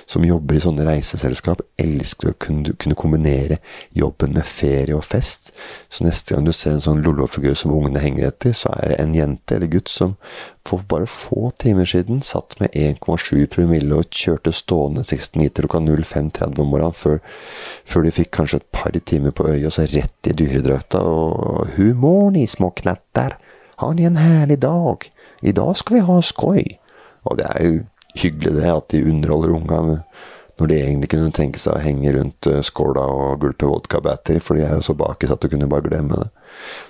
som 0.08 0.24
jobber 0.26 0.58
i 0.58 0.62
sånne 0.62 0.86
reiseselskap, 0.88 1.62
elsker 1.78 2.32
å 2.32 2.36
kunne, 2.40 2.96
kombinere 2.98 3.60
jobben 3.96 4.34
med 4.36 4.46
ferie 4.48 4.96
og 4.96 5.04
fest. 5.06 5.52
Så 5.92 6.06
neste 6.06 6.34
gang 6.34 6.46
du 6.46 6.54
ser 6.56 6.76
en 6.76 6.84
sånn 6.84 7.02
lollofigur 7.04 7.56
som 7.58 7.74
ungene 7.76 8.02
henger 8.02 8.30
etter, 8.30 8.54
så 8.56 8.72
er 8.78 8.92
det 8.94 9.00
en 9.02 9.16
jente 9.16 9.58
eller 9.58 9.70
gutt 9.72 9.92
som 9.92 10.16
for 10.68 10.84
bare 10.88 11.06
få 11.08 11.50
timer 11.56 11.88
siden 11.88 12.20
satt 12.22 12.58
med 12.60 12.74
1,7 12.76 13.46
promille 13.52 13.96
og 13.96 14.10
kjørte 14.12 14.52
stående 14.52 15.04
69 15.06 15.48
til 15.48 15.64
klokka 15.64 15.80
05.30 15.80 16.60
om 16.60 16.72
morgenen, 16.72 16.96
før, 16.96 17.20
før, 17.88 18.04
de 18.04 18.14
fikk 18.18 18.32
kanskje 18.36 18.60
et 18.60 18.68
par 18.74 18.98
timer 18.98 19.32
på 19.32 19.48
øyet, 19.48 19.68
og 19.70 19.74
så 19.74 19.86
rett 19.88 20.28
i 20.28 20.36
dyredrakta 20.36 21.00
og 21.00 21.72
Humor, 21.78 22.30
ni 22.34 22.46
små 22.46 22.72
knatter! 22.76 23.38
Har 23.78 23.94
ni 23.94 24.04
en 24.08 24.18
herlig 24.18 24.58
dag? 24.60 25.08
I 25.40 25.54
dag 25.54 25.76
skal 25.78 25.98
vi 25.98 26.06
ha 26.08 26.20
skoj! 26.24 26.77
Og 27.28 27.38
det 27.38 27.46
er 27.52 27.64
jo 27.66 27.78
hyggelig 28.18 28.56
det, 28.56 28.66
at 28.72 28.90
de 28.92 29.04
underholder 29.04 29.54
unga 29.54 30.02
når 30.58 30.66
de 30.66 30.78
egentlig 30.82 31.08
kunne 31.12 31.34
tenke 31.34 31.60
seg 31.62 31.76
å 31.76 31.82
henge 31.82 32.12
rundt 32.16 32.48
eh, 32.50 32.62
skåla 32.66 33.04
og 33.14 33.44
gulpe 33.44 33.68
vodka 33.70 34.00
battery, 34.02 34.40
for 34.42 34.58
de 34.58 34.64
er 34.66 34.74
jo 34.74 34.86
så 34.88 34.96
bakis 34.98 35.30
at 35.30 35.42
du 35.42 35.46
kunne 35.52 35.68
bare 35.70 35.86
glemme 35.86 36.18
det. 36.18 36.48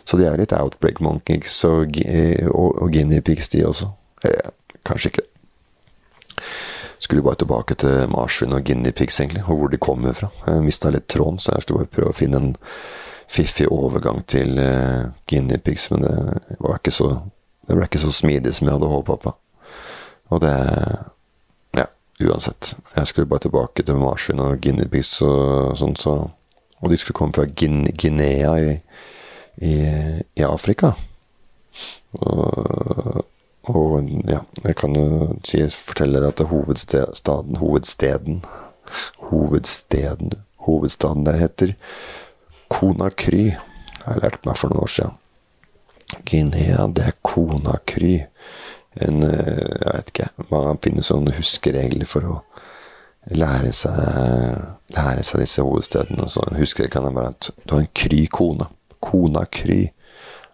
Så 0.08 0.16
de 0.16 0.24
er 0.24 0.40
litt 0.40 0.54
outbreak 0.56 1.02
monkeys 1.04 1.58
og, 1.68 1.98
eh, 2.00 2.46
og, 2.48 2.78
og 2.80 2.94
guinea 2.94 3.20
pigs, 3.24 3.50
de 3.52 3.66
også. 3.68 3.90
Eller 4.24 4.54
kanskje 4.88 5.12
ikke. 5.12 5.26
Skulle 6.98 7.22
bare 7.26 7.42
tilbake 7.42 7.76
til 7.78 8.08
marsvin 8.10 8.56
og 8.56 8.64
guinea 8.64 8.96
pigs, 8.96 9.20
egentlig, 9.20 9.44
og 9.44 9.60
hvor 9.60 9.74
de 9.74 9.82
kommer 9.84 10.16
fra. 10.16 10.30
Jeg 10.46 10.64
mista 10.64 10.94
litt 10.94 11.10
tråden, 11.12 11.36
så 11.36 11.52
jeg 11.52 11.66
skulle 11.66 11.84
bare 11.84 11.96
prøve 11.98 12.14
å 12.14 12.16
finne 12.16 12.40
en 12.40 12.54
fiffig 13.28 13.68
overgang 13.68 14.22
til 14.32 14.56
uh, 14.56 15.10
guinea 15.28 15.60
pigs, 15.60 15.90
men 15.92 16.06
det 16.08 16.56
var 16.64 16.80
ikke 16.80 16.94
så 16.96 17.10
det 17.68 17.76
ble 17.76 17.84
ikke 17.84 18.00
så 18.00 18.10
smidig 18.14 18.54
som 18.56 18.64
jeg 18.64 18.78
hadde 18.78 18.88
håpa 18.88 19.18
på. 19.20 19.34
Og 20.28 20.40
det 20.44 20.54
Ja, 21.76 21.86
uansett. 22.20 22.74
Jeg 22.96 23.06
skulle 23.06 23.28
bare 23.28 23.46
tilbake 23.46 23.82
til 23.82 24.00
marsvin 24.00 24.40
og 24.42 24.60
guinea 24.60 24.88
og 25.26 25.76
sånn, 25.78 25.96
så 25.96 26.30
Og 26.80 26.90
de 26.90 26.96
skulle 26.96 27.16
komme 27.16 27.34
fra 27.34 27.44
Guinea 27.44 28.52
i, 28.62 28.74
i, 29.66 29.72
i 30.38 30.42
Afrika. 30.46 30.92
Og, 32.12 33.24
og, 33.68 34.08
ja, 34.30 34.40
jeg 34.64 34.76
kan 34.78 34.94
jo 34.94 35.34
si, 35.44 35.58
fortelle 35.74 36.22
deg 36.22 36.30
at 36.30 36.46
hovedstaden 36.48 37.58
Hovedsteden 37.58 38.44
Hovedsteden 39.28 40.32
Hovedstaden 40.68 41.26
der 41.26 41.40
heter 41.40 41.74
Konakry. 42.68 43.56
Har 44.04 44.14
jeg 44.14 44.22
lært 44.22 44.46
meg 44.46 44.58
for 44.60 44.70
noen 44.70 44.84
år 44.84 44.92
siden. 44.92 45.18
Guinea, 46.28 46.86
det 46.94 47.04
er 47.08 47.16
Konakry 47.24 48.14
en 49.06 49.22
eh, 49.22 49.76
Jeg 49.82 49.92
vet 49.94 50.10
ikke. 50.12 50.28
Man 50.50 50.80
finner 50.82 51.06
sånne 51.06 51.36
huskeregler 51.36 52.08
for 52.08 52.26
å 52.26 52.38
lære 53.34 53.72
seg, 53.76 54.64
lære 54.94 55.24
seg 55.26 55.42
disse 55.44 55.64
hovedstedene. 55.64 56.28
Så 56.30 56.44
en 56.48 56.90
kan 56.90 57.08
være 57.08 57.34
at 57.34 57.50
du 57.64 57.74
har 57.74 57.84
en 57.84 57.94
kry 57.94 58.24
kone. 58.32 58.68
Kona 59.04 59.44
kry. 59.46 59.88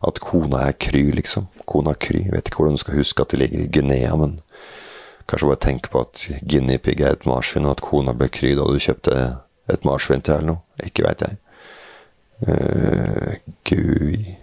At 0.05 0.21
kona 0.21 0.67
er 0.69 0.77
kry, 0.77 1.07
liksom. 1.17 1.49
Kona 1.71 1.95
kry. 1.95 2.27
Vet 2.33 2.49
ikke 2.49 2.63
hvordan 2.63 2.77
du 2.77 2.83
skal 2.83 2.99
huske 2.99 3.23
at 3.23 3.33
det 3.33 3.41
ligger 3.41 3.65
i 3.65 3.71
Guinea, 3.73 4.17
men 4.21 4.41
kanskje 5.31 5.49
bare 5.49 5.63
tenke 5.65 5.89
på 5.89 6.03
at 6.05 6.27
guinea 6.45 6.79
pig 6.79 7.01
er 7.01 7.15
et 7.17 7.25
marsvin, 7.27 7.65
og 7.65 7.79
at 7.79 7.85
kona 7.85 8.13
ble 8.13 8.29
kry 8.29 8.53
da 8.59 8.67
du 8.69 8.77
kjøpte 8.77 9.15
et 9.73 9.87
marsvin 9.89 10.21
til 10.21 10.37
eller 10.37 10.51
noe. 10.53 10.85
Ikke 10.85 11.07
veit 11.07 11.25
jeg. 11.25 11.39
Uh, 12.45 13.39
Gui, 13.65 14.35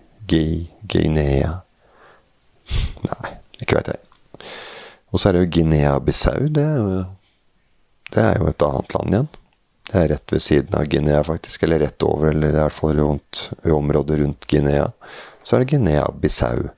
Guinea 0.89 1.59
Nei. 3.03 3.40
Ikke 3.61 3.77
veit 3.77 3.91
jeg. 3.93 4.01
Og 5.11 5.19
så 5.19 5.29
er 5.29 5.35
det 5.37 5.43
jo 5.43 5.51
Guinea-Bissau. 5.57 6.47
Det, 6.55 6.67
det, 8.13 8.23
er 8.23 8.39
jo 8.39 8.49
et 8.49 8.65
annet 8.67 8.95
land 8.95 9.15
igjen. 9.15 9.29
Det 9.91 9.97
er 9.99 10.09
rett 10.13 10.33
ved 10.33 10.43
siden 10.43 10.77
av 10.79 10.87
Guinea, 10.91 11.23
faktisk. 11.27 11.63
Eller 11.67 11.83
rett 11.83 12.07
over, 12.07 12.31
eller 12.31 12.53
i 12.53 12.59
hvert 12.59 12.75
fall 12.75 12.95
rundt, 12.99 13.49
i 13.67 13.73
området 13.75 14.21
rundt 14.21 14.47
Guinea. 14.47 14.87
Så 15.43 15.57
er 15.57 15.63
det 15.63 15.73
Guinea-Bissau. 15.73 16.69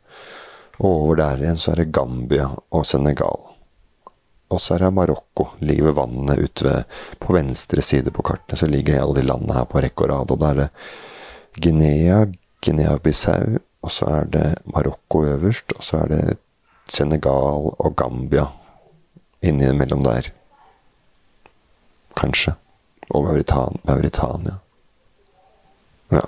Og 0.81 0.89
over 0.89 1.19
der 1.21 1.43
igjen 1.43 1.59
så 1.61 1.73
er 1.73 1.83
det 1.83 1.91
Gambia 1.93 2.49
og 2.73 2.85
Senegal. 2.89 3.49
Og 4.53 4.61
så 4.61 4.75
er 4.75 4.85
det 4.85 4.93
Marokko. 4.97 5.51
Ligger 5.61 5.89
ved 5.89 5.97
vannet 5.97 6.41
ute 6.41 6.65
ved 6.65 6.97
På 7.21 7.33
venstre 7.37 7.81
side 7.85 8.11
på 8.13 8.25
kartene 8.25 8.57
så 8.59 8.69
ligger 8.69 9.01
alle 9.01 9.21
de 9.21 9.27
landene 9.27 9.57
her 9.57 9.69
på 9.69 9.81
rekke 9.81 10.05
og 10.05 10.11
rad. 10.11 10.33
Og 10.33 10.41
da 10.41 10.49
er 10.49 10.59
det 10.63 10.69
Guinea, 11.61 12.25
Guinea-Bissau, 12.65 13.59
og 13.83 13.91
så 13.91 14.09
er 14.09 14.29
det 14.33 14.47
Marokko 14.73 15.23
øverst, 15.35 15.73
og 15.77 15.83
så 15.85 16.03
er 16.03 16.07
det 16.13 16.37
Senegal 16.87 17.73
og 17.77 17.95
Gambia 17.97 18.47
innimellom 19.43 20.03
der. 20.03 20.31
Kanskje. 22.15 22.55
Og 23.09 23.25
Mauritania. 23.83 24.55
Ja. 26.09 26.21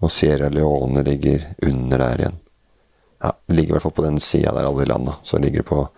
Og 0.00 0.10
Sierra 0.10 0.48
Leone 0.48 1.02
ligger 1.02 1.52
under 1.62 1.98
der 1.98 2.20
igjen. 2.20 2.38
Ja, 3.22 3.32
det 3.46 3.56
ligger 3.56 3.70
i 3.70 3.76
hvert 3.76 3.82
fall 3.82 3.96
på 3.96 4.06
den 4.06 4.20
sida 4.20 4.52
der 4.54 4.68
alle 4.68 4.88
landa. 4.88 5.18
Så 5.22 5.38
ligger 5.38 5.62
på 5.62 5.88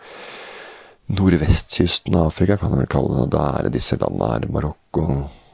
nordvestkysten 1.07 2.15
av 2.15 2.27
Afrika, 2.27 2.57
kan 2.57 2.71
man 2.71 2.83
vel 2.83 2.91
kalle 2.91 3.23
det. 3.23 3.31
Da 3.33 3.45
er 3.55 3.69
det 3.69 3.77
disse 3.79 3.97
landene 4.01 4.33
her. 4.33 4.49
Marokko, 4.53 5.07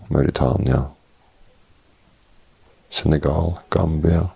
Mauritania, 0.09 0.85
Senegal, 2.91 3.55
Gambia, 3.71 4.29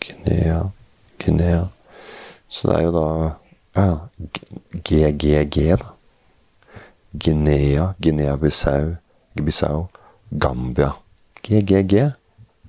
Guinea, 0.00 0.70
Guinea 1.18 1.68
så 2.54 2.70
det 2.70 2.76
er 2.76 2.84
jo 2.86 2.92
da 2.94 3.08
ja, 3.74 3.98
GGG, 4.70 5.56
da. 5.80 5.94
Guinea, 7.10 7.94
Guinea-Bissau, 7.98 8.96
Bissau, 9.34 9.88
Gambia. 10.30 10.92
GGG. 11.42 11.92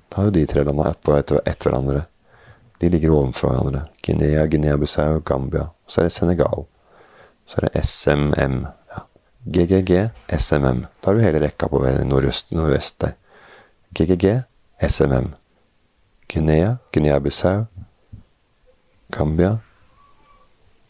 Da 0.09 0.17
har 0.17 0.23
jo 0.25 0.31
de 0.31 0.45
tre 0.49 0.63
landene 0.65 0.93
på 1.01 1.13
etter, 1.17 1.41
etter 1.45 1.69
hverandre. 1.69 2.01
De 2.81 2.89
ligger 2.89 3.13
overfor 3.13 3.53
hverandre. 3.53 3.83
Guinea, 4.05 4.47
Guinea-Bissau, 4.49 5.21
Gambia. 5.25 5.67
Så 5.87 6.01
er 6.01 6.09
det 6.09 6.15
Senegal. 6.17 6.65
Så 7.45 7.61
er 7.61 7.67
det 7.67 7.85
SMM. 7.85 8.57
Ja. 8.93 9.05
GGG, 9.45 10.09
SMM. 10.39 10.85
Da 11.01 11.11
har 11.11 11.13
du 11.13 11.21
hele 11.25 11.43
rekka 11.45 11.69
på 11.69 11.83
nordøst, 12.09 12.51
nordvest 12.51 13.01
der. 13.01 13.13
GGG, 13.93 14.41
SMM. 14.89 15.33
Guinea, 16.27 16.75
Guinea-Bissau, 16.93 17.65
Gambia, 19.13 19.59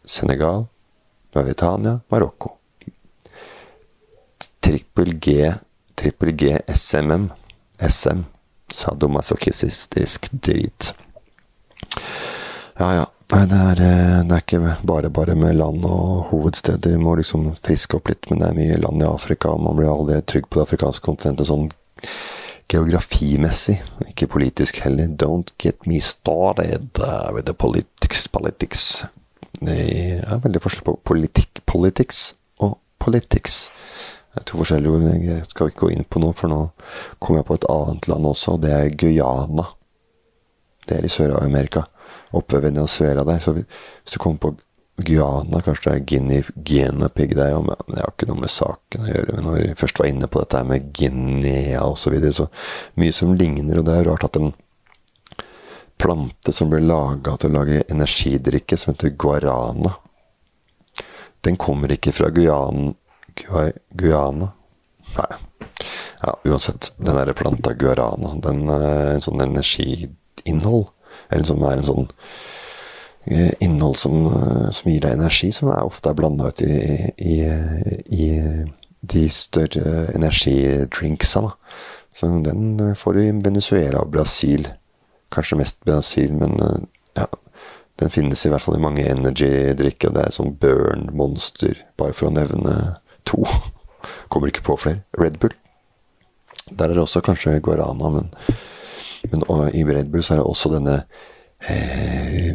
Senegal, 0.05 0.67
Mauritania, 1.33 1.99
Marokko. 2.09 2.53
Trippel 4.59 5.13
G, 5.19 5.53
trippel 5.95 6.31
G 6.31 6.59
SMM, 6.67 7.31
SM. 7.79 8.23
Sadomasochistisk 8.73 10.31
drit. 10.31 10.93
Ja, 12.77 12.93
ja. 12.93 13.05
Nei, 13.33 13.45
det 13.49 13.57
er, 13.57 13.79
eh, 13.81 14.23
det 14.29 14.35
er, 14.35 14.41
ikke 14.43 14.75
bare 14.85 15.09
bare 15.09 15.33
med 15.35 15.55
land 15.57 15.85
og 15.89 16.27
hovedsteder. 16.29 16.91
Vi 16.93 17.01
må 17.01 17.15
liksom 17.17 17.55
friske 17.57 17.97
opp 17.97 18.11
litt, 18.11 18.29
men 18.29 18.39
det 18.39 18.49
er 18.51 18.59
mye 18.59 18.77
land 18.77 19.01
i 19.01 19.07
Afrika, 19.09 19.49
og 19.49 19.63
man 19.65 19.79
blir 19.79 19.89
aldri 19.89 20.19
trygg 20.21 20.45
på 20.45 20.59
det 20.59 20.67
afrikanske 20.67 21.05
kontinentet 21.07 21.49
sånn 21.49 21.71
geografimessig, 22.69 23.79
ikke 24.11 24.29
politisk 24.29 24.77
heller. 24.85 25.09
Don't 25.09 25.49
get 25.57 25.87
me 25.89 25.99
started 25.99 26.89
uh, 26.99 27.31
with 27.33 27.45
the 27.49 27.53
politics, 27.53 28.27
politics. 28.27 29.05
Det 29.61 29.77
er 30.25 30.43
veldig 30.43 30.61
forskjell 30.63 30.85
på 30.87 30.97
politikk, 31.07 31.61
politics 31.69 32.33
og 32.63 32.77
politics. 33.01 33.69
Det 34.33 34.41
er 34.41 34.47
to 34.49 34.59
forskjellige 34.59 34.91
ord 34.91 35.25
jeg 35.25 35.47
skal 35.47 35.71
ikke 35.71 35.85
gå 35.85 35.93
inn 35.95 36.07
på 36.11 36.19
nå, 36.19 36.33
for 36.35 36.51
nå 36.51 36.59
kommer 37.23 37.39
jeg 37.39 37.47
på 37.47 37.59
et 37.59 37.67
annet 37.71 38.09
land 38.11 38.27
også, 38.27 38.57
og 38.57 38.65
det 38.65 38.73
er 38.75 38.95
Guyana. 38.99 39.69
Det 40.85 40.97
er 40.97 41.07
i 41.07 41.11
Sør-Amerika, 41.11 41.85
oppe 42.35 42.57
ved 42.57 42.67
Venezuela 42.67 43.23
der. 43.25 43.39
Så 43.39 43.55
hvis 43.55 44.11
du 44.11 44.19
kommer 44.19 44.41
på 44.43 44.51
Guyana, 45.07 45.61
kanskje 45.63 45.89
det 45.89 45.95
er 45.95 46.05
Guinea, 46.11 46.43
Guinea 46.55 47.09
Pig 47.09 47.35
der, 47.35 47.55
men 47.63 47.95
det 47.95 48.03
har 48.03 48.11
ikke 48.11 48.29
noe 48.29 48.43
med 48.43 48.51
saken 48.51 49.07
å 49.07 49.09
gjøre. 49.09 49.37
Men 49.37 49.47
når 49.47 49.57
vi 49.57 49.79
først 49.79 49.99
var 49.99 50.11
inne 50.11 50.29
på 50.31 50.43
dette 50.43 50.61
med 50.67 50.91
Guinea 50.95 51.81
osv., 51.87 52.03
så, 52.03 52.13
videre, 52.13 52.35
så 52.35 52.47
mye 53.01 53.15
som 53.15 53.33
ligner, 53.39 53.79
og 53.79 53.87
det 53.87 53.97
er 53.97 54.07
rart 54.11 54.27
at 54.27 54.39
en 54.39 54.53
plante 55.97 56.53
som 56.53 56.69
ble 56.71 56.81
laga 56.83 57.35
til 57.39 57.51
å 57.53 57.61
lage 57.61 57.83
energidrikke, 57.91 58.77
som 58.77 58.93
heter 58.93 59.15
guarana. 59.19 59.95
Den 61.45 61.57
kommer 61.61 61.91
ikke 61.93 62.13
fra 62.15 62.31
Guyana, 62.33 62.93
Guyana. 63.93 64.51
Nei. 65.15 65.33
Ja, 66.21 66.33
uansett. 66.43 66.91
Den 66.97 67.17
derre 67.19 67.35
planta 67.37 67.75
guarana, 67.77 68.33
den 68.41 68.65
er 68.73 69.15
en 69.15 69.23
sånn 69.23 69.43
energiinnhold. 69.45 70.87
Eller 71.29 71.47
som 71.47 71.61
er 71.63 71.77
en 71.77 71.87
sånn 71.87 72.07
eh, 73.29 73.51
innhold 73.63 73.99
som, 74.01 74.25
eh, 74.31 74.71
som 74.75 74.89
gir 74.91 75.03
deg 75.05 75.19
energi, 75.19 75.51
som 75.55 75.69
er 75.73 75.85
ofte 75.85 76.11
er 76.11 76.17
blanda 76.17 76.49
ut 76.49 76.63
i, 76.65 77.11
i, 77.17 77.37
i, 78.09 78.31
de 79.05 79.27
større 79.29 80.07
energidrinksa. 80.15 81.43
Så 82.15 82.31
den 82.41 82.95
får 82.97 83.13
du 83.13 83.21
i 83.21 83.31
Venezuela 83.45 84.01
og 84.01 84.13
Brasil. 84.15 84.65
Kanskje 85.33 85.57
mest 85.59 85.79
Brasil, 85.85 86.33
men 86.33 86.59
eh, 86.61 86.85
ja, 87.21 87.27
Den 87.95 88.11
finnes 88.11 88.45
i 88.45 88.49
hvert 88.51 88.61
fall 88.61 88.75
i 88.75 88.83
mange 88.83 89.05
energy-drikker, 89.07 90.11
det 90.11 90.25
er 90.25 90.33
sånn 90.35 90.57
Burn, 90.59 91.07
Monster, 91.15 91.77
bare 91.95 92.15
for 92.15 92.27
å 92.27 92.33
nevne 92.35 92.73
to. 93.23 93.45
Kommer 94.31 94.51
ikke 94.51 94.65
på 94.67 94.75
flere. 94.81 95.05
Red 95.15 95.39
Bull. 95.39 95.55
Der 96.71 96.89
er 96.89 96.97
det 96.97 97.05
også 97.05 97.21
kanskje 97.23 97.61
guarana, 97.63 98.09
men, 98.17 98.27
men 99.31 99.45
i 99.71 99.85
Red 99.87 100.11
Bull 100.11 100.25
så 100.25 100.35
er 100.35 100.41
det 100.41 100.49
også 100.49 100.73
denne 100.73 100.97
eh, 101.69 102.51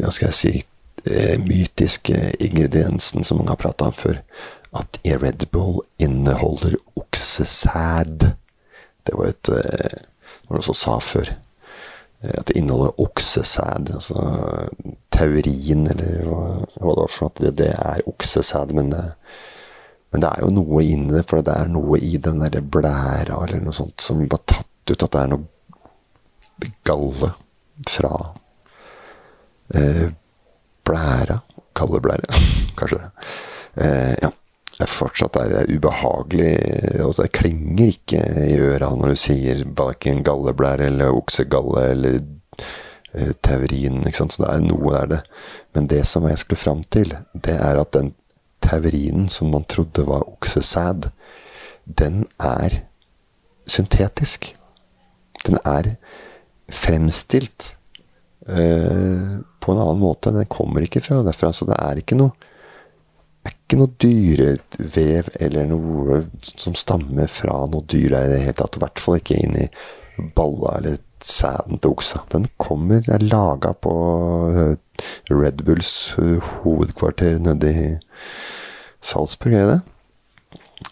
Hva 0.00 0.10
skal 0.10 0.30
jeg 0.30 0.38
si 0.40 0.52
eh, 1.04 1.36
mytiske 1.44 2.32
ingrediensen 2.40 3.24
som 3.24 3.38
mange 3.38 3.54
har 3.54 3.62
prata 3.62 3.90
om 3.90 3.96
før. 3.96 4.20
At 4.76 5.00
i 5.06 5.14
Red 5.14 5.46
Bull 5.52 5.84
inneholder 6.02 6.76
oksesæd. 6.98 8.30
Det 9.06 9.16
var 9.16 9.30
et 9.30 9.54
eh, 9.54 10.00
var 10.48 10.58
det 10.58 10.64
også 10.64 10.74
sa 10.74 10.98
før? 10.98 11.28
Eh, 12.22 12.34
at 12.36 12.50
det 12.50 12.56
inneholder 12.58 13.00
oksesæd. 13.00 13.94
Altså 13.94 14.24
taurin, 15.14 15.86
eller 15.92 16.26
hva, 16.26 16.42
hva 16.80 16.94
det 16.96 17.04
var 17.04 17.14
for 17.14 17.30
noe. 17.30 17.46
Det, 17.46 17.54
det 17.62 17.70
er 17.74 18.04
oksesæd, 18.10 18.74
men 18.76 18.92
det, 18.92 19.04
men 20.10 20.24
det 20.24 20.32
er 20.32 20.44
jo 20.44 20.50
noe 20.54 20.84
inni 20.84 21.14
det, 21.14 21.24
for 21.30 21.44
det 21.46 21.54
er 21.54 21.70
noe 21.70 22.00
i 22.02 22.16
den 22.22 22.42
derre 22.42 22.62
blæra 22.62 23.44
eller 23.44 23.62
noe 23.62 23.76
sånt 23.76 24.02
som 24.02 24.24
var 24.26 24.42
tatt 24.50 24.90
ut 24.90 25.04
at 25.06 25.12
det 25.14 25.20
er 25.20 25.30
noe 25.30 26.70
galle 26.84 27.30
fra 27.88 28.12
eh, 29.74 30.08
blæra. 30.84 31.38
Galleblære, 31.80 32.26
kanskje. 32.78 32.98
Eh, 33.78 34.16
ja. 34.20 34.32
Det 34.80 34.88
fortsatt 34.88 35.36
er 35.36 35.50
det 35.52 35.76
ubehagelig. 35.76 36.52
Altså, 37.02 37.26
det 37.26 37.36
klinger 37.36 37.90
ikke 37.92 38.20
i 38.48 38.56
øra 38.64 38.92
når 38.96 39.12
du 39.12 39.20
sier 39.20 39.64
verken 39.76 40.22
galleblære 40.24 40.88
eller 40.88 41.16
oksegalle 41.16 41.82
eller 41.92 42.20
uh, 42.22 43.32
taurin. 43.44 44.00
Så 44.08 44.28
det 44.38 44.48
er 44.48 44.64
noe 44.64 44.94
der, 44.94 45.10
det. 45.12 45.20
Men 45.76 45.90
det 45.92 46.04
som 46.08 46.28
jeg 46.28 46.40
skulle 46.40 46.62
fram 46.62 46.84
til, 46.88 47.12
det 47.34 47.58
er 47.58 47.80
at 47.82 47.92
den 47.96 48.14
taurinen 48.64 49.28
som 49.32 49.52
man 49.52 49.66
trodde 49.68 50.06
var 50.08 50.24
oksesæd, 50.28 51.10
den 51.84 52.24
er 52.40 52.80
syntetisk. 53.68 54.54
Den 55.46 55.60
er 55.64 55.94
fremstilt 56.70 57.74
uh, 58.48 59.40
på 59.60 59.74
en 59.74 59.82
annen 59.82 60.00
måte. 60.00 60.32
Den 60.32 60.48
kommer 60.48 60.88
ikke 60.88 61.04
fra 61.04 61.20
derfra. 61.26 61.52
Så 61.52 61.68
det 61.68 61.76
er 61.76 62.00
ikke 62.00 62.16
noe 62.16 62.32
er 63.44 63.54
ikke 63.54 63.78
noe 63.80 63.94
dyrevev 64.02 65.30
eller 65.40 65.68
noe 65.70 66.22
som 66.42 66.76
stammer 66.76 67.30
fra 67.32 67.62
noe 67.70 67.86
dyr 67.88 68.10
der 68.14 68.26
i 68.28 68.34
det 68.34 68.42
hele 68.44 68.58
tatt. 68.60 68.76
I 68.76 68.84
hvert 68.84 69.02
fall 69.02 69.20
ikke 69.20 69.38
inn 69.40 69.56
i 69.64 69.68
balla 70.36 70.76
eller 70.78 70.98
sæden 71.24 71.80
til 71.80 71.94
oksa. 71.94 72.22
Den 72.32 72.46
kommer, 72.60 73.04
er 73.08 73.24
laga 73.24 73.72
på 73.76 73.94
eh, 74.50 75.00
Red 75.32 75.64
Bulls 75.66 76.12
eh, 76.18 76.52
hovedkvarter 76.62 77.38
nede 77.42 77.72
i 77.72 77.88
Salzburg, 79.00 79.56
er 79.56 79.70
det? 79.70 79.80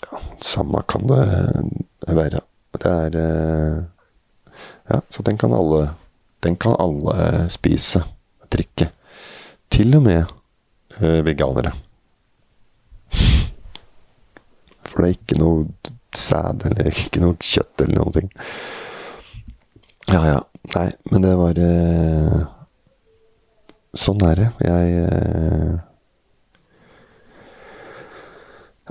Ja, 0.05 0.20
samme 0.44 0.82
kan 0.88 1.09
det 1.09 1.22
være. 2.07 2.44
Det 2.78 2.96
er 3.05 3.22
eh, 3.22 3.78
Ja, 4.88 5.01
så 5.11 5.22
den 5.22 5.36
kan 5.36 5.53
alle 5.53 5.90
Den 6.42 6.57
kan 6.57 6.76
alle 6.78 7.49
spise, 7.51 8.05
drikke. 8.51 8.90
Til 9.70 9.96
og 9.96 10.03
med 10.03 10.24
veganere. 11.26 11.72
For 14.99 15.07
det 15.07 15.12
er 15.12 15.18
ikke 15.20 15.36
noe 15.38 15.92
sæd 16.18 16.64
eller 16.66 16.88
ikke 17.07 17.20
noe 17.22 17.36
kjøtt 17.38 17.84
eller 17.84 18.01
noen 18.01 18.14
ting. 18.16 18.30
Ja, 20.11 20.22
ja. 20.26 20.38
Nei, 20.74 20.88
men 21.12 21.22
det 21.22 21.34
var 21.38 21.59
eh, 21.62 22.40
Sånn 23.94 24.24
er 24.26 24.40
det. 24.40 24.49
Jeg 24.66 25.05
eh, 25.05 25.76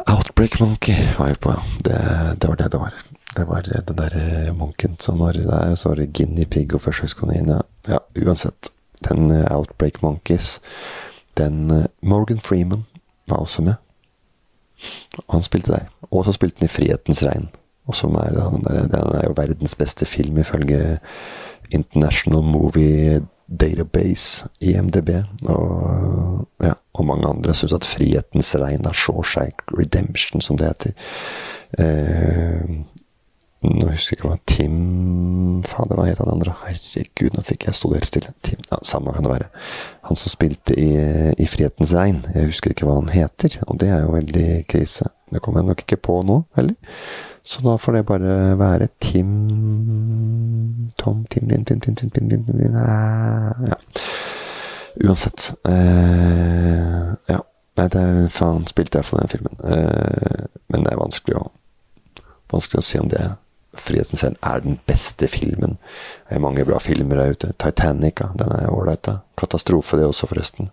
Outbreak 0.08 0.56
Monkey 0.64 1.10
var 1.18 1.34
jeg 1.34 1.40
på, 1.44 1.52
ja. 1.58 1.66
Det, 1.84 1.98
det, 2.40 2.48
var 2.48 2.62
det 2.62 2.70
det 2.72 2.82
var. 2.86 2.96
Det 3.36 3.46
var 3.52 3.68
den 3.68 4.00
derre 4.00 4.24
eh, 4.46 4.54
munken 4.56 4.96
som 5.04 5.20
var 5.26 5.36
der. 5.36 5.76
Så 5.76 5.92
var 5.92 6.00
det 6.00 6.14
Guinea 6.16 6.48
Pig 6.48 6.72
og 6.72 6.86
forsøkskanin. 6.86 7.52
Ja. 7.52 7.60
ja, 7.92 8.00
uansett. 8.24 8.72
Den 9.04 9.28
uh, 9.28 9.44
Outbreak 9.52 10.00
Monkeys 10.02 10.56
Den 11.38 11.68
Morgan 12.02 12.40
Freeman 12.40 12.88
var 13.28 13.44
også 13.44 13.68
med. 13.68 13.76
Han 15.30 15.42
spilte 15.42 15.72
der. 15.72 15.88
Og 16.12 16.26
så 16.26 16.32
spilte 16.32 16.60
han 16.60 16.70
i 16.70 16.74
'Frihetens 16.74 17.24
regn'. 17.24 17.50
Og 17.88 17.96
som 17.96 18.16
er, 18.16 18.30
den, 18.36 18.64
der, 18.64 18.88
den 18.88 19.16
er 19.16 19.28
jo 19.28 19.34
verdens 19.38 19.76
beste 19.76 20.06
film 20.06 20.38
ifølge 20.38 21.00
International 21.72 22.44
Movie 22.44 23.22
Database, 23.62 24.46
IMDb. 24.62 25.10
Og, 25.46 26.48
ja, 26.64 26.74
og 26.94 27.06
mange 27.06 27.28
andre 27.28 27.54
syns 27.54 27.74
at 27.74 27.86
'Frihetens 27.86 28.56
regn' 28.56 28.88
er 28.88 28.94
Shawshank 28.94 29.54
Redemption, 29.78 30.42
som 30.42 30.58
det 30.58 30.68
heter. 30.68 30.92
Eh, 31.80 32.70
nå 33.68 33.90
husker 33.92 34.16
jeg 34.16 34.20
ikke 34.20 34.30
hva 34.30 34.40
Tim 34.50 35.62
Fader, 35.68 35.98
hva 36.00 36.06
het 36.08 36.22
han 36.22 36.32
andre? 36.32 36.54
Herregud, 36.64 37.36
nå 37.36 37.44
fikk 37.46 37.68
jeg 37.68 37.78
stå 37.78 37.92
helt 37.94 38.08
stille. 38.08 38.34
Tim, 38.46 38.62
ja, 38.72 38.80
Samme 38.86 39.14
kan 39.16 39.26
det 39.26 39.34
være. 39.34 39.50
Han 40.10 40.20
som 40.20 40.34
spilte 40.34 40.76
i, 40.78 40.90
i 41.38 41.48
'Frihetens 41.48 41.94
regn'. 41.98 42.24
Jeg 42.36 42.52
husker 42.52 42.74
ikke 42.74 42.88
hva 42.88 43.00
han 43.02 43.12
heter, 43.14 43.60
og 43.68 43.80
det 43.82 43.90
er 43.90 44.06
jo 44.06 44.14
veldig 44.16 44.50
krise. 44.72 45.10
Det 45.34 45.42
kommer 45.44 45.62
jeg 45.62 45.68
nok 45.72 45.84
ikke 45.84 46.00
på 46.08 46.22
nå 46.24 46.38
heller. 46.56 46.76
Så 47.48 47.62
da 47.64 47.76
får 47.80 47.92
det 47.96 48.06
bare 48.08 48.58
være 48.60 48.88
Tim 49.00 50.92
Tom 50.98 51.26
Tim 51.30 51.48
Lin 51.48 51.66
Tim 51.66 51.80
Tim 51.80 51.96
Tim 51.96 52.10
Tim 52.10 52.30
Tim 52.30 52.44
Tim 52.46 52.76
Ja. 52.76 53.76
Uansett. 55.04 55.54
Eh, 55.68 57.14
ja. 57.30 57.40
Nei, 57.78 57.88
det 57.94 58.02
er 58.02 58.30
faen 58.34 58.66
spilte 58.68 58.98
jeg 58.98 59.06
for 59.06 59.22
den 59.22 59.30
filmen. 59.30 59.60
Eh, 59.64 60.46
men 60.70 60.84
det 60.84 60.94
er 60.94 61.04
vanskelig 61.04 61.38
å 61.38 61.50
Vanskelig 62.48 62.80
å 62.80 62.86
si 62.88 63.00
om 63.00 63.10
det 63.12 63.20
er 63.20 63.34
'Frihetens 63.78 64.24
regn' 64.24 64.40
er 64.44 64.60
den 64.64 64.80
beste 64.88 65.28
filmen. 65.28 65.78
Det 66.30 66.36
er 66.36 66.44
mange 66.44 66.66
bra 66.66 66.80
filmer 66.80 67.16
der 67.16 67.36
ute. 67.36 67.54
'Titanic', 67.58 68.24
den 68.38 68.52
er 68.52 68.72
ålreit. 68.74 69.10
Katastrofe, 69.38 69.98
det 69.98 70.06
også, 70.06 70.28
forresten. 70.28 70.72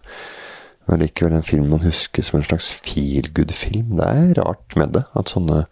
Men 0.86 1.00
likevel 1.00 1.32
en 1.32 1.46
film 1.46 1.70
man 1.72 1.84
husker 1.84 2.22
som 2.22 2.38
en 2.38 2.46
slags 2.46 2.68
feel 2.84 3.30
good-film. 3.34 3.96
Det 3.96 4.04
er 4.04 4.40
rart 4.40 4.76
med 4.76 4.92
det. 4.96 5.04
At 5.16 5.32
sånne 5.32 5.64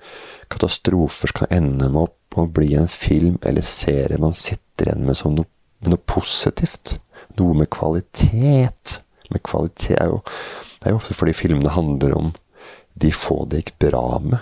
katastrofer 0.52 1.32
skal 1.32 1.52
ende 1.52 1.90
med 1.92 2.08
å 2.36 2.46
bli 2.48 2.72
en 2.80 2.88
film 2.88 3.38
eller 3.44 3.66
serie 3.66 4.20
man 4.20 4.36
sitter 4.36 4.88
igjen 4.88 5.04
med 5.04 5.18
som 5.18 5.36
noe, 5.36 5.48
noe 5.84 6.00
positivt. 6.08 6.96
Noe 7.36 7.56
med 7.56 7.70
kvalitet. 7.72 9.00
Med 9.32 9.44
kvalitet 9.44 9.98
er 10.00 10.12
jo 10.12 10.22
Det 10.82 10.88
er 10.88 10.96
jo 10.96 10.98
ofte 10.98 11.14
fordi 11.14 11.32
filmene 11.32 11.70
handler 11.70 12.16
om 12.16 12.32
de 12.98 13.12
få 13.14 13.44
det 13.46 13.60
gikk 13.60 13.76
bra 13.84 14.18
med. 14.18 14.40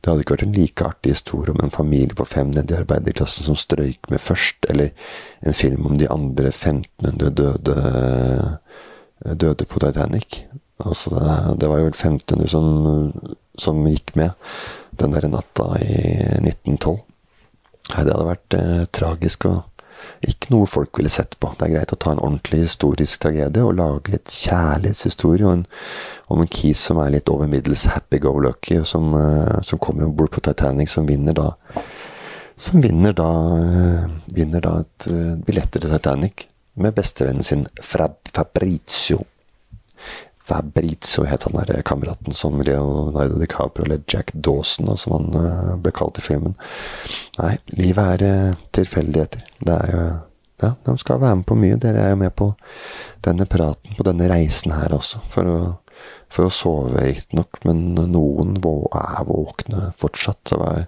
Det 0.00 0.08
hadde 0.08 0.24
ikke 0.24 0.36
vært 0.36 0.46
en 0.46 0.56
like 0.56 0.86
artig 0.86 1.12
historie 1.12 1.52
om 1.52 1.60
en 1.60 1.74
familie 1.74 2.16
på 2.16 2.24
fem 2.28 2.48
nede 2.54 2.72
i 2.72 2.78
arbeiderklassen 2.80 3.46
som 3.50 3.58
strøyk 3.58 4.08
med 4.10 4.22
først, 4.24 4.64
eller 4.72 4.94
en 5.44 5.56
film 5.56 5.86
om 5.90 5.98
de 6.00 6.08
andre 6.08 6.48
1500 6.48 7.30
døde, 7.36 7.76
døde 9.44 9.68
på 9.68 9.82
Titanic. 9.84 10.42
Altså 10.80 11.12
det, 11.12 11.60
det, 11.60 11.68
var 11.68 11.82
jo 11.82 11.90
1500 11.92 12.48
som, 12.48 13.12
som 13.60 13.82
gikk 13.88 14.14
med 14.16 14.32
den 14.96 15.12
der 15.12 15.28
natta 15.28 15.74
i 15.84 15.98
1912. 16.40 16.96
Nei, 17.90 18.04
det 18.06 18.14
hadde 18.14 18.30
vært 18.30 18.56
eh, 18.56 18.86
tragisk 18.94 19.48
og 19.50 19.66
ikke 20.24 20.52
noe 20.54 20.68
folk 20.68 20.98
ville 20.98 21.12
sett 21.12 21.36
på. 21.40 21.50
Det 21.58 21.66
er 21.66 21.74
greit 21.74 21.92
å 21.92 21.98
ta 22.00 22.14
en 22.14 22.22
ordentlig 22.22 22.64
historisk 22.64 23.22
tragedie 23.24 23.64
og 23.64 23.76
lage 23.76 24.14
litt 24.14 24.32
kjærlighetshistorie 24.32 25.46
og 25.46 25.58
en, 25.58 25.66
om 26.30 26.40
en 26.40 26.46
kis 26.50 26.78
som 26.86 27.00
er 27.02 27.10
litt 27.10 27.30
over 27.32 27.48
middels 27.50 27.88
happy-go-lucky, 27.90 28.84
som, 28.86 29.14
uh, 29.14 29.58
som 29.66 29.80
kommer 29.82 30.06
om 30.06 30.14
bord 30.16 30.30
på 30.30 30.42
Titanic, 30.46 30.92
som 30.92 31.08
vinner 31.08 31.34
da 31.34 31.52
Som 32.60 32.82
vinner 32.84 33.14
da, 33.16 33.26
uh, 33.26 34.06
vinner 34.26 34.60
da 34.60 34.74
et 34.82 35.06
uh, 35.08 35.36
billetter 35.46 35.80
til 35.80 35.90
Titanic 35.94 36.44
med 36.76 36.94
bestevennen 36.94 37.42
sin 37.42 37.66
Fabrizio. 37.82 39.24
Fabrizio 40.44 41.24
het 41.24 41.48
han 41.48 41.56
der 41.56 41.82
kameraten 41.82 42.36
som 42.36 42.60
Leonardo 42.60 43.40
DiCaprio 43.40 43.84
eller 43.84 44.02
Jack 44.06 44.30
Dawson, 44.32 44.86
da, 44.86 44.96
som 44.96 45.16
han 45.16 45.80
ble 45.82 45.92
kalt 45.96 46.20
i 46.20 46.24
filmen. 46.24 46.54
Nei, 47.40 47.56
livet 47.80 48.22
er 48.22 48.58
tilfeldigheter. 48.76 49.46
Det 49.64 49.78
er 49.78 49.96
jo 49.96 50.04
Ja, 50.60 50.74
de 50.84 50.98
skal 50.98 51.20
være 51.20 51.36
med 51.40 51.46
på 51.48 51.56
mye. 51.56 51.76
Dere 51.80 52.02
er 52.04 52.10
jo 52.12 52.16
med 52.20 52.34
på 52.36 52.50
denne 53.24 53.46
praten, 53.48 53.94
på 53.96 54.04
denne 54.04 54.28
reisen 54.28 54.74
her 54.76 54.92
også, 54.92 55.22
for 55.32 55.48
å, 55.48 55.60
for 56.30 56.46
å 56.46 56.54
sove, 56.54 57.04
riktignok. 57.04 57.62
Men 57.66 57.94
noen 58.12 58.56
er 58.58 59.26
våkne 59.28 59.90
fortsatt. 59.98 60.42
Så 60.50 60.60
var 60.60 60.84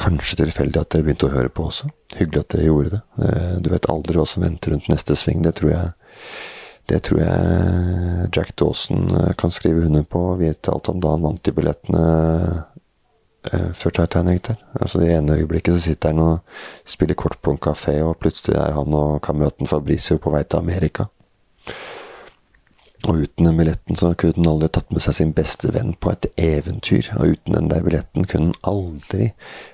kanskje 0.00 0.40
tilfeldig 0.44 0.80
at 0.80 0.94
dere 0.94 1.06
begynte 1.06 1.28
å 1.28 1.34
høre 1.34 1.52
på 1.52 1.68
også. 1.68 1.90
Hyggelig 2.16 2.44
at 2.44 2.54
dere 2.54 2.70
gjorde 2.70 2.96
det. 2.96 3.02
Du 3.60 3.68
vet 3.72 3.90
aldri 3.92 4.16
hva 4.18 4.26
som 4.28 4.46
venter 4.46 4.74
rundt 4.74 4.88
neste 4.90 5.18
sving. 5.18 5.44
Det 5.44 5.58
tror 5.60 5.74
jeg 5.74 5.92
det 6.90 7.04
tror 7.06 7.20
jeg 7.22 8.30
Jack 8.34 8.56
Dawson 8.58 9.14
eh, 9.14 9.32
kan 9.38 9.52
skrive 9.52 9.86
under 9.86 10.02
på. 10.02 10.22
Vet 10.40 10.68
alt 10.68 10.90
om 10.90 11.00
da 11.02 11.14
han 11.14 11.22
vant 11.22 11.42
de 11.46 11.54
billettene 11.54 12.02
eh, 13.46 13.68
før 13.76 13.94
Titanic 14.00 14.42
der. 14.48 14.58
Altså 14.80 15.02
Det 15.02 15.12
ene 15.14 15.38
øyeblikket 15.38 15.76
så 15.76 15.84
sitter 15.84 16.14
han 16.14 16.24
og 16.24 16.88
spiller 16.88 17.18
kort 17.18 17.38
på 17.42 17.54
en 17.54 17.62
kafé, 17.62 18.00
og 18.02 18.18
plutselig 18.22 18.58
er 18.58 18.74
han 18.74 18.96
og 18.96 19.20
kameraten 19.22 19.70
Fabricio 19.70 20.18
på 20.18 20.34
vei 20.34 20.42
til 20.44 20.62
Amerika. 20.62 21.06
Og 23.08 23.22
uten 23.24 23.46
den 23.46 23.56
billetten 23.56 23.96
så 23.96 24.12
kunne 24.18 24.36
den 24.36 24.48
aldri 24.50 24.68
tatt 24.74 24.90
med 24.92 25.00
seg 25.00 25.16
sin 25.16 25.32
beste 25.36 25.70
venn 25.72 25.94
på 25.96 26.12
et 26.12 26.26
eventyr. 26.36 27.08
Og 27.16 27.36
uten 27.36 27.56
den 27.56 27.70
der 27.72 27.84
billetten 27.86 28.28
kunne 28.28 28.52
den 28.52 28.62
aldri 28.68 29.30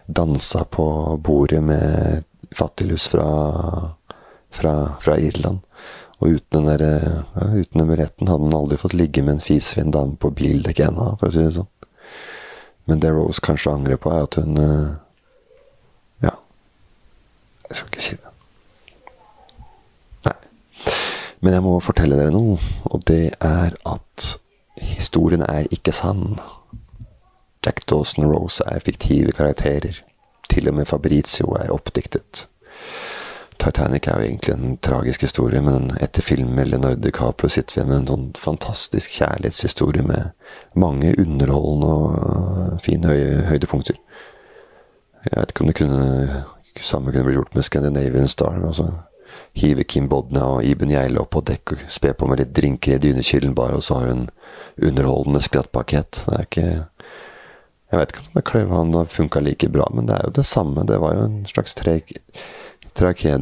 dansa 0.06 0.62
på 0.70 0.86
bordet 1.26 1.62
med 1.66 2.22
fattiglus 2.54 3.08
fra, 3.10 3.26
fra, 4.54 4.74
fra 5.02 5.18
Irland. 5.18 5.64
Og 6.18 6.38
uten 6.38 6.64
den, 6.64 6.70
der, 6.70 7.24
ja, 7.34 7.48
uten 7.58 7.82
den 7.82 7.90
billetten 7.90 8.30
hadde 8.30 8.46
den 8.46 8.56
aldri 8.56 8.78
fått 8.80 8.94
ligge 8.96 9.24
med 9.26 9.36
en 9.36 9.42
fisefin 9.44 9.92
dame 9.92 10.16
på 10.16 10.30
bildekket 10.36 10.88
ennå, 10.88 11.10
for 11.20 11.28
å 11.28 11.34
si 11.34 11.42
det 11.42 11.56
sånn. 11.58 11.72
Men 12.86 13.02
det 13.02 13.10
Rose 13.12 13.42
kanskje 13.42 13.74
angrer 13.74 14.00
på, 14.00 14.14
er 14.14 14.28
at 14.28 14.38
hun 14.38 14.62
eh, 14.62 14.94
Ja, 16.24 16.32
jeg 17.66 17.80
skal 17.80 17.90
ikke 17.90 18.06
si 18.06 18.16
det. 18.16 18.35
Men 21.46 21.54
jeg 21.54 21.62
må 21.62 21.76
fortelle 21.78 22.16
dere 22.18 22.32
noe, 22.34 22.56
og 22.90 23.04
det 23.06 23.36
er 23.38 23.76
at 23.86 24.24
historien 24.82 25.44
er 25.46 25.68
ikke 25.70 25.92
sann. 25.94 26.40
Jack 27.62 27.84
Dawson 27.86 28.26
Rose 28.26 28.64
er 28.66 28.82
fiktive 28.82 29.30
karakterer. 29.30 30.00
Til 30.50 30.72
og 30.72 30.74
med 30.74 30.90
Fabrizio 30.90 31.54
er 31.54 31.70
oppdiktet. 31.70 32.48
Titanic 33.62 34.08
er 34.10 34.18
jo 34.18 34.26
egentlig 34.26 34.56
en 34.56 34.76
tragisk 34.82 35.22
historie, 35.22 35.62
men 35.62 35.92
etter 36.02 36.26
filmen 36.26 36.58
eller 36.58 36.80
Leonardo 36.80 37.06
DiCaprio 37.06 37.54
sitter 37.54 37.78
vi 37.78 37.88
med 37.92 38.00
en 38.00 38.10
sånn 38.10 38.28
fantastisk 38.42 39.14
kjærlighetshistorie 39.20 40.02
med 40.02 40.34
mange 40.74 41.14
underholdende 41.14 41.92
og 41.94 42.80
fine 42.82 43.14
høydepunkter. 43.52 44.02
Jeg 45.30 45.38
vet 45.38 45.54
ikke 45.54 45.62
om 45.62 45.70
det 45.70 45.78
kunne 45.78 46.44
samme 46.82 47.14
kunne 47.14 47.30
blitt 47.30 47.38
gjort 47.38 47.54
med 47.54 47.70
Scandinavian 47.70 48.34
Star. 48.34 48.58
altså 48.66 48.90
hive 49.56 49.84
Kim 49.84 50.08
Bodna 50.08 50.44
og 50.56 50.64
Iben 50.64 50.92
Geile 50.92 51.22
opp 51.22 51.32
på 51.36 51.42
dekk 51.48 51.72
og 51.74 51.84
spe 51.92 52.12
på 52.12 52.28
med 52.28 52.42
litt 52.42 52.52
drinker 52.56 52.96
i 52.96 53.00
dynekilden 53.02 53.54
bare, 53.56 53.78
og 53.78 53.84
så 53.84 54.00
har 54.00 54.12
hun 54.12 54.28
underholdende 54.76 55.40
skrattpakett. 55.44 56.22
Det 56.26 56.36
er 56.36 56.46
ikke 56.50 56.68
Jeg 57.86 58.00
vet 58.00 58.12
ikke 58.12 58.22
om 58.24 58.32
det 58.34 58.44
kløv 58.48 58.70
han 58.74 58.94
har 58.98 59.10
funka 59.14 59.40
like 59.40 59.68
bra, 59.70 59.86
men 59.94 60.08
det 60.08 60.16
er 60.16 60.24
jo 60.26 60.32
det 60.40 60.46
samme. 60.46 60.82
Det 60.84 60.98
var 60.98 61.14
jo 61.14 61.26
en 61.28 61.44
slags 61.46 61.74
tragedie, 61.74 62.18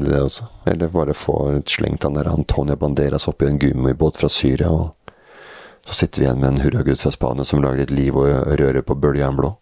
det 0.05 0.21
også. 0.21 0.51
Eller 0.67 0.93
bare 0.93 1.15
få 1.17 1.63
slengt 1.67 2.05
han 2.05 2.19
der 2.19 2.29
Antonia 2.29 2.77
Banderas 2.77 3.29
opp 3.29 3.43
i 3.43 3.49
en 3.49 3.59
gummibåt 3.59 4.21
fra 4.21 4.29
Syria, 4.29 4.69
og 4.69 4.93
så 5.87 5.95
sitter 5.95 6.21
vi 6.21 6.27
igjen 6.27 6.41
med 6.41 6.49
en 6.49 6.61
hurragutt 6.61 7.01
fra 7.01 7.13
Spania 7.13 7.45
som 7.45 7.63
lager 7.63 7.83
litt 7.83 7.93
liv 7.93 8.17
og 8.17 8.29
rører 8.61 8.85
på 8.85 8.97
bølgen 8.97 9.37
blå. 9.37 9.55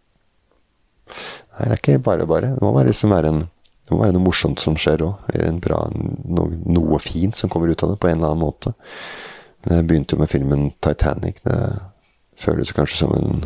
Nei, 1.13 1.67
det 1.67 1.73
er 1.73 1.81
ikke 1.81 1.99
bare 2.03 2.27
bare. 2.27 2.55
Det 2.57 2.63
må 2.63 2.75
liksom 2.87 3.13
være 3.15 3.33
en 3.33 3.43
det 3.83 3.95
må 3.95 4.05
være 4.05 4.15
noe 4.15 4.27
morsomt 4.29 4.63
som 4.63 4.77
skjer 4.79 5.03
òg. 5.05 5.33
Noe, 5.35 6.59
noe, 6.71 6.99
fint 7.03 7.37
som 7.37 7.51
kommer 7.51 7.73
ut 7.73 7.83
av 7.83 7.93
det, 7.93 7.99
på 8.01 8.09
en 8.09 8.21
eller 8.21 8.33
annen 8.33 8.45
måte. 8.45 8.75
Men 9.65 9.81
jeg 9.81 9.89
begynte 9.89 10.15
jo 10.15 10.23
med 10.23 10.31
filmen 10.31 10.69
Titanic. 10.85 11.41
Det 11.43 11.59
føles 12.41 12.75
kanskje 12.75 13.01
som 13.03 13.15
en, 13.17 13.43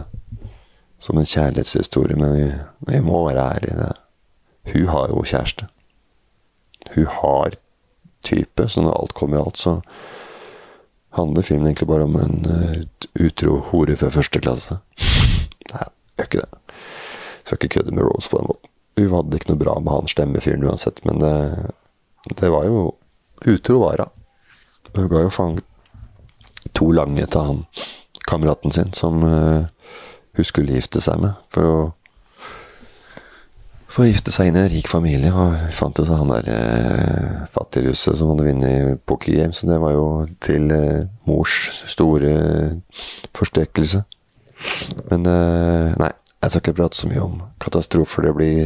som 1.02 1.18
en 1.18 1.28
kjærlighetshistorie, 1.28 2.18
men 2.20 2.36
vi, 2.36 2.50
vi, 2.92 3.00
må 3.04 3.24
være 3.28 3.48
ærlige. 3.56 3.88
Hun 4.74 4.86
har 4.92 5.08
jo 5.14 5.24
kjæreste. 5.24 5.70
Hun 6.92 7.10
har 7.16 7.56
type, 8.26 8.68
så 8.68 8.84
når 8.84 9.00
alt 9.00 9.16
kommer 9.16 9.38
i 9.38 9.42
alt, 9.42 9.58
så 9.58 9.78
handler 11.16 11.48
filmen 11.48 11.70
egentlig 11.70 11.88
bare 11.88 12.04
om 12.04 12.16
en 12.20 12.48
utro 13.16 13.60
hore 13.70 13.96
fra 13.96 14.12
første 14.12 14.40
klasse. 14.42 14.78
Nei, 15.72 15.90
gjør 16.18 16.28
ikke 16.28 16.44
det. 16.44 16.78
Skal 17.46 17.58
ikke 17.60 17.74
kødde 17.78 17.94
med 17.96 18.04
Rose 18.04 18.30
på 18.30 18.42
den 18.42 18.50
måten. 18.52 18.75
Hun 18.96 19.12
hadde 19.12 19.38
ikke 19.38 19.52
noe 19.52 19.60
bra 19.60 19.76
med 19.80 19.92
han 19.92 20.10
stemmefyren 20.10 20.64
uansett, 20.64 21.02
men 21.04 21.20
det, 21.20 21.34
det 22.40 22.52
var 22.52 22.68
jo 22.68 22.86
Utro 23.44 23.82
vara. 23.82 24.06
hun. 24.94 25.08
Ga 25.12 25.26
jo 25.26 25.30
faen 25.30 25.58
to 26.72 26.88
lange 26.96 27.26
til 27.28 27.44
han 27.44 27.58
kameraten 28.26 28.72
sin, 28.72 28.94
som 28.96 29.20
uh, 29.20 29.68
hun 30.32 30.48
skulle 30.48 30.72
gifte 30.72 31.02
seg 31.04 31.20
med, 31.20 31.36
for 31.52 31.68
å 31.68 31.76
for 33.96 34.04
å 34.04 34.10
gifte 34.10 34.32
seg 34.34 34.50
inn 34.50 34.58
i 34.58 34.60
en 34.60 34.68
rik 34.68 34.90
familie. 34.92 35.30
Og 35.32 35.54
hun 35.56 35.72
fant 35.72 35.96
jo 35.96 36.04
så 36.04 36.18
han 36.20 36.28
der 36.28 36.50
eh, 36.52 37.44
fattigruset 37.54 38.18
som 38.18 38.32
hadde 38.32 38.44
vunnet 38.44 38.68
i 38.68 38.96
pokergame, 39.08 39.56
så 39.56 39.70
det 39.70 39.78
var 39.80 39.94
jo 39.94 40.08
til 40.44 40.68
eh, 40.74 41.06
mors 41.24 41.54
store 41.88 42.34
forstekkelse. 43.36 44.02
Men 45.08 45.24
eh, 45.30 45.94
nei, 46.02 46.10
jeg 46.42 46.52
skal 46.52 46.62
ikke 46.62 46.76
prate 46.82 46.98
så 46.98 47.08
mye 47.08 47.24
om 47.24 47.38
katastrofer. 47.62 48.28
Det 48.28 48.34
blir 48.36 48.60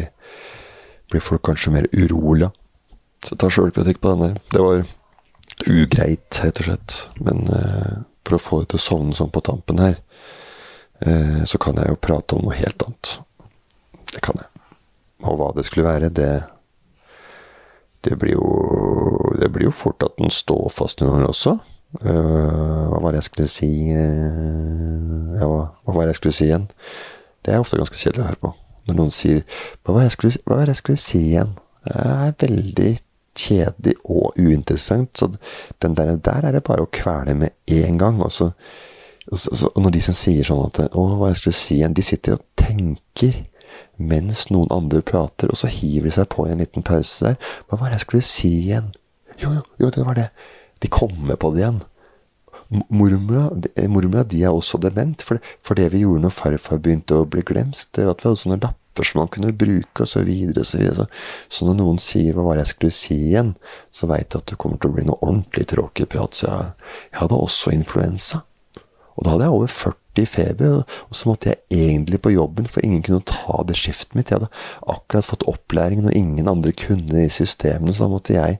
blir 1.10 1.24
folk 1.24 1.44
kanskje 1.48 1.74
mer 1.74 1.88
urolige. 1.92 2.50
Så 3.26 3.36
ta 3.36 3.50
sjølkritikk 3.52 4.00
på 4.00 4.14
den 4.14 4.22
der. 4.24 4.36
Det 4.52 4.62
var 4.64 4.84
ugreit, 5.68 6.40
rett 6.44 6.60
og 6.62 6.68
slett. 6.68 7.00
Men 7.20 7.42
eh, 7.52 7.98
for 8.26 8.36
å 8.36 8.42
få 8.42 8.60
det 8.62 8.70
til 8.72 8.80
å 8.80 8.84
sovne 8.84 9.16
sånn 9.16 9.32
på 9.34 9.42
tampen 9.44 9.82
her, 9.82 9.98
eh, 11.04 11.42
så 11.44 11.60
kan 11.60 11.80
jeg 11.80 11.92
jo 11.92 12.00
prate 12.00 12.36
om 12.36 12.46
noe 12.46 12.56
helt 12.56 12.86
annet. 12.86 13.18
Det 14.14 14.22
kan 14.24 14.40
jeg. 14.40 14.48
Og 15.28 15.36
hva 15.36 15.50
det 15.56 15.66
skulle 15.68 15.88
være, 15.88 16.08
det 16.08 16.32
Det 18.00 18.16
blir 18.16 18.32
jo 18.32 19.34
Det 19.36 19.50
blir 19.52 19.66
jo 19.66 19.70
fort 19.76 20.02
at 20.02 20.16
den 20.16 20.30
står 20.32 20.70
fast 20.72 21.00
noen 21.00 21.12
ganger 21.12 21.28
også. 21.28 21.58
Uh, 22.00 22.86
hva 22.88 23.00
var 23.02 23.12
det 23.12 23.18
jeg 23.18 23.26
skulle 23.26 23.48
si 23.50 23.68
uh, 23.90 25.36
Ja, 25.40 25.48
hva, 25.50 25.64
var 25.90 26.06
det 26.06 26.14
jeg 26.14 26.20
skulle 26.20 26.36
si 26.38 26.46
igjen? 26.46 26.68
Det 27.42 27.52
er 27.52 27.60
ofte 27.60 27.80
ganske 27.80 27.98
kjedelig 27.98 28.22
å 28.22 28.28
høre 28.28 28.40
på 28.44 28.52
når 28.90 28.98
noen 28.98 29.14
sier 29.14 29.44
hva 29.84 29.96
var, 29.96 30.04
det 30.04 30.74
jeg 30.74 30.80
skulle 30.82 31.00
si 31.00 31.22
igjen? 31.30 31.54
Det 31.86 31.96
er 32.04 32.36
veldig 32.42 32.90
kjedelig 33.38 33.96
og 34.04 34.38
uinteressant. 34.38 35.16
Så 35.18 35.30
den 35.82 35.96
der, 35.96 36.16
der 36.16 36.46
er 36.46 36.56
det 36.56 36.64
bare 36.66 36.84
å 36.84 36.92
kvele 36.92 37.36
med 37.44 37.54
en 37.80 38.00
gang. 38.00 38.20
Og, 38.24 38.32
så, 38.34 38.50
og, 39.30 39.38
så, 39.38 39.70
og 39.70 39.82
når 39.84 39.96
de 39.96 40.02
som 40.08 40.16
sier 40.16 40.46
sånn 40.46 40.66
at 40.66 40.82
Å, 40.90 41.06
hva 41.20 41.30
jeg 41.32 41.42
skulle 41.42 41.60
si 41.60 41.78
igjen? 41.80 41.96
De 41.96 42.04
sitter 42.06 42.36
og 42.36 42.44
tenker 42.60 43.44
mens 44.00 44.48
noen 44.50 44.70
andre 44.72 45.02
prater, 45.04 45.50
og 45.52 45.60
så 45.60 45.68
hiver 45.70 46.08
de 46.08 46.16
seg 46.16 46.30
på 46.32 46.46
i 46.46 46.54
en 46.54 46.62
liten 46.62 46.84
pause 46.86 47.30
der. 47.30 47.52
Hva 47.68 47.78
var 47.78 47.90
det 47.90 48.00
jeg 48.00 48.06
skulle 48.06 48.26
si 48.26 48.50
igjen? 48.62 48.90
Jo, 49.40 49.52
jo, 49.58 49.64
jo, 49.80 49.92
det 49.94 50.06
var 50.08 50.18
det. 50.18 50.28
De 50.80 50.90
kommer 50.92 51.38
på 51.40 51.52
det 51.54 51.64
igjen. 51.64 51.80
Mormora 52.70 54.24
de 54.30 54.42
er 54.44 54.50
også 54.50 54.78
dement, 54.78 55.22
for, 55.26 55.40
for, 55.62 55.78
det 55.78 55.90
vi 55.92 56.04
gjorde 56.04 56.22
når 56.24 56.34
farfar 56.34 56.78
begynte 56.82 57.18
å 57.18 57.26
bli 57.26 57.42
glemst, 57.46 57.92
det 57.96 58.06
var 58.06 58.14
at 58.14 58.22
vi 58.22 58.30
hadde 58.30 58.42
sånne 58.44 58.60
lapper 58.62 58.79
som 58.98 59.20
man 59.20 59.28
kunne 59.32 59.52
bruke, 59.56 60.02
og 60.02 60.08
så 60.08 60.22
videre. 60.26 60.64
Så, 60.64 60.78
videre. 60.78 61.06
så 61.48 61.64
når 61.64 61.74
noen 61.78 61.98
sier 61.98 62.34
'hva 62.34 62.44
var 62.44 62.56
det 62.56 62.66
jeg 62.66 62.74
skulle 62.74 62.92
si 62.92 63.14
igjen', 63.30 63.54
så 63.90 64.06
veit 64.06 64.34
jeg 64.34 64.42
at 64.42 64.46
det 64.46 64.58
kommer 64.58 64.78
til 64.78 64.90
å 64.90 64.94
bli 64.94 65.04
noe 65.04 65.22
ordentlig 65.22 65.66
tråkig 65.66 66.08
prat. 66.08 66.34
Så 66.34 66.46
jeg, 66.46 66.72
jeg 67.12 67.20
hadde 67.20 67.34
også 67.34 67.72
influensa. 67.72 68.42
Og 69.16 69.24
da 69.24 69.34
hadde 69.34 69.48
jeg 69.48 69.56
over 69.58 69.72
40 69.72 69.98
i 70.20 70.26
feber, 70.26 70.80
og 70.82 71.16
så 71.16 71.28
måtte 71.28 71.52
jeg 71.52 71.60
egentlig 71.70 72.20
på 72.22 72.32
jobben, 72.34 72.66
for 72.68 72.84
ingen 72.84 73.02
kunne 73.06 73.24
ta 73.28 73.60
det 73.66 73.76
skiftet 73.78 74.16
mitt. 74.18 74.30
Jeg 74.30 74.40
hadde 74.40 74.50
akkurat 74.90 75.28
fått 75.28 75.46
opplæring 75.50 76.02
når 76.04 76.16
ingen 76.18 76.50
andre 76.50 76.72
kunne 76.76 77.24
i 77.24 77.32
systemene, 77.32 77.94
så 77.94 78.06
da 78.06 78.12
måtte 78.12 78.36
jeg 78.36 78.58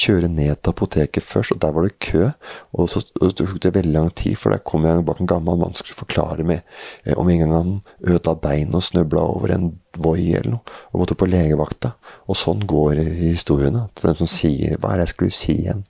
kjøre 0.00 0.30
ned 0.32 0.58
til 0.58 0.72
apoteket 0.74 1.24
først, 1.24 1.54
og 1.54 1.62
der 1.62 1.74
var 1.76 1.86
det 1.86 1.98
kø. 2.04 2.30
Og 2.74 2.90
så 2.92 3.02
og 3.20 3.30
det 3.30 3.36
tok 3.38 3.60
det 3.64 3.74
veldig 3.78 3.94
lang 3.94 4.10
tid, 4.18 4.36
for 4.40 4.54
der 4.54 4.64
kom 4.64 4.86
jeg 4.88 5.04
bak 5.08 5.20
en 5.22 5.30
gammel 5.30 5.60
mann 5.60 5.76
som 5.76 5.86
skulle 5.86 6.02
forklare 6.02 6.46
meg 6.46 6.62
eh, 7.06 7.16
om 7.18 7.28
en 7.30 7.44
gang 7.44 7.54
han 7.56 7.76
ødela 8.02 8.36
beinet 8.42 8.78
og 8.78 8.88
snøbla 8.90 9.28
over 9.36 9.54
en 9.54 9.70
Voi 9.98 10.28
eller 10.36 10.52
noe, 10.52 10.74
og 10.92 11.00
måtte 11.00 11.16
på 11.18 11.26
legevakta. 11.26 11.94
Og 12.30 12.36
sånn 12.38 12.60
går 12.68 13.00
historiene. 13.18 13.88
Til 13.96 14.12
dem 14.12 14.18
som 14.20 14.30
sier 14.30 14.76
'hva 14.76 14.92
er 14.92 15.00
det 15.00 15.08
jeg 15.08 15.14
skulle 15.14 15.34
si 15.34 15.54
igjen'? 15.64 15.82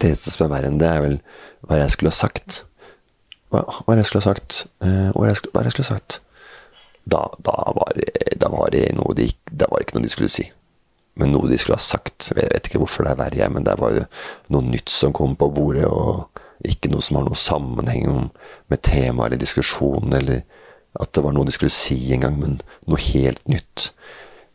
Det 0.00 0.08
eneste 0.08 0.32
som 0.32 0.46
er 0.46 0.52
verre 0.54 0.70
enn 0.70 0.80
det, 0.80 0.88
er 0.88 1.04
vel 1.04 1.16
hva 1.68 1.80
jeg 1.82 1.94
skulle 1.94 2.12
ha 2.12 2.16
sagt. 2.16 2.62
Hva, 3.52 3.64
hva 3.84 3.96
jeg 3.98 4.08
skulle 4.08 4.24
ha 4.24 4.32
sagt? 4.32 4.64
hva 4.80 5.26
hva 5.26 5.34
skulle, 5.36 5.52
hva 5.54 5.64
jeg 5.66 5.74
skulle 5.74 5.88
ha 5.88 5.96
sagt? 5.96 6.20
Da, 7.10 7.24
da, 7.42 7.56
var, 7.76 8.00
da, 8.36 8.48
var, 8.52 8.70
det 8.72 8.86
noe 8.96 9.16
de, 9.18 9.26
da 9.50 9.68
var 9.70 9.80
det 9.80 9.88
ikke 9.88 9.98
noe 9.98 10.06
de 10.06 10.12
skulle 10.12 10.32
si. 10.32 10.46
Men 11.20 11.34
noe 11.34 11.50
de 11.50 11.58
skulle 11.58 11.78
ha 11.80 11.84
sagt. 11.84 12.30
Jeg 12.32 12.48
vet 12.52 12.70
ikke 12.70 12.80
hvorfor 12.82 13.04
det 13.04 13.14
er 13.14 13.20
verre, 13.20 13.50
men 13.52 13.66
det 13.66 13.76
var 13.80 13.96
jo 13.96 14.06
noe 14.54 14.68
nytt 14.68 14.92
som 14.92 15.14
kom 15.16 15.34
på 15.38 15.50
bordet, 15.52 15.88
og 15.88 16.30
ikke 16.66 16.92
noe 16.92 17.04
som 17.04 17.18
har 17.18 17.26
noe 17.26 17.40
sammenheng 17.40 18.30
med 18.70 18.82
tema 18.86 19.26
eller 19.26 19.40
diskusjon, 19.40 20.12
eller 20.16 20.44
at 21.00 21.12
det 21.14 21.22
var 21.24 21.34
noe 21.34 21.48
de 21.48 21.54
skulle 21.54 21.74
si 21.74 21.98
en 22.14 22.24
gang, 22.24 22.38
men 22.40 22.58
noe 22.90 23.00
helt 23.10 23.42
nytt. 23.50 23.90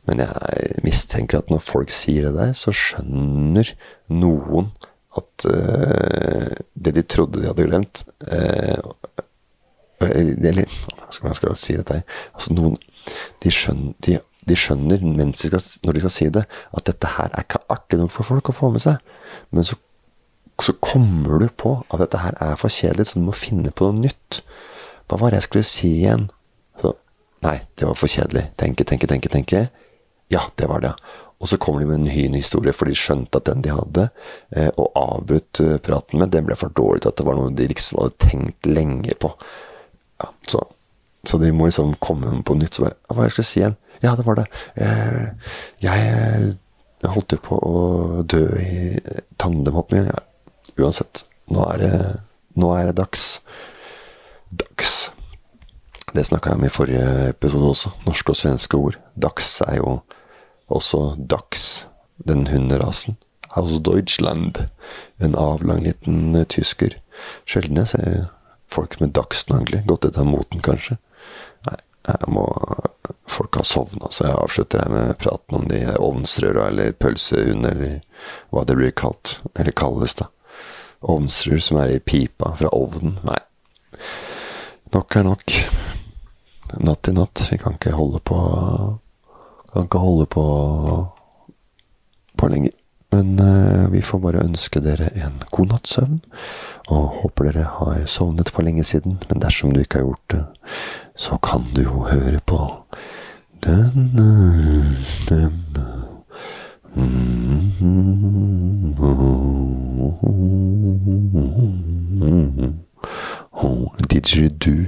Men 0.06 0.22
jeg 0.22 0.82
mistenker 0.86 1.42
at 1.42 1.52
når 1.52 1.64
folk 1.66 1.94
sier 1.94 2.28
det 2.28 2.36
der, 2.38 2.52
så 2.58 2.74
skjønner 2.76 3.72
noen 4.14 4.70
at 5.20 5.48
uh, 5.50 6.56
det 6.76 6.96
de 6.98 7.04
trodde 7.08 7.42
de 7.42 7.48
hadde 7.50 7.68
glemt 7.68 8.04
uh, 8.28 8.92
Eller 10.04 10.68
hva 10.68 11.12
skal 11.16 11.52
man 11.52 11.60
si 11.60 11.78
dette 11.78 12.02
her 12.02 12.04
altså 12.34 12.56
noen, 12.56 12.76
de, 13.44 13.52
skjønner, 13.54 13.94
de, 14.06 14.18
de 14.50 14.58
skjønner 14.60 15.02
de 15.02 15.28
skal, 15.38 15.64
når 15.86 15.98
de 15.98 16.04
skal 16.04 16.14
si 16.14 16.30
det, 16.34 16.46
at 16.46 16.88
dette 16.90 17.12
her 17.18 17.32
er 17.32 17.46
ikke 17.46 17.64
artig 17.74 18.00
nok 18.02 18.14
for 18.14 18.28
folk 18.28 18.52
å 18.52 18.56
få 18.56 18.72
med 18.74 18.84
seg. 18.84 19.00
Men 19.56 19.68
så, 19.68 19.78
så 20.62 20.76
kommer 20.84 21.42
du 21.42 21.48
på 21.64 21.78
at 21.88 22.04
dette 22.04 22.22
her 22.22 22.38
er 22.44 22.60
for 22.60 22.74
kjedelig, 22.74 23.10
så 23.10 23.20
du 23.22 23.26
må 23.28 23.36
finne 23.38 23.72
på 23.72 23.88
noe 23.88 24.06
nytt. 24.08 24.42
Hva 25.10 25.22
var 25.22 25.32
det 25.32 25.44
jeg 25.44 25.50
skulle 25.50 25.70
si 25.70 25.92
igjen? 26.02 26.28
Så, 26.82 26.96
nei, 27.46 27.60
det 27.78 27.88
var 27.88 27.98
for 28.00 28.12
kjedelig. 28.12 28.48
Tenke, 28.62 28.88
tenke, 28.90 29.10
tenke, 29.10 29.32
tenke. 29.34 29.68
Ja, 30.34 30.48
det 30.58 30.70
var 30.72 30.82
det. 30.82 30.96
Og 31.44 31.50
så 31.52 31.58
kommer 31.62 31.84
de 31.84 31.90
med 31.90 32.00
en 32.00 32.08
ny 32.08 32.40
historie, 32.40 32.74
for 32.74 32.88
de 32.88 32.96
skjønte 32.98 33.42
at 33.42 33.48
den 33.50 33.64
de 33.66 33.74
hadde, 33.76 34.08
eh, 34.56 34.70
og 34.80 34.96
avbrøt 34.96 35.62
eh, 35.62 35.78
praten 35.84 36.22
med, 36.22 36.32
den 36.34 36.48
ble 36.48 36.56
for 36.60 36.74
dårlig 36.74 37.04
til 37.04 37.12
at 37.12 37.20
det 37.20 37.26
var 37.28 37.38
noe 37.40 37.54
de 37.54 37.68
liksom 37.70 38.00
hadde 38.02 38.20
tenkt 38.24 38.70
lenge 38.70 39.18
på. 39.20 39.34
Ja, 40.24 40.30
så, 40.48 40.64
så 41.28 41.40
de 41.42 41.52
må 41.52 41.68
liksom 41.68 41.98
komme 42.00 42.32
med 42.32 42.46
på 42.48 42.56
nytt. 42.58 42.78
Så 42.78 42.88
bare, 42.88 42.98
hva 43.12 43.28
skal 43.28 43.44
jeg 43.44 43.50
si 43.52 43.60
igjen? 43.62 43.78
Ja, 44.04 44.16
det 44.16 44.26
var 44.28 44.40
det. 44.40 44.48
Eh, 44.80 45.52
jeg 45.84 46.56
holdt 47.06 47.36
jo 47.36 47.42
på 47.44 47.60
å 47.60 47.84
dø 48.24 48.46
i 48.62 48.96
tandemhopping. 49.42 50.08
Ja, 50.10 50.24
uansett. 50.80 51.26
Nå 51.52 51.68
er, 51.68 51.84
det, 51.84 51.96
nå 52.58 52.72
er 52.74 52.90
det 52.90 52.98
dags. 52.98 53.28
Dags. 54.50 54.96
Det 56.16 56.24
snakka 56.26 56.54
jeg 56.54 56.62
om 56.62 56.68
i 56.68 56.72
forrige 56.74 57.08
episode 57.34 57.72
også. 57.74 57.92
Norske 58.08 58.32
og 58.32 58.40
svenske 58.40 58.80
ord. 58.80 59.00
Dags 59.20 59.58
er 59.68 59.82
jo 59.82 59.98
også 60.68 61.16
Dax, 61.18 61.86
den 62.18 62.48
hunderasen. 62.48 63.18
Aus 63.56 63.80
Deutschland, 63.80 64.66
en 65.18 65.36
avlang 65.40 65.84
liten 65.86 66.36
uh, 66.36 66.44
tysker. 66.44 66.98
Sjelden 67.48 67.80
jeg 67.80 67.94
ser 67.94 68.26
folk 68.68 69.00
med 69.00 69.14
Dax-nagle. 69.16 69.84
Gått 69.88 70.08
etter 70.10 70.28
moten, 70.28 70.64
kanskje. 70.66 70.98
Nei, 71.70 71.80
jeg 72.10 72.34
må 72.34 72.50
Folk 73.26 73.58
har 73.58 73.66
sovna, 73.66 74.08
så 74.14 74.28
jeg 74.28 74.38
avslutter 74.38 74.84
her 74.84 74.92
med 74.94 75.16
praten 75.18 75.58
om 75.58 75.64
de 75.68 75.80
ovnsrøra 75.98 76.68
eller 76.70 76.94
pølsehund, 76.94 77.66
eller 77.66 77.96
hva 78.54 78.62
det 78.70 78.76
blir 78.78 78.94
kalt. 78.94 79.40
Eller 79.58 79.74
kalles, 79.74 80.14
da. 80.20 80.28
Ovnsrør 81.02 81.64
som 81.66 81.80
er 81.82 81.96
i 81.96 82.00
pipa 82.00 82.54
fra 82.60 82.70
ovnen. 82.74 83.18
Nei. 83.26 83.40
Nok 84.94 85.18
er 85.18 85.26
nok. 85.26 85.56
Natt 86.86 87.10
i 87.10 87.16
natt. 87.18 87.48
Vi 87.50 87.58
kan 87.62 87.80
ikke 87.80 87.98
holde 87.98 88.22
på 88.24 88.38
kan 89.76 89.88
ikke 89.90 90.02
holde 90.02 90.26
på, 90.32 90.46
på 92.38 92.48
lenger. 92.48 92.72
Men 93.12 93.40
eh, 93.40 93.86
vi 93.92 94.02
får 94.02 94.20
bare 94.24 94.44
ønske 94.44 94.82
dere 94.84 95.10
en 95.20 95.38
god 95.52 95.68
natts 95.72 95.96
søvn. 95.96 96.22
Og 96.88 97.22
håper 97.22 97.50
dere 97.50 97.68
har 97.78 98.06
sovnet 98.12 98.50
for 98.52 98.68
lenge 98.68 98.84
siden. 98.84 99.20
Men 99.30 99.44
dersom 99.44 99.74
du 99.74 99.80
ikke 99.84 100.02
har 100.02 100.08
gjort 100.10 100.32
det, 100.32 100.44
så 101.16 101.38
kan 101.44 101.68
du 101.76 101.84
jo 101.84 102.08
høre 102.10 102.40
på 102.46 102.62
denne 103.64 104.30
stemme. 105.04 105.86
Mm 106.96 107.72
-hmm. 107.80 108.16
Didgeridoo 114.16 114.86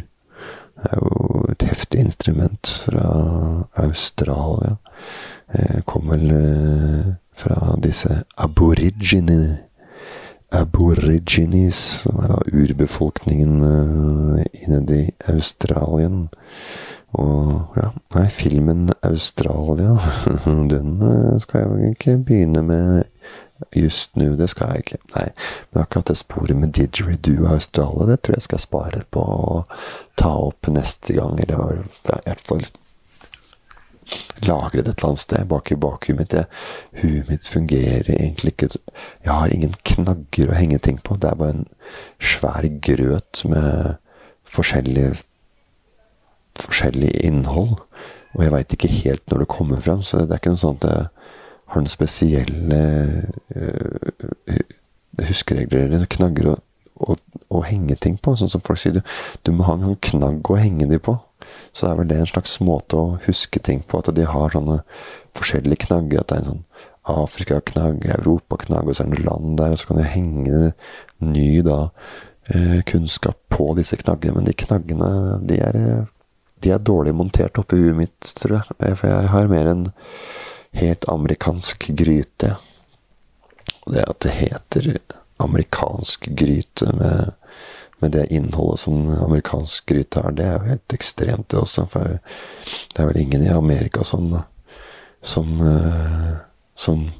det 0.78 0.92
er 0.92 1.00
jo 1.02 1.46
et 1.52 1.64
heftig 1.66 2.04
instrument 2.06 2.70
fra 2.86 3.08
Australia. 3.82 4.76
Eh, 5.50 5.80
kom 5.90 6.12
vel 6.12 6.32
eh, 6.32 7.08
fra 7.34 7.76
disse 7.82 8.24
aborigine. 8.38 9.64
Aborigines, 10.52 11.76
som 12.04 12.22
er 12.24 12.30
da 12.32 12.38
urbefolkningen 12.54 13.58
eh, 13.68 15.00
i 15.02 15.02
Australien. 15.34 16.28
Og 17.18 17.80
ja, 17.80 17.90
nei, 18.16 18.28
filmen 18.30 18.88
Australia, 19.02 19.98
den 20.74 21.02
skal 21.42 21.64
jeg 21.64 21.70
jo 21.70 21.92
ikke 21.96 22.18
begynne 22.28 22.64
med 22.64 23.04
Just 23.76 24.16
nå, 24.16 24.32
det 24.38 24.50
skal 24.52 24.76
jeg 24.76 24.86
ikke. 24.86 25.00
Nei. 25.16 25.28
Men 25.72 25.84
akkurat 25.84 26.10
det 26.12 26.18
sporet 26.20 26.58
med 26.58 26.74
didgeridoo 26.78 27.48
Australia, 27.52 28.10
det 28.12 28.22
tror 28.22 28.38
jeg 28.38 28.48
skal 28.48 28.64
spare 28.64 29.06
på 29.12 29.24
å 29.24 29.62
ta 30.20 30.34
opp 30.48 30.70
neste 30.72 31.18
gang. 31.18 31.40
Eller 31.42 31.82
i 31.82 32.28
hvert 32.28 32.44
fall 32.46 32.68
lagre 34.46 34.84
det 34.84 34.94
et 34.94 35.02
eller 35.02 35.10
annet 35.10 35.22
sted 35.24 35.48
bak 35.52 35.72
i 35.72 35.80
bakhuet 35.80 36.20
mitt. 36.20 36.36
Huet 37.02 37.32
mitt 37.32 37.48
fungerer 37.52 38.12
egentlig 38.14 38.54
ikke 38.54 38.70
Jeg 39.26 39.34
har 39.34 39.54
ingen 39.54 39.74
knagger 39.84 40.52
å 40.52 40.58
henge 40.58 40.80
ting 40.80 41.00
på. 41.04 41.18
Det 41.18 41.32
er 41.32 41.40
bare 41.40 41.58
en 41.58 41.68
svær 42.20 42.68
grøt 42.82 43.44
med 43.50 43.98
forskjellig, 44.48 45.10
forskjellig 46.62 47.12
innhold. 47.26 47.78
Og 48.36 48.44
jeg 48.44 48.54
veit 48.54 48.74
ikke 48.74 48.94
helt 49.02 49.24
når 49.32 49.44
det 49.44 49.50
kommer 49.52 49.82
fram, 49.82 50.04
så 50.06 50.22
det 50.22 50.32
er 50.32 50.42
ikke 50.42 50.54
noe 50.54 50.62
sånt 50.62 50.86
at 50.86 50.94
jeg 50.94 51.17
har 51.68 51.84
noen 51.84 51.92
spesielle 51.92 52.82
uh, 53.56 54.58
huskeregler 55.28 55.88
eller 55.88 56.10
knagger 56.12 56.52
å, 56.52 56.58
å, 56.96 57.16
å, 57.50 57.64
henge 57.68 57.98
ting 58.00 58.18
på. 58.22 58.36
Sånn 58.40 58.52
som 58.52 58.64
folk 58.64 58.82
sier, 58.82 59.00
du, 59.00 59.16
du 59.44 59.54
må 59.56 59.68
ha 59.68 59.78
en 59.78 59.98
knagg 60.10 60.52
å 60.52 60.60
henge 60.60 60.90
de 60.90 61.00
på. 61.02 61.18
Så 61.76 61.90
er 61.90 61.98
vel 62.00 62.10
det 62.10 62.20
en 62.22 62.30
slags 62.30 62.58
måte 62.66 63.00
å 63.00 63.18
huske 63.28 63.62
ting 63.64 63.84
på. 63.86 64.02
At 64.02 64.14
de 64.18 64.26
har 64.28 64.54
sånne 64.54 64.82
forskjellige 65.38 65.88
knagger. 65.88 66.24
At 66.24 66.32
det 66.32 66.38
er 66.38 66.44
en 66.46 66.52
sånn 66.54 66.64
Afrika-knagg, 67.08 68.04
Europa-knagg, 68.18 68.90
og 68.90 68.98
så 68.98 69.06
er 69.06 69.14
det 69.14 69.24
land 69.26 69.56
der. 69.60 69.74
Og 69.74 69.82
så 69.82 69.92
kan 69.92 70.02
du 70.02 70.08
henge 70.08 70.74
ny 71.24 71.48
da 71.66 71.80
uh, 71.88 72.80
kunnskap 72.90 73.40
på 73.54 73.72
disse 73.80 74.00
knaggene. 74.00 74.40
Men 74.40 74.50
de 74.50 74.58
knaggene, 74.66 75.12
de 75.48 75.62
er, 75.64 75.82
de 76.64 76.74
er 76.74 76.84
dårlig 76.84 77.16
montert 77.16 77.60
oppi 77.62 77.80
huet 77.80 77.98
mitt, 77.98 78.36
tror 78.40 78.60
jeg. 78.60 78.94
For 79.00 79.10
jeg 79.12 79.34
har 79.34 79.52
mer 79.52 79.74
enn 79.74 79.90
helt 80.78 81.08
amerikansk 81.10 81.88
gryte. 82.00 82.56
Det 83.88 84.04
at 84.04 84.20
det 84.26 84.36
heter 84.36 84.98
amerikansk 85.44 86.28
gryte 86.38 86.92
med, 86.98 87.32
med 88.02 88.12
det 88.12 88.28
innholdet 88.34 88.80
som 88.80 89.10
amerikansk 89.24 89.86
gryte 89.90 90.24
har, 90.24 90.36
det 90.36 90.46
er 90.46 90.58
jo 90.58 90.72
helt 90.74 90.94
ekstremt, 90.98 91.50
det 91.50 91.62
også. 91.62 91.86
For 91.92 92.18
det 92.18 93.02
er 93.02 93.10
vel 93.12 93.22
ingen 93.22 93.46
i 93.46 93.54
Amerika 93.54 94.04
som 94.04 94.40
som, 95.22 95.62
eh, 95.62 96.36
som 96.76 97.12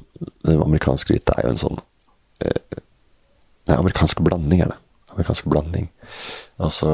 Amerikansk 0.44 1.08
gryte 1.08 1.34
er 1.36 1.46
jo 1.46 1.54
en 1.54 1.60
sånn 1.60 1.80
eh, 2.44 2.78
Nei, 3.68 3.76
amerikansk 3.76 4.22
blanding 4.24 4.62
er 4.64 4.70
det. 4.70 4.78
Amerikansk 5.12 5.50
blanding. 5.52 5.90
Altså 6.56 6.90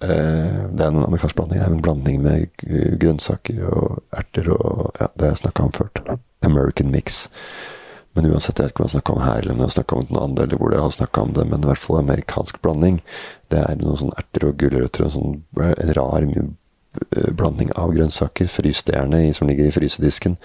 det 0.00 0.84
er 0.84 0.88
en 0.88 1.02
amerikansk 1.04 1.36
blanding. 1.36 1.58
Det 1.60 1.66
er 1.66 1.74
en 1.74 1.82
blanding 1.84 2.22
med 2.24 2.62
grønnsaker 3.02 3.60
og 3.68 3.98
erter 4.16 4.48
og 4.54 4.94
ja, 4.96 5.10
Det 5.12 5.26
har 5.26 5.34
jeg 5.34 5.42
snakka 5.42 5.66
om 5.66 5.74
før. 5.76 6.16
American 6.46 6.90
mix. 6.90 7.26
Men 8.16 8.26
uansett, 8.26 8.58
jeg 8.58 8.66
vet 8.66 8.72
ikke 8.74 8.82
om 8.82 8.88
jeg 8.88 8.96
snakker 8.96 9.16
om 9.16 9.22
her, 9.22 9.38
eller 9.38 9.54
om 9.54 9.60
jeg 9.62 9.74
snakker 9.76 9.98
om 10.00 10.08
noe 10.08 10.22
annet, 10.24 10.40
eller 10.42 10.58
hvor 10.58 10.72
jeg 10.74 10.82
har 10.82 10.94
snakka 10.96 11.22
om 11.22 11.34
det, 11.36 11.44
men 11.46 11.62
i 11.62 11.70
hvert 11.70 11.82
fall 11.82 12.00
amerikansk 12.00 12.58
blanding. 12.64 12.98
Det 13.52 13.60
er 13.62 13.78
noen 13.78 14.00
sånn 14.00 14.16
erter 14.18 14.48
og 14.48 14.56
gulrøtter 14.58 15.06
og 15.06 15.12
sånn 15.14 15.36
en 15.62 15.92
rar 15.98 16.26
eh, 16.26 17.30
blanding 17.38 17.70
av 17.78 17.94
grønnsaker. 17.94 18.50
frysterende 18.50 19.22
som 19.36 19.46
ligger 19.46 19.68
i 19.68 19.76
frysedisken. 19.76 20.38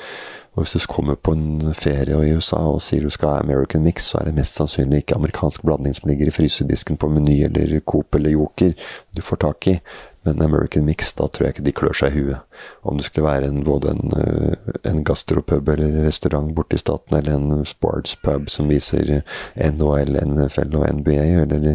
Og 0.55 0.63
hvis 0.63 0.77
du 0.77 0.87
kommer 0.87 1.17
på 1.19 1.33
en 1.35 1.73
ferie 1.75 2.15
i 2.23 2.33
USA 2.35 2.61
og 2.71 2.81
sier 2.83 3.03
du 3.03 3.11
skal 3.11 3.33
ha 3.33 3.43
American 3.43 3.83
mix, 3.83 4.07
så 4.11 4.21
er 4.21 4.29
det 4.29 4.37
mest 4.37 4.55
sannsynlig 4.55 5.03
ikke 5.03 5.17
amerikansk 5.19 5.65
blanding 5.67 5.95
som 5.97 6.07
ligger 6.07 6.31
i 6.31 6.35
frysedisken 6.35 6.99
på 6.99 7.09
Meny 7.11 7.41
eller 7.49 7.79
Coop 7.83 8.15
eller 8.15 8.37
Joker 8.37 8.71
du 9.11 9.21
får 9.21 9.41
tak 9.43 9.67
i. 9.73 9.79
Men 10.25 10.41
American 10.41 10.87
mix, 10.87 11.11
da 11.13 11.27
tror 11.29 11.45
jeg 11.45 11.53
ikke 11.53 11.65
de 11.67 11.73
klør 11.77 11.97
seg 11.99 12.15
i 12.15 12.21
huet. 12.23 12.61
Om 12.87 12.97
det 12.97 13.05
skulle 13.05 13.27
være 13.27 13.51
en, 13.51 13.59
både 13.67 13.91
en, 13.93 14.15
eh, 14.17 14.71
en 14.89 15.03
gastropub 15.05 15.69
eller 15.69 15.99
restaurant 16.07 16.49
borte 16.57 16.79
i 16.79 16.81
staten, 16.81 17.13
eller 17.19 17.35
en 17.35 17.67
sportspub 17.67 18.49
som 18.49 18.71
viser 18.71 19.19
NHL, 19.53 20.17
NFL 20.23 20.79
og 20.79 20.87
NBA, 21.03 21.27
eller 21.43 21.67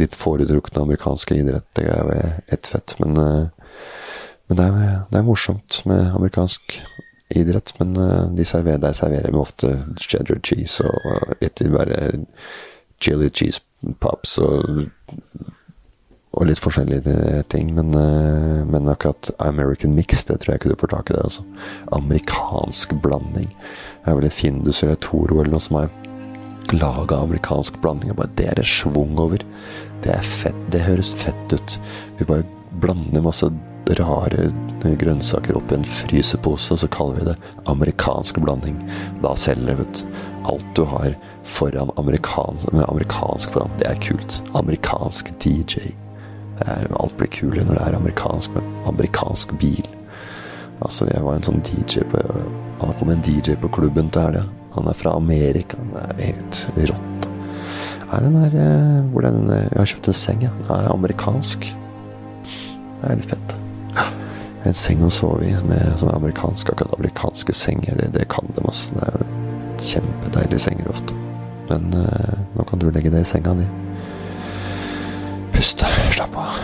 ditt 0.00 0.16
foretrukne 0.16 0.86
amerikanske 0.86 1.36
idrett, 1.42 1.68
det 1.76 1.90
er 1.92 2.40
ett 2.48 2.70
fett. 2.72 2.96
Men, 3.02 3.18
eh, 3.20 3.76
men 4.48 4.62
det, 4.62 4.70
er, 4.70 4.98
det 5.12 5.20
er 5.20 5.28
morsomt 5.28 5.82
med 5.84 6.14
amerikansk 6.14 6.80
idrett, 7.38 7.74
men 7.80 7.96
uh, 7.96 8.30
de 8.34 8.46
serverer, 8.46 8.82
der 8.82 8.96
serverer 8.96 9.32
vi 9.32 9.40
ofte 9.40 9.74
cheddar 10.00 10.40
cheese 10.44 10.84
og 10.86 11.36
litt 11.42 11.62
bare 11.72 12.24
chili 13.02 13.30
cheese 13.34 13.62
pops 14.02 14.36
og, 14.42 14.84
og 16.32 16.46
litt 16.48 16.62
forskjellige 16.62 17.42
ting. 17.52 17.72
Men, 17.76 17.94
uh, 17.96 18.62
men, 18.68 18.90
akkurat 18.92 19.32
American 19.42 19.96
mix, 19.96 20.24
det 20.28 20.40
tror 20.42 20.54
jeg 20.54 20.62
ikke 20.62 20.74
du 20.74 20.80
får 20.84 20.94
tak 20.94 21.10
i 21.10 21.16
det. 21.16 21.24
altså. 21.24 21.44
Amerikansk 21.98 22.96
blanding. 23.02 23.50
Det 23.50 24.12
er 24.12 24.18
vel 24.20 24.30
et 24.30 24.38
Findus 24.38 24.82
eller 24.84 25.00
Toro 25.02 25.40
eller 25.40 25.56
noe 25.56 25.66
som 25.66 25.82
har 25.82 25.92
laga 26.72 27.18
amerikansk 27.20 27.80
blanding. 27.82 28.12
Og 28.12 28.22
bare 28.22 28.34
det 28.38 28.48
er 28.48 28.60
det 28.60 28.68
schwung 28.68 29.18
over. 29.20 29.42
Det 30.02 30.14
er 30.14 30.24
fett. 30.26 30.58
Det 30.72 30.84
høres 30.86 31.12
fett 31.18 31.54
ut. 31.54 31.78
Vi 32.18 32.28
bare 32.28 32.46
blander 32.82 33.24
masse 33.24 33.50
rare 33.98 34.50
grønnsaker 34.82 35.56
oppi 35.58 35.76
en 35.76 35.86
frysepose, 35.86 36.76
så 36.78 36.88
kaller 36.90 37.18
vi 37.18 37.26
det 37.30 37.36
amerikansk 37.70 38.38
blanding. 38.42 38.78
Da 39.22 39.34
selger 39.38 39.78
vet 39.80 40.04
Alt 40.42 40.66
du 40.74 40.82
har 40.90 41.14
foran 41.46 41.92
amerikansk, 41.96 42.72
med 42.72 42.88
amerikansk 42.88 43.52
foran, 43.54 43.70
det 43.78 43.86
er 43.86 44.00
kult. 44.02 44.40
Amerikansk 44.58 45.30
DJ. 45.38 45.92
Alt 46.66 47.16
blir 47.18 47.30
kulere 47.30 47.66
når 47.66 47.78
det 47.78 47.84
er 47.84 47.98
amerikansk, 47.98 48.56
men 48.56 48.72
amerikansk 48.90 49.54
bil. 49.62 49.86
Altså, 50.82 51.06
jeg 51.12 51.22
var 51.22 51.38
en 51.38 51.46
sånn 51.46 51.62
DJ 51.62 52.02
på 52.10 52.22
Han 52.82 52.94
kom 52.98 53.12
en 53.12 53.22
DJ 53.22 53.54
på 53.62 53.70
klubben 53.70 54.10
til 54.10 54.26
helga. 54.26 54.42
Han 54.74 54.88
er 54.90 54.98
fra 54.98 55.14
Amerika. 55.14 55.78
Han 55.78 55.94
er 56.18 56.24
helt 56.32 56.62
rått. 56.90 57.28
Nei, 58.10 58.20
den 58.26 58.38
er 58.42 58.58
eh, 58.58 58.98
Hvor 59.12 59.22
den 59.28 59.46
Jeg 59.52 59.78
har 59.78 59.90
kjøpt 59.94 60.10
en 60.10 60.20
seng, 60.24 60.46
ja. 60.48 60.50
Den 60.66 60.74
er 60.80 60.90
amerikansk. 60.90 61.70
Det 62.42 63.10
er 63.10 63.20
litt 63.20 63.30
fett. 63.30 63.61
En 64.64 64.76
seng 64.78 65.02
å 65.06 65.10
sove 65.10 65.48
i 65.48 65.54
med 65.66 65.98
sånne 66.00 66.14
amerikanske, 66.16 66.74
akkurat 66.74 66.94
amerikanske 66.98 67.54
senger. 67.56 67.98
Det, 67.98 68.12
det 68.16 68.28
kan 68.32 68.50
dem, 68.56 68.68
altså. 68.70 68.94
Det 68.96 69.08
er 69.08 69.18
jo 69.18 69.30
kjempedeilige 69.82 70.66
senger 70.68 70.92
ofte. 70.92 71.18
Men 71.70 71.90
eh, 71.98 72.36
nå 72.56 72.68
kan 72.68 72.82
du 72.82 72.90
legge 72.90 73.10
deg 73.12 73.24
i 73.24 73.32
senga 73.32 73.56
di. 73.58 73.66
Puste, 75.56 75.90
slapp 76.14 76.38
av. 76.38 76.62